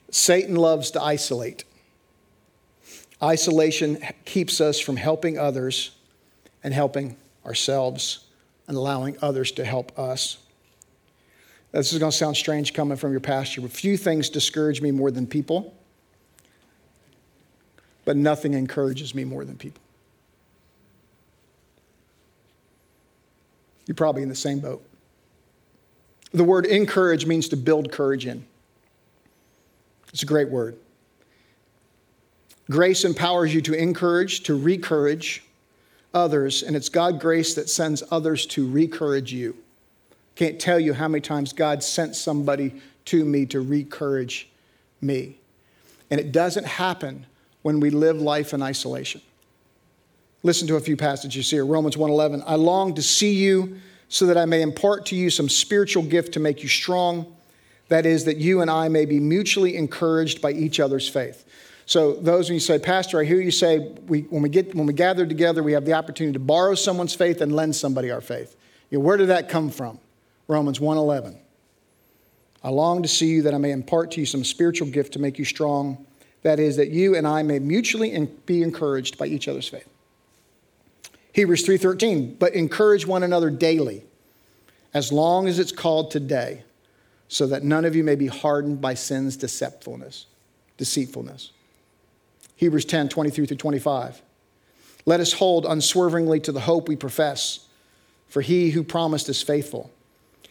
Satan 0.09 0.55
loves 0.55 0.91
to 0.91 1.01
isolate. 1.01 1.63
Isolation 3.21 3.97
keeps 4.25 4.61
us 4.61 4.79
from 4.79 4.95
helping 4.95 5.37
others 5.37 5.91
and 6.63 6.73
helping 6.73 7.17
ourselves 7.45 8.25
and 8.67 8.77
allowing 8.77 9.17
others 9.21 9.51
to 9.53 9.65
help 9.65 9.97
us. 9.97 10.37
This 11.71 11.93
is 11.93 11.99
going 11.99 12.11
to 12.11 12.17
sound 12.17 12.37
strange 12.37 12.73
coming 12.73 12.97
from 12.97 13.11
your 13.11 13.19
pastor, 13.19 13.61
but 13.61 13.71
few 13.71 13.97
things 13.97 14.29
discourage 14.29 14.81
me 14.81 14.91
more 14.91 15.11
than 15.11 15.27
people, 15.27 15.75
but 18.05 18.15
nothing 18.15 18.53
encourages 18.53 19.13
me 19.13 19.23
more 19.23 19.43
than 19.43 19.57
people. 19.57 19.81
You're 23.87 23.95
probably 23.95 24.21
in 24.21 24.29
the 24.29 24.35
same 24.35 24.59
boat. 24.59 24.85
The 26.33 26.43
word 26.43 26.65
encourage 26.65 27.25
means 27.25 27.49
to 27.49 27.57
build 27.57 27.91
courage 27.91 28.25
in. 28.25 28.45
It's 30.13 30.23
a 30.23 30.25
great 30.25 30.49
word. 30.49 30.77
Grace 32.69 33.05
empowers 33.05 33.53
you 33.53 33.61
to 33.61 33.73
encourage, 33.73 34.43
to 34.43 34.55
recourage 34.55 35.41
others, 36.13 36.63
and 36.63 36.75
it's 36.75 36.89
God 36.89 37.19
grace 37.19 37.53
that 37.55 37.69
sends 37.69 38.03
others 38.11 38.45
to 38.47 38.67
recourage 38.67 39.31
you. 39.31 39.55
Can't 40.35 40.59
tell 40.59 40.79
you 40.79 40.93
how 40.93 41.07
many 41.07 41.21
times 41.21 41.53
God 41.53 41.81
sent 41.81 42.15
somebody 42.15 42.81
to 43.05 43.23
me 43.23 43.45
to 43.47 43.61
recourage 43.61 44.49
me. 44.99 45.37
And 46.11 46.19
it 46.19 46.31
doesn't 46.31 46.65
happen 46.65 47.25
when 47.61 47.79
we 47.79 47.89
live 47.89 48.21
life 48.21 48.53
in 48.53 48.61
isolation. 48.61 49.21
Listen 50.43 50.67
to 50.67 50.75
a 50.75 50.79
few 50.79 50.95
passages 50.95 51.49
here. 51.49 51.65
Romans 51.65 51.97
1:11. 51.97 52.43
I 52.45 52.55
long 52.55 52.93
to 52.95 53.01
see 53.01 53.33
you 53.33 53.77
so 54.09 54.25
that 54.27 54.37
I 54.37 54.45
may 54.45 54.61
impart 54.61 55.05
to 55.07 55.15
you 55.15 55.29
some 55.29 55.49
spiritual 55.49 56.03
gift 56.03 56.33
to 56.33 56.39
make 56.39 56.63
you 56.63 56.69
strong. 56.69 57.25
That 57.89 58.05
is, 58.05 58.25
that 58.25 58.37
you 58.37 58.61
and 58.61 58.69
I 58.69 58.89
may 58.89 59.05
be 59.05 59.19
mutually 59.19 59.75
encouraged 59.75 60.41
by 60.41 60.51
each 60.51 60.79
other's 60.79 61.07
faith. 61.07 61.45
So, 61.85 62.13
those 62.15 62.49
when 62.49 62.55
you 62.55 62.59
say, 62.59 62.79
Pastor, 62.79 63.21
I 63.21 63.23
hear 63.23 63.39
you 63.39 63.51
say, 63.51 63.79
we, 64.07 64.21
when, 64.23 64.41
we 64.41 64.49
get, 64.49 64.75
when 64.75 64.87
we 64.87 64.93
gather 64.93 65.25
together, 65.25 65.63
we 65.63 65.71
have 65.71 65.85
the 65.85 65.93
opportunity 65.93 66.33
to 66.33 66.39
borrow 66.39 66.75
someone's 66.75 67.13
faith 67.13 67.39
and 67.39 67.55
lend 67.55 67.77
somebody 67.77 68.11
our 68.11 68.19
faith. 68.19 68.57
You 68.89 68.97
know, 68.97 69.05
where 69.05 69.15
did 69.15 69.29
that 69.29 69.47
come 69.47 69.69
from? 69.69 69.99
Romans 70.49 70.79
1.11. 70.79 71.37
I 72.61 72.69
long 72.69 73.03
to 73.03 73.07
see 73.07 73.27
you 73.27 73.41
that 73.43 73.53
I 73.53 73.57
may 73.57 73.71
impart 73.71 74.11
to 74.11 74.19
you 74.19 74.25
some 74.25 74.43
spiritual 74.43 74.89
gift 74.89 75.13
to 75.13 75.19
make 75.19 75.39
you 75.39 75.45
strong. 75.45 76.05
That 76.41 76.59
is, 76.59 76.75
that 76.75 76.89
you 76.89 77.15
and 77.15 77.25
I 77.25 77.41
may 77.43 77.59
mutually 77.59 78.27
be 78.45 78.63
encouraged 78.63 79.17
by 79.17 79.27
each 79.27 79.47
other's 79.47 79.69
faith. 79.69 79.87
Hebrews 81.37 81.67
3:13, 81.67 82.37
but 82.39 82.55
encourage 82.55 83.05
one 83.05 83.21
another 83.21 83.51
daily, 83.51 84.03
as 84.91 85.11
long 85.11 85.47
as 85.47 85.59
it's 85.59 85.71
called 85.71 86.09
today, 86.09 86.63
so 87.27 87.45
that 87.45 87.63
none 87.63 87.85
of 87.85 87.95
you 87.95 88.03
may 88.03 88.15
be 88.15 88.25
hardened 88.25 88.81
by 88.81 88.95
sin's 88.95 89.37
deceitfulness. 89.37 90.25
Deceitfulness. 90.77 91.51
Hebrews 92.55 92.85
10, 92.85 93.07
23 93.09 93.45
through 93.45 93.57
25. 93.57 94.23
Let 95.05 95.19
us 95.19 95.33
hold 95.33 95.67
unswervingly 95.67 96.39
to 96.39 96.51
the 96.51 96.61
hope 96.61 96.87
we 96.87 96.95
profess, 96.95 97.59
for 98.27 98.41
he 98.41 98.71
who 98.71 98.81
promised 98.81 99.29
is 99.29 99.43
faithful. 99.43 99.91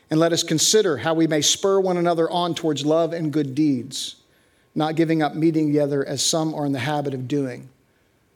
And 0.08 0.20
let 0.20 0.32
us 0.32 0.44
consider 0.44 0.98
how 0.98 1.14
we 1.14 1.26
may 1.26 1.42
spur 1.42 1.80
one 1.80 1.96
another 1.96 2.30
on 2.30 2.54
towards 2.54 2.86
love 2.86 3.12
and 3.12 3.32
good 3.32 3.56
deeds, 3.56 4.14
not 4.72 4.94
giving 4.94 5.20
up 5.20 5.34
meeting 5.34 5.66
together 5.66 6.06
as 6.06 6.22
some 6.22 6.54
are 6.54 6.64
in 6.64 6.70
the 6.70 6.78
habit 6.78 7.12
of 7.12 7.26
doing, 7.26 7.70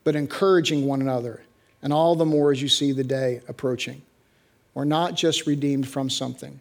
but 0.02 0.16
encouraging 0.16 0.84
one 0.84 1.00
another 1.00 1.42
and 1.82 1.92
all 1.92 2.14
the 2.14 2.26
more 2.26 2.52
as 2.52 2.60
you 2.60 2.68
see 2.68 2.92
the 2.92 3.04
day 3.04 3.40
approaching. 3.48 4.02
We're 4.74 4.84
not 4.84 5.14
just 5.14 5.46
redeemed 5.46 5.88
from 5.88 6.10
something, 6.10 6.60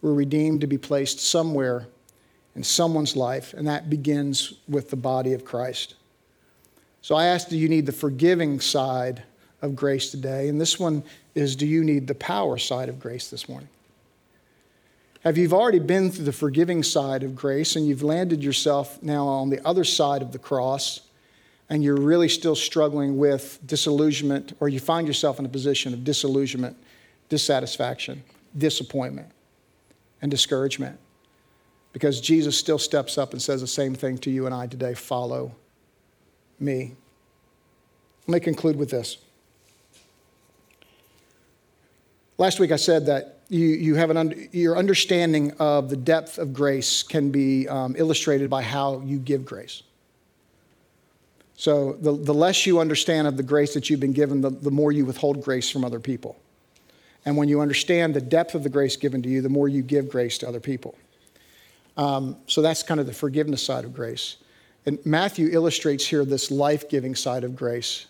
we're 0.00 0.14
redeemed 0.14 0.60
to 0.62 0.66
be 0.66 0.78
placed 0.78 1.20
somewhere 1.20 1.86
in 2.54 2.62
someone's 2.62 3.16
life, 3.16 3.54
and 3.54 3.66
that 3.66 3.88
begins 3.88 4.54
with 4.68 4.90
the 4.90 4.96
body 4.96 5.32
of 5.32 5.44
Christ. 5.44 5.94
So 7.00 7.14
I 7.14 7.26
ask, 7.26 7.48
do 7.48 7.56
you 7.56 7.68
need 7.68 7.86
the 7.86 7.92
forgiving 7.92 8.60
side 8.60 9.22
of 9.62 9.74
grace 9.74 10.10
today? 10.10 10.48
And 10.48 10.60
this 10.60 10.78
one 10.78 11.02
is, 11.34 11.56
do 11.56 11.66
you 11.66 11.82
need 11.82 12.06
the 12.06 12.14
power 12.14 12.58
side 12.58 12.88
of 12.88 13.00
grace 13.00 13.30
this 13.30 13.48
morning? 13.48 13.68
Have 15.24 15.38
you 15.38 15.48
already 15.52 15.78
been 15.78 16.10
through 16.10 16.24
the 16.24 16.32
forgiving 16.32 16.82
side 16.82 17.22
of 17.22 17.36
grace 17.36 17.76
and 17.76 17.86
you've 17.86 18.02
landed 18.02 18.42
yourself 18.42 19.00
now 19.02 19.26
on 19.26 19.50
the 19.50 19.64
other 19.66 19.84
side 19.84 20.20
of 20.20 20.32
the 20.32 20.38
cross? 20.38 21.00
And 21.72 21.82
you're 21.82 21.96
really 21.96 22.28
still 22.28 22.54
struggling 22.54 23.16
with 23.16 23.58
disillusionment, 23.64 24.54
or 24.60 24.68
you 24.68 24.78
find 24.78 25.06
yourself 25.06 25.38
in 25.38 25.46
a 25.46 25.48
position 25.48 25.94
of 25.94 26.04
disillusionment, 26.04 26.76
dissatisfaction, 27.30 28.22
disappointment, 28.58 29.26
and 30.20 30.30
discouragement. 30.30 30.98
Because 31.94 32.20
Jesus 32.20 32.58
still 32.58 32.76
steps 32.78 33.16
up 33.16 33.32
and 33.32 33.40
says 33.40 33.62
the 33.62 33.66
same 33.66 33.94
thing 33.94 34.18
to 34.18 34.30
you 34.30 34.44
and 34.44 34.54
I 34.54 34.66
today 34.66 34.92
follow 34.92 35.54
me. 36.60 36.92
Let 38.26 38.34
me 38.34 38.40
conclude 38.40 38.76
with 38.76 38.90
this. 38.90 39.16
Last 42.36 42.60
week 42.60 42.70
I 42.70 42.76
said 42.76 43.06
that 43.06 43.38
you, 43.48 43.66
you 43.66 43.94
have 43.94 44.10
an 44.10 44.18
un- 44.18 44.48
your 44.52 44.76
understanding 44.76 45.52
of 45.52 45.88
the 45.88 45.96
depth 45.96 46.36
of 46.36 46.52
grace 46.52 47.02
can 47.02 47.30
be 47.30 47.66
um, 47.66 47.94
illustrated 47.96 48.50
by 48.50 48.60
how 48.60 49.00
you 49.06 49.18
give 49.18 49.46
grace. 49.46 49.82
So 51.56 51.92
the, 51.94 52.12
the 52.12 52.34
less 52.34 52.66
you 52.66 52.80
understand 52.80 53.26
of 53.28 53.36
the 53.36 53.42
grace 53.42 53.74
that 53.74 53.88
you've 53.90 54.00
been 54.00 54.12
given, 54.12 54.40
the, 54.40 54.50
the 54.50 54.70
more 54.70 54.90
you 54.90 55.04
withhold 55.04 55.42
grace 55.42 55.70
from 55.70 55.84
other 55.84 56.00
people. 56.00 56.38
And 57.24 57.36
when 57.36 57.48
you 57.48 57.60
understand 57.60 58.14
the 58.14 58.20
depth 58.20 58.54
of 58.54 58.62
the 58.62 58.68
grace 58.68 58.96
given 58.96 59.22
to 59.22 59.28
you, 59.28 59.42
the 59.42 59.48
more 59.48 59.68
you 59.68 59.82
give 59.82 60.08
grace 60.08 60.38
to 60.38 60.48
other 60.48 60.60
people. 60.60 60.96
Um, 61.96 62.36
so 62.46 62.62
that's 62.62 62.82
kind 62.82 62.98
of 63.00 63.06
the 63.06 63.12
forgiveness 63.12 63.62
side 63.62 63.84
of 63.84 63.94
grace. 63.94 64.36
And 64.86 64.98
Matthew 65.04 65.50
illustrates 65.52 66.06
here 66.06 66.24
this 66.24 66.50
life 66.50 66.88
giving 66.88 67.14
side 67.14 67.44
of 67.44 67.54
grace 67.54 68.06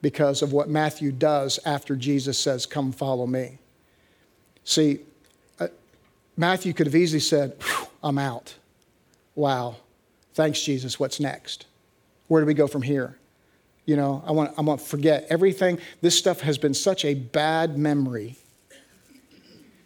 because 0.00 0.42
of 0.42 0.52
what 0.52 0.68
Matthew 0.68 1.12
does 1.12 1.58
after 1.66 1.96
Jesus 1.96 2.38
says, 2.38 2.64
Come 2.64 2.92
follow 2.92 3.26
me. 3.26 3.58
See, 4.64 5.00
uh, 5.60 5.68
Matthew 6.36 6.72
could 6.72 6.86
have 6.86 6.96
easily 6.96 7.20
said, 7.20 7.56
I'm 8.02 8.18
out. 8.18 8.54
Wow. 9.34 9.76
Thanks, 10.34 10.62
Jesus. 10.62 10.98
What's 10.98 11.20
next? 11.20 11.66
Where 12.28 12.40
do 12.40 12.46
we 12.46 12.54
go 12.54 12.66
from 12.66 12.82
here? 12.82 13.16
You 13.84 13.96
know, 13.96 14.22
I 14.26 14.32
want, 14.32 14.52
I 14.58 14.62
want 14.62 14.80
to 14.80 14.86
forget 14.86 15.26
everything. 15.30 15.78
This 16.00 16.18
stuff 16.18 16.40
has 16.40 16.58
been 16.58 16.74
such 16.74 17.04
a 17.04 17.14
bad 17.14 17.78
memory 17.78 18.36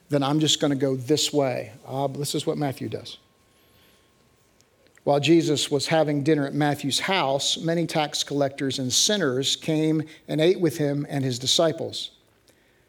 that 0.09 0.23
I'm 0.23 0.41
just 0.41 0.61
going 0.61 0.71
to 0.71 0.77
go 0.77 0.97
this 0.97 1.33
way. 1.33 1.73
Uh, 1.87 2.07
this 2.09 2.35
is 2.35 2.47
what 2.47 2.59
Matthew 2.59 2.89
does. 2.89 3.19
While 5.05 5.21
Jesus 5.21 5.71
was 5.71 5.87
having 5.87 6.23
dinner 6.23 6.47
at 6.47 6.55
Matthew's 6.55 7.01
house, 7.01 7.57
many 7.59 7.87
tax 7.87 8.23
collectors 8.23 8.79
and 8.79 8.93
sinners 8.93 9.57
came 9.57 10.03
and 10.29 10.41
ate 10.41 10.61
with 10.61 10.77
him 10.77 11.07
and 11.09 11.25
his 11.25 11.39
disciples. 11.39 12.11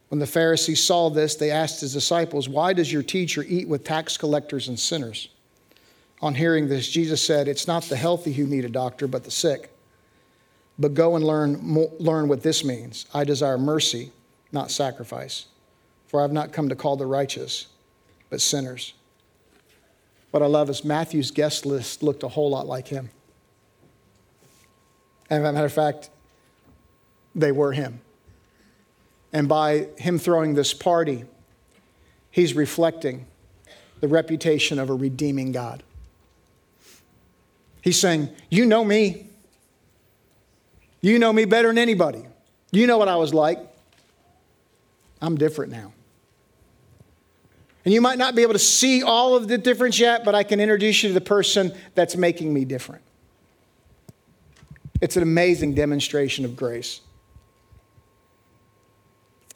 When 0.10 0.20
the 0.20 0.28
Pharisees 0.28 0.84
saw 0.84 1.10
this, 1.10 1.36
they 1.36 1.52
asked 1.52 1.80
his 1.80 1.94
disciples, 1.94 2.50
Why 2.50 2.74
does 2.74 2.92
your 2.92 3.04
teacher 3.04 3.46
eat 3.48 3.68
with 3.68 3.86
tax 3.86 4.18
collectors 4.18 4.68
and 4.68 4.78
sinners? 4.78 5.30
On 6.22 6.36
hearing 6.36 6.68
this, 6.68 6.88
Jesus 6.88 7.26
said, 7.26 7.48
It's 7.48 7.68
not 7.68 7.84
the 7.84 7.96
healthy 7.96 8.34
who 8.34 8.46
need 8.46 8.66
a 8.66 8.70
doctor, 8.70 9.08
but 9.08 9.24
the 9.24 9.32
sick. 9.32 9.72
but 10.80 10.94
go 10.94 11.16
and 11.16 11.24
learn, 11.24 11.88
learn 12.00 12.28
what 12.28 12.42
this 12.42 12.64
means. 12.64 13.06
I 13.14 13.24
desire 13.24 13.58
mercy, 13.58 14.12
not 14.52 14.72
sacrifice. 14.72 15.46
For 16.08 16.20
I 16.20 16.24
have 16.24 16.32
not 16.32 16.54
come 16.54 16.70
to 16.70 16.76
call 16.76 16.98
the 16.98 17.06
righteous, 17.06 17.68
but 18.30 18.42
sinners. 18.42 18.94
What 20.32 20.42
I 20.42 20.48
love 20.48 20.70
is 20.70 20.84
Matthew's 20.84 21.30
guest 21.32 21.66
list 21.66 22.02
looked 22.02 22.24
a 22.24 22.28
whole 22.28 22.50
lot 22.50 22.66
like 22.68 22.88
him. 22.88 23.10
And 25.30 25.44
as 25.44 25.50
a 25.50 25.54
matter 25.54 25.66
of 25.66 25.74
fact, 25.74 26.10
they 27.36 27.52
were 27.52 27.74
him. 27.74 28.02
And 29.32 29.48
by 29.48 29.88
him 29.98 30.20
throwing 30.20 30.54
this 30.56 30.74
party, 30.74 31.26
he's 32.30 32.54
reflecting 32.54 33.26
the 34.00 34.08
reputation 34.08 34.80
of 34.80 34.90
a 34.90 34.94
redeeming 34.94 35.52
God. 35.52 35.84
He's 37.82 38.00
saying, 38.00 38.30
You 38.50 38.66
know 38.66 38.84
me. 38.84 39.28
You 41.02 41.18
know 41.18 41.34
me 41.34 41.46
better 41.46 41.68
than 41.68 41.78
anybody. 41.78 42.24
You 42.72 42.88
know 42.88 42.98
what 42.98 43.08
I 43.08 43.16
was 43.16 43.34
like. 43.34 43.60
I'm 45.22 45.36
different 45.36 45.72
now. 45.72 45.94
And 47.84 47.94
you 47.94 48.02
might 48.02 48.20
not 48.20 48.36
be 48.36 48.44
able 48.44 48.54
to 48.54 48.60
see 48.60 49.02
all 49.02 49.36
of 49.36 49.48
the 49.48 49.58
difference 49.58 50.00
yet, 50.00 50.24
but 50.24 50.36
I 50.36 50.44
can 50.44 50.60
introduce 50.60 51.02
you 51.02 51.10
to 51.10 51.14
the 51.14 51.22
person 51.22 51.74
that's 51.96 52.16
making 52.16 52.54
me 52.54 52.64
different. 52.64 53.02
It's 55.02 55.18
an 55.18 55.24
amazing 55.24 55.74
demonstration 55.74 56.46
of 56.46 56.56
grace. 56.56 57.02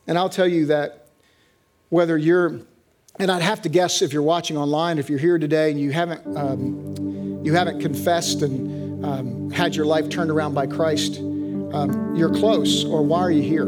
And 0.08 0.18
I'll 0.18 0.30
tell 0.30 0.48
you 0.48 0.68
that 0.68 1.08
whether 1.90 2.18
you're, 2.18 2.62
and 3.20 3.32
I'd 3.32 3.44
have 3.44 3.62
to 3.62 3.70
guess 3.70 4.02
if 4.02 4.12
you're 4.12 4.24
watching 4.24 4.58
online, 4.58 4.98
if 4.98 5.08
you're 5.10 5.20
here 5.20 5.38
today 5.38 5.70
and 5.70 5.80
you 5.80 5.92
haven't, 5.92 6.36
um, 6.36 7.15
you 7.46 7.54
haven't 7.54 7.80
confessed 7.80 8.42
and 8.42 9.06
um, 9.06 9.52
had 9.52 9.76
your 9.76 9.86
life 9.86 10.10
turned 10.10 10.32
around 10.32 10.56
by 10.56 10.66
Christ, 10.66 11.20
um, 11.20 12.16
you're 12.16 12.34
close, 12.34 12.84
or 12.84 13.04
why 13.04 13.20
are 13.20 13.32
you 13.32 13.44
here? 13.44 13.68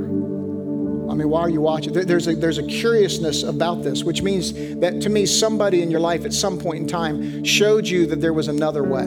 I 1.09 1.13
mean, 1.13 1.29
why 1.29 1.41
are 1.41 1.49
you 1.49 1.61
watching? 1.61 1.93
There's 1.93 2.27
a, 2.27 2.35
there's 2.35 2.57
a 2.57 2.63
curiousness 2.63 3.43
about 3.43 3.83
this, 3.83 4.03
which 4.03 4.23
means 4.23 4.51
that 4.79 4.99
to 5.01 5.09
me, 5.09 5.27
somebody 5.27 5.83
in 5.83 5.91
your 5.91 5.99
life 5.99 6.25
at 6.25 6.33
some 6.33 6.57
point 6.57 6.79
in 6.79 6.87
time 6.87 7.43
showed 7.43 7.87
you 7.87 8.07
that 8.07 8.19
there 8.19 8.33
was 8.33 8.47
another 8.47 8.83
way. 8.83 9.05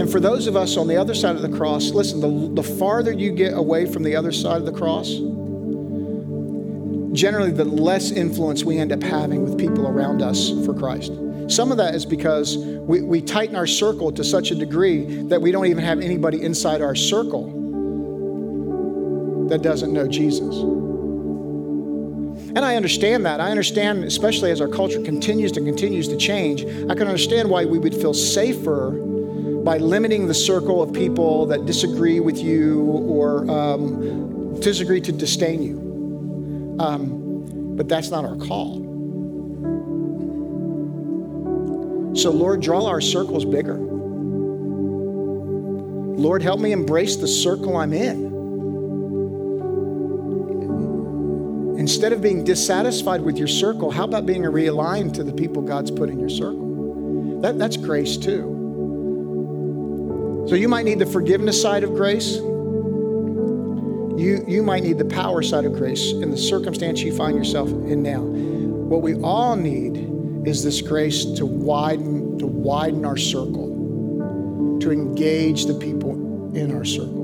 And 0.00 0.10
for 0.10 0.20
those 0.20 0.46
of 0.46 0.56
us 0.56 0.76
on 0.76 0.86
the 0.86 0.96
other 0.96 1.14
side 1.14 1.36
of 1.36 1.42
the 1.42 1.54
cross, 1.54 1.90
listen, 1.90 2.20
the, 2.20 2.62
the 2.62 2.68
farther 2.78 3.12
you 3.12 3.32
get 3.32 3.52
away 3.52 3.84
from 3.84 4.04
the 4.04 4.14
other 4.14 4.32
side 4.32 4.56
of 4.58 4.64
the 4.64 4.72
cross, 4.72 5.08
generally 7.12 7.50
the 7.50 7.64
less 7.64 8.12
influence 8.12 8.62
we 8.62 8.78
end 8.78 8.92
up 8.92 9.02
having 9.02 9.42
with 9.42 9.58
people 9.58 9.88
around 9.88 10.22
us 10.22 10.50
for 10.64 10.72
Christ. 10.72 11.12
Some 11.50 11.72
of 11.72 11.78
that 11.78 11.96
is 11.96 12.06
because 12.06 12.56
we, 12.56 13.02
we 13.02 13.20
tighten 13.20 13.56
our 13.56 13.66
circle 13.66 14.12
to 14.12 14.22
such 14.22 14.52
a 14.52 14.54
degree 14.54 15.22
that 15.24 15.42
we 15.42 15.50
don't 15.50 15.66
even 15.66 15.82
have 15.82 15.98
anybody 15.98 16.40
inside 16.42 16.80
our 16.80 16.94
circle 16.94 17.58
that 19.48 19.60
doesn't 19.60 19.92
know 19.92 20.06
Jesus. 20.06 20.54
And 22.54 22.60
I 22.60 22.76
understand 22.76 23.26
that. 23.26 23.40
I 23.40 23.50
understand, 23.50 24.04
especially 24.04 24.52
as 24.52 24.60
our 24.60 24.68
culture 24.68 25.00
continues 25.02 25.50
to 25.52 25.60
continues 25.60 26.06
to 26.08 26.16
change, 26.16 26.64
I 26.64 26.94
can 26.94 27.08
understand 27.08 27.50
why 27.50 27.64
we 27.64 27.80
would 27.80 27.94
feel 27.94 28.14
safer 28.14 28.92
by 29.64 29.78
limiting 29.78 30.28
the 30.28 30.34
circle 30.34 30.80
of 30.80 30.92
people 30.92 31.46
that 31.46 31.66
disagree 31.66 32.20
with 32.20 32.38
you 32.38 32.80
or 32.80 33.50
um, 33.50 34.60
disagree 34.60 35.00
to 35.00 35.10
disdain 35.10 35.62
you. 35.62 36.76
Um, 36.78 37.76
but 37.76 37.88
that's 37.88 38.10
not 38.10 38.24
our 38.24 38.36
call. 38.36 38.89
So, 42.14 42.30
Lord, 42.30 42.60
draw 42.60 42.86
our 42.86 43.00
circles 43.00 43.44
bigger. 43.44 43.90
Lord, 46.20 46.42
help 46.42 46.60
me 46.60 46.72
embrace 46.72 47.16
the 47.16 47.28
circle 47.28 47.76
I'm 47.76 47.92
in. 47.92 48.30
Instead 51.78 52.12
of 52.12 52.20
being 52.20 52.44
dissatisfied 52.44 53.22
with 53.22 53.38
your 53.38 53.48
circle, 53.48 53.90
how 53.90 54.04
about 54.04 54.26
being 54.26 54.42
realigned 54.42 55.14
to 55.14 55.24
the 55.24 55.32
people 55.32 55.62
God's 55.62 55.90
put 55.90 56.10
in 56.10 56.18
your 56.18 56.28
circle? 56.28 57.40
That, 57.40 57.58
that's 57.58 57.78
grace 57.78 58.18
too. 58.18 58.58
So 60.46 60.56
you 60.56 60.68
might 60.68 60.84
need 60.84 60.98
the 60.98 61.06
forgiveness 61.06 61.62
side 61.62 61.84
of 61.84 61.94
grace. 61.94 62.36
You, 62.36 64.44
you 64.46 64.62
might 64.62 64.82
need 64.82 64.98
the 64.98 65.06
power 65.06 65.42
side 65.42 65.64
of 65.64 65.72
grace 65.72 66.12
in 66.12 66.30
the 66.30 66.36
circumstance 66.36 67.00
you 67.00 67.16
find 67.16 67.34
yourself 67.34 67.70
in 67.70 68.02
now. 68.02 68.20
What 68.20 69.00
we 69.00 69.14
all 69.22 69.56
need 69.56 70.09
is 70.46 70.64
this 70.64 70.80
grace 70.80 71.24
to 71.24 71.46
widen, 71.46 72.38
to 72.38 72.46
widen 72.46 73.04
our 73.04 73.16
circle, 73.16 74.78
to 74.80 74.90
engage 74.90 75.66
the 75.66 75.74
people 75.74 76.12
in 76.56 76.74
our 76.74 76.84
circle. 76.84 77.20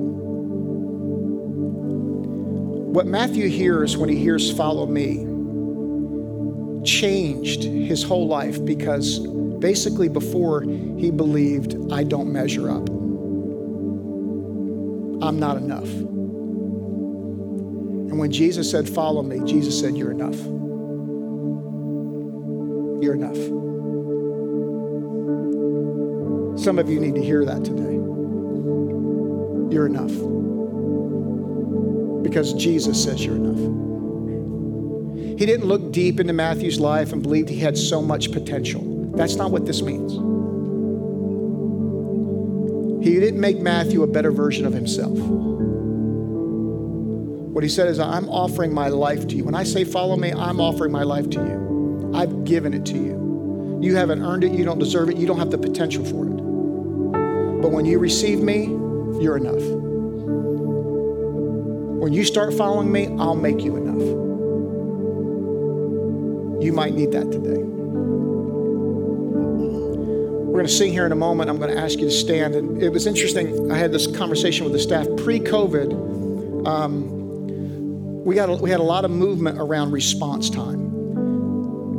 What 2.92 3.06
Matthew 3.06 3.48
hears 3.48 3.96
when 3.96 4.08
he 4.08 4.16
hears 4.16 4.50
follow 4.56 4.86
me 4.86 5.26
changed 6.84 7.64
his 7.64 8.02
whole 8.02 8.26
life 8.26 8.64
because 8.64 9.18
basically 9.58 10.08
before 10.08 10.62
he 10.62 11.10
believed 11.10 11.76
I 11.92 12.04
don't 12.04 12.32
measure 12.32 12.70
up. 12.70 12.88
I'm 15.22 15.38
not 15.38 15.56
enough. 15.56 15.88
And 18.16 18.18
when 18.18 18.30
Jesus 18.30 18.70
said, 18.70 18.88
Follow 18.88 19.22
me, 19.22 19.40
Jesus 19.44 19.78
said, 19.78 19.96
You're 19.96 20.12
enough. 20.12 20.38
You're 23.00 23.14
enough. 23.14 23.36
Some 26.58 26.78
of 26.78 26.88
you 26.88 26.98
need 26.98 27.14
to 27.14 27.22
hear 27.22 27.44
that 27.44 27.64
today. 27.64 27.94
You're 29.74 29.86
enough. 29.86 30.12
Because 32.22 32.54
Jesus 32.54 33.02
says 33.02 33.24
you're 33.24 33.36
enough. 33.36 33.58
He 35.38 35.44
didn't 35.44 35.66
look 35.66 35.92
deep 35.92 36.18
into 36.18 36.32
Matthew's 36.32 36.80
life 36.80 37.12
and 37.12 37.22
believed 37.22 37.48
he 37.50 37.60
had 37.60 37.76
so 37.76 38.00
much 38.00 38.32
potential. 38.32 39.12
That's 39.14 39.36
not 39.36 39.50
what 39.50 39.66
this 39.66 39.82
means. 39.82 40.12
He 43.04 43.20
didn't 43.20 43.40
make 43.40 43.60
Matthew 43.60 44.02
a 44.02 44.06
better 44.06 44.32
version 44.32 44.66
of 44.66 44.72
himself. 44.72 45.16
What 47.56 47.62
he 47.62 47.68
said 47.70 47.88
is, 47.88 48.00
I'm 48.00 48.28
offering 48.28 48.72
my 48.74 48.88
life 48.88 49.28
to 49.28 49.36
you. 49.36 49.44
When 49.44 49.54
I 49.54 49.64
say 49.64 49.84
follow 49.84 50.16
me, 50.16 50.32
I'm 50.32 50.60
offering 50.60 50.92
my 50.92 51.04
life 51.04 51.30
to 51.30 51.38
you. 51.38 51.65
I've 52.16 52.44
given 52.44 52.72
it 52.72 52.86
to 52.86 52.94
you. 52.94 53.78
You 53.82 53.94
haven't 53.94 54.22
earned 54.22 54.42
it, 54.42 54.52
you 54.52 54.64
don't 54.64 54.78
deserve 54.78 55.10
it, 55.10 55.18
you 55.18 55.26
don't 55.26 55.38
have 55.38 55.50
the 55.50 55.58
potential 55.58 56.04
for 56.04 56.26
it. 56.26 56.36
But 57.60 57.72
when 57.72 57.84
you 57.84 57.98
receive 57.98 58.40
me, 58.40 58.64
you're 59.22 59.36
enough. 59.36 59.62
When 62.00 62.12
you 62.12 62.24
start 62.24 62.54
following 62.54 62.90
me, 62.90 63.08
I'll 63.18 63.36
make 63.36 63.62
you 63.62 63.76
enough. 63.76 64.00
You 66.62 66.72
might 66.72 66.94
need 66.94 67.12
that 67.12 67.30
today. 67.30 67.62
We're 70.56 70.62
going 70.62 70.66
to 70.66 70.72
sing 70.72 70.92
here 70.92 71.04
in 71.04 71.12
a 71.12 71.16
moment. 71.16 71.50
I'm 71.50 71.58
going 71.58 71.74
to 71.74 71.78
ask 71.78 71.98
you 71.98 72.06
to 72.06 72.10
stand. 72.10 72.54
And 72.54 72.82
it 72.82 72.88
was 72.88 73.06
interesting. 73.06 73.70
I 73.70 73.76
had 73.76 73.92
this 73.92 74.06
conversation 74.06 74.64
with 74.64 74.72
the 74.72 74.78
staff 74.78 75.06
pre 75.18 75.38
COVID. 75.38 76.66
Um, 76.66 78.24
we, 78.24 78.34
got 78.34 78.48
a, 78.48 78.54
we 78.54 78.70
had 78.70 78.80
a 78.80 78.84
lot 78.84 79.04
of 79.04 79.10
movement 79.10 79.58
around 79.58 79.92
response 79.92 80.48
time. 80.48 80.95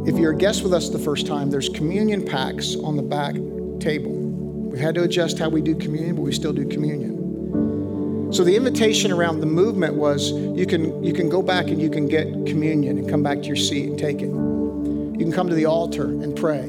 If 0.07 0.17
you're 0.17 0.31
a 0.31 0.37
guest 0.37 0.63
with 0.63 0.73
us 0.73 0.87
the 0.87 0.97
first 0.97 1.27
time, 1.27 1.49
there's 1.49 1.67
communion 1.67 2.23
packs 2.25 2.77
on 2.77 2.95
the 2.95 3.03
back 3.03 3.33
table. 3.81 4.13
We've 4.13 4.79
had 4.79 4.95
to 4.95 5.03
adjust 5.03 5.37
how 5.37 5.49
we 5.49 5.61
do 5.61 5.75
communion, 5.75 6.15
but 6.15 6.21
we 6.21 6.31
still 6.31 6.53
do 6.53 6.65
communion. 6.65 8.31
So 8.31 8.45
the 8.45 8.55
invitation 8.55 9.11
around 9.11 9.41
the 9.41 9.47
movement 9.47 9.95
was 9.95 10.31
you 10.31 10.65
can 10.65 11.03
you 11.03 11.11
can 11.11 11.27
go 11.27 11.41
back 11.41 11.67
and 11.67 11.81
you 11.81 11.89
can 11.89 12.07
get 12.07 12.25
communion 12.45 12.97
and 12.97 13.09
come 13.09 13.21
back 13.21 13.39
to 13.39 13.43
your 13.47 13.57
seat 13.57 13.89
and 13.89 13.99
take 13.99 14.21
it. 14.21 14.29
You 14.29 15.17
can 15.19 15.33
come 15.33 15.49
to 15.49 15.55
the 15.55 15.65
altar 15.65 16.05
and 16.05 16.33
pray. 16.37 16.67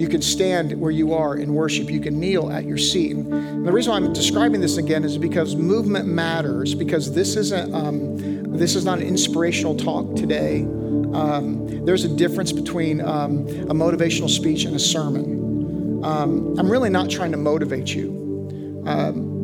You 0.00 0.06
can 0.08 0.22
stand 0.22 0.80
where 0.80 0.92
you 0.92 1.14
are 1.14 1.36
in 1.36 1.54
worship. 1.54 1.90
You 1.90 2.00
can 2.00 2.20
kneel 2.20 2.52
at 2.52 2.66
your 2.66 2.78
seat. 2.78 3.16
And 3.16 3.66
the 3.66 3.72
reason 3.72 3.90
why 3.90 3.96
I'm 3.96 4.12
describing 4.12 4.60
this 4.60 4.76
again 4.76 5.02
is 5.02 5.18
because 5.18 5.56
movement 5.56 6.06
matters. 6.06 6.72
Because 6.76 7.12
this 7.12 7.34
isn't 7.34 7.74
um, 7.74 8.56
this 8.56 8.76
is 8.76 8.84
not 8.84 9.00
an 9.00 9.08
inspirational 9.08 9.76
talk 9.76 10.14
today. 10.14 10.68
Um, 11.14 11.84
there's 11.84 12.04
a 12.04 12.08
difference 12.08 12.52
between 12.52 13.00
um, 13.00 13.46
a 13.46 13.74
motivational 13.74 14.28
speech 14.28 14.64
and 14.64 14.74
a 14.76 14.78
sermon. 14.78 16.04
Um, 16.04 16.58
I'm 16.58 16.70
really 16.70 16.90
not 16.90 17.10
trying 17.10 17.32
to 17.32 17.38
motivate 17.38 17.94
you. 17.94 18.82
Um, 18.86 19.36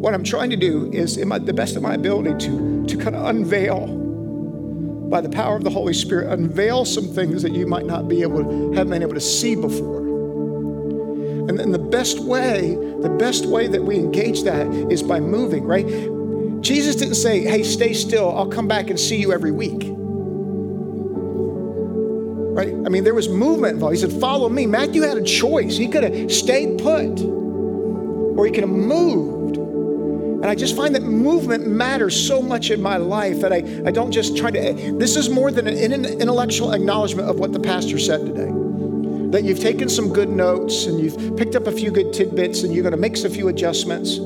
what 0.00 0.14
I'm 0.14 0.24
trying 0.24 0.50
to 0.50 0.56
do 0.56 0.90
is, 0.92 1.16
in 1.16 1.28
my, 1.28 1.38
the 1.38 1.52
best 1.52 1.76
of 1.76 1.82
my 1.82 1.94
ability, 1.94 2.46
to 2.46 2.86
to 2.86 2.96
kind 2.96 3.14
of 3.14 3.26
unveil 3.26 3.86
by 5.10 5.20
the 5.20 5.28
power 5.28 5.56
of 5.56 5.64
the 5.64 5.70
Holy 5.70 5.94
Spirit, 5.94 6.32
unveil 6.32 6.84
some 6.84 7.04
things 7.04 7.42
that 7.42 7.52
you 7.52 7.66
might 7.66 7.86
not 7.86 8.08
be 8.08 8.22
able 8.22 8.44
to 8.44 8.72
have 8.72 8.88
been 8.88 9.02
able 9.02 9.14
to 9.14 9.20
see 9.20 9.54
before. 9.54 9.98
And 11.48 11.58
then 11.58 11.72
the 11.72 11.78
best 11.78 12.20
way, 12.20 12.76
the 13.00 13.08
best 13.18 13.46
way 13.46 13.66
that 13.68 13.82
we 13.82 13.96
engage 13.96 14.42
that 14.42 14.66
is 14.90 15.02
by 15.02 15.18
moving, 15.18 15.64
right? 15.64 15.86
Jesus 16.62 16.96
didn't 16.96 17.14
say, 17.14 17.40
hey, 17.40 17.62
stay 17.62 17.94
still, 17.94 18.36
I'll 18.36 18.48
come 18.48 18.68
back 18.68 18.90
and 18.90 19.00
see 19.00 19.16
you 19.16 19.32
every 19.32 19.50
week. 19.50 19.97
I 22.88 22.90
mean, 22.90 23.04
there 23.04 23.12
was 23.12 23.28
movement 23.28 23.74
involved. 23.74 23.96
He 23.96 24.00
said, 24.00 24.18
follow 24.18 24.48
me. 24.48 24.64
Matthew 24.64 25.02
had 25.02 25.18
a 25.18 25.22
choice. 25.22 25.76
He 25.76 25.88
could 25.88 26.04
have 26.04 26.32
stayed 26.32 26.78
put. 26.78 27.20
or 28.38 28.46
he 28.46 28.50
could 28.50 28.62
have 28.62 28.70
moved. 28.70 29.58
And 29.58 30.46
I 30.46 30.54
just 30.54 30.74
find 30.74 30.94
that 30.94 31.02
movement 31.02 31.66
matters 31.66 32.16
so 32.16 32.40
much 32.40 32.70
in 32.70 32.80
my 32.80 32.96
life 32.96 33.42
that 33.42 33.52
I, 33.52 33.56
I 33.84 33.90
don't 33.90 34.10
just 34.10 34.38
try 34.38 34.50
to. 34.52 34.96
This 34.96 35.16
is 35.16 35.28
more 35.28 35.50
than 35.50 35.66
an 35.66 36.06
intellectual 36.06 36.72
acknowledgement 36.72 37.28
of 37.28 37.38
what 37.38 37.52
the 37.52 37.60
pastor 37.60 37.98
said 37.98 38.20
today. 38.24 38.50
That 39.32 39.44
you've 39.44 39.60
taken 39.60 39.90
some 39.90 40.10
good 40.10 40.30
notes 40.30 40.86
and 40.86 40.98
you've 40.98 41.36
picked 41.36 41.56
up 41.56 41.66
a 41.66 41.72
few 41.72 41.90
good 41.90 42.14
tidbits 42.14 42.62
and 42.62 42.72
you're 42.72 42.84
going 42.84 42.92
to 42.92 42.96
make 42.96 43.18
a 43.18 43.28
few 43.28 43.48
adjustments. 43.48 44.18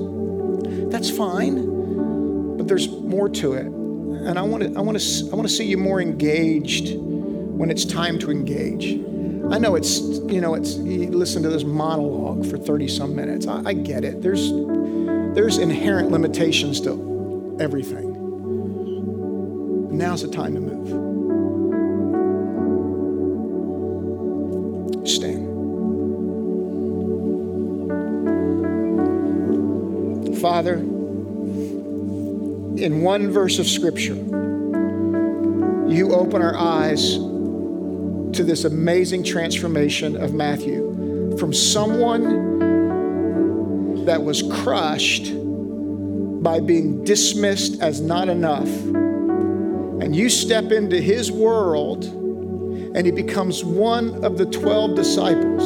That's 0.93 1.11
fine, 1.11 2.57
but 2.59 2.69
there's 2.69 2.89
more 2.89 3.29
to 3.29 3.55
it. 3.55 3.67
And 3.67 4.39
I 4.39 4.43
want 4.43 4.63
to, 4.63 4.79
I 4.79 4.83
want 4.83 5.01
to, 5.01 5.31
I 5.33 5.35
want 5.35 5.49
to 5.49 5.53
see 5.53 5.65
you 5.65 5.79
more 5.79 6.01
engaged 6.01 6.97
when 7.63 7.71
it's 7.71 7.85
time 7.85 8.19
to 8.19 8.29
engage. 8.29 8.95
I 9.53 9.59
know 9.59 9.77
it's, 9.77 10.01
you 10.01 10.41
know, 10.41 10.55
it's, 10.55 10.75
you 10.79 11.09
listen 11.13 11.45
to 11.45 11.49
this 11.49 11.63
monologue 11.63 12.45
for 12.45 12.59
30 12.59 12.89
some 12.89 13.15
minutes. 13.15 13.47
I, 13.47 13.63
I 13.67 13.73
get 13.73 14.03
it. 14.03 14.21
There's, 14.21 14.51
there's 15.37 15.59
inherent 15.59 16.11
limitations 16.11 16.81
to 16.81 17.57
everything. 17.61 18.19
Now's 19.97 20.23
the 20.23 20.29
time 20.33 20.55
to 20.55 20.61
move. 20.61 20.89
Stand. 25.09 25.47
Father, 30.41 30.79
in 32.85 33.03
one 33.03 33.31
verse 33.31 33.61
of 33.61 33.69
Scripture, 33.69 34.17
you 35.87 36.13
open 36.13 36.43
our 36.43 36.57
eyes 36.57 37.31
to 38.33 38.45
this 38.45 38.65
amazing 38.65 39.25
transformation 39.25 40.17
of 40.17 40.33
Matthew 40.33 41.37
from 41.39 41.53
someone 41.53 42.61
that 44.05 44.23
was 44.23 44.43
crushed 44.43 45.33
by 46.43 46.61
being 46.61 47.05
dismissed 47.05 47.81
as 47.81 48.01
not 48.01 48.29
enough. 48.29 48.69
And 48.69 50.17
you 50.17 50.29
step 50.29 50.73
into 50.73 51.01
his 51.01 51.31
world 51.31 52.05
and 52.05 53.07
he 53.07 53.13
becomes 53.13 53.65
one 53.65 54.25
of 54.25 54.39
the 54.39 54.47
12 54.47 54.97
disciples, 54.97 55.63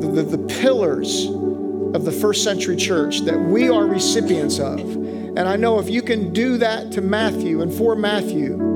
the, 0.00 0.10
the, 0.10 0.36
the 0.36 0.54
pillars 0.60 1.26
of 1.94 2.04
the 2.04 2.12
first 2.12 2.44
century 2.44 2.76
church 2.76 3.20
that 3.20 3.38
we 3.38 3.68
are 3.68 3.86
recipients 3.86 4.58
of. 4.58 4.80
And 4.80 5.40
I 5.40 5.56
know 5.56 5.78
if 5.78 5.88
you 5.88 6.02
can 6.02 6.32
do 6.32 6.58
that 6.58 6.92
to 6.92 7.00
Matthew 7.00 7.62
and 7.62 7.72
for 7.72 7.96
Matthew, 7.96 8.67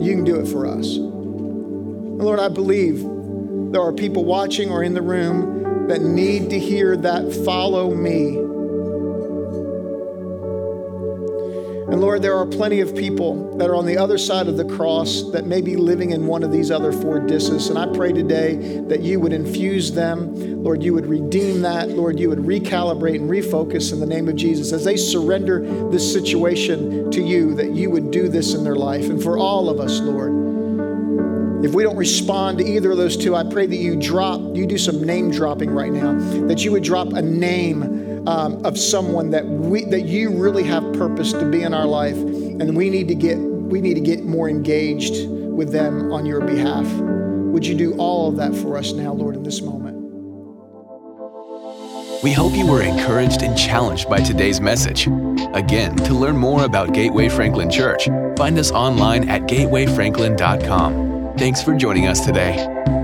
you 0.00 0.14
can 0.14 0.24
do 0.24 0.36
it 0.40 0.46
for 0.46 0.66
us. 0.66 0.96
Lord, 0.96 2.40
I 2.40 2.48
believe 2.48 3.02
there 3.72 3.80
are 3.80 3.92
people 3.92 4.24
watching 4.24 4.70
or 4.70 4.82
in 4.82 4.94
the 4.94 5.02
room 5.02 5.86
that 5.88 6.02
need 6.02 6.50
to 6.50 6.58
hear 6.58 6.96
that 6.96 7.32
follow 7.44 7.94
me. 7.94 8.49
And 11.90 12.00
Lord, 12.00 12.22
there 12.22 12.36
are 12.36 12.46
plenty 12.46 12.78
of 12.80 12.94
people 12.94 13.56
that 13.56 13.68
are 13.68 13.74
on 13.74 13.84
the 13.84 13.98
other 13.98 14.16
side 14.16 14.46
of 14.46 14.56
the 14.56 14.64
cross 14.64 15.24
that 15.32 15.44
may 15.44 15.60
be 15.60 15.74
living 15.74 16.12
in 16.12 16.24
one 16.24 16.44
of 16.44 16.52
these 16.52 16.70
other 16.70 16.92
four 16.92 17.18
disses. 17.18 17.68
And 17.68 17.76
I 17.76 17.92
pray 17.92 18.12
today 18.12 18.80
that 18.86 19.00
you 19.00 19.18
would 19.18 19.32
infuse 19.32 19.90
them. 19.90 20.62
Lord, 20.62 20.84
you 20.84 20.94
would 20.94 21.06
redeem 21.06 21.62
that. 21.62 21.88
Lord, 21.88 22.20
you 22.20 22.28
would 22.28 22.38
recalibrate 22.38 23.16
and 23.16 23.28
refocus 23.28 23.92
in 23.92 23.98
the 23.98 24.06
name 24.06 24.28
of 24.28 24.36
Jesus 24.36 24.72
as 24.72 24.84
they 24.84 24.96
surrender 24.96 25.90
this 25.90 26.12
situation 26.12 27.10
to 27.10 27.20
you, 27.20 27.56
that 27.56 27.72
you 27.72 27.90
would 27.90 28.12
do 28.12 28.28
this 28.28 28.54
in 28.54 28.62
their 28.62 28.76
life. 28.76 29.10
And 29.10 29.20
for 29.20 29.36
all 29.36 29.68
of 29.68 29.80
us, 29.80 29.98
Lord, 29.98 31.64
if 31.64 31.74
we 31.74 31.82
don't 31.82 31.96
respond 31.96 32.58
to 32.58 32.64
either 32.64 32.92
of 32.92 32.98
those 32.98 33.16
two, 33.16 33.34
I 33.34 33.42
pray 33.42 33.66
that 33.66 33.76
you 33.76 33.96
drop, 33.96 34.40
you 34.54 34.64
do 34.64 34.78
some 34.78 35.02
name 35.02 35.30
dropping 35.32 35.70
right 35.70 35.92
now, 35.92 36.14
that 36.46 36.64
you 36.64 36.70
would 36.70 36.84
drop 36.84 37.12
a 37.14 37.20
name 37.20 37.99
um, 38.26 38.64
of 38.64 38.78
someone 38.78 39.30
that 39.30 39.46
we 39.46 39.84
that 39.86 40.02
you 40.02 40.30
really 40.30 40.64
have 40.64 40.82
purpose 40.94 41.32
to 41.32 41.44
be 41.44 41.62
in 41.62 41.74
our 41.74 41.86
life, 41.86 42.16
and 42.16 42.76
we 42.76 42.90
need 42.90 43.08
to 43.08 43.14
get 43.14 43.38
we 43.38 43.80
need 43.80 43.94
to 43.94 44.00
get 44.00 44.24
more 44.24 44.48
engaged 44.48 45.28
with 45.28 45.72
them 45.72 46.12
on 46.12 46.26
your 46.26 46.40
behalf. 46.40 46.86
Would 47.50 47.66
you 47.66 47.74
do 47.74 47.94
all 47.96 48.28
of 48.28 48.36
that 48.36 48.54
for 48.54 48.76
us 48.76 48.92
now, 48.92 49.12
Lord, 49.12 49.36
in 49.36 49.42
this 49.42 49.60
moment? 49.60 50.00
We 52.22 52.32
hope 52.32 52.54
you 52.54 52.66
were 52.66 52.82
encouraged 52.82 53.42
and 53.42 53.56
challenged 53.56 54.10
by 54.10 54.18
today's 54.18 54.60
message. 54.60 55.06
Again, 55.54 55.96
to 55.96 56.12
learn 56.12 56.36
more 56.36 56.64
about 56.64 56.92
Gateway 56.92 57.30
Franklin 57.30 57.70
Church, 57.70 58.10
find 58.36 58.58
us 58.58 58.70
online 58.70 59.30
at 59.30 59.42
gatewayfranklin.com. 59.42 61.34
Thanks 61.38 61.62
for 61.62 61.74
joining 61.74 62.08
us 62.08 62.24
today. 62.24 62.99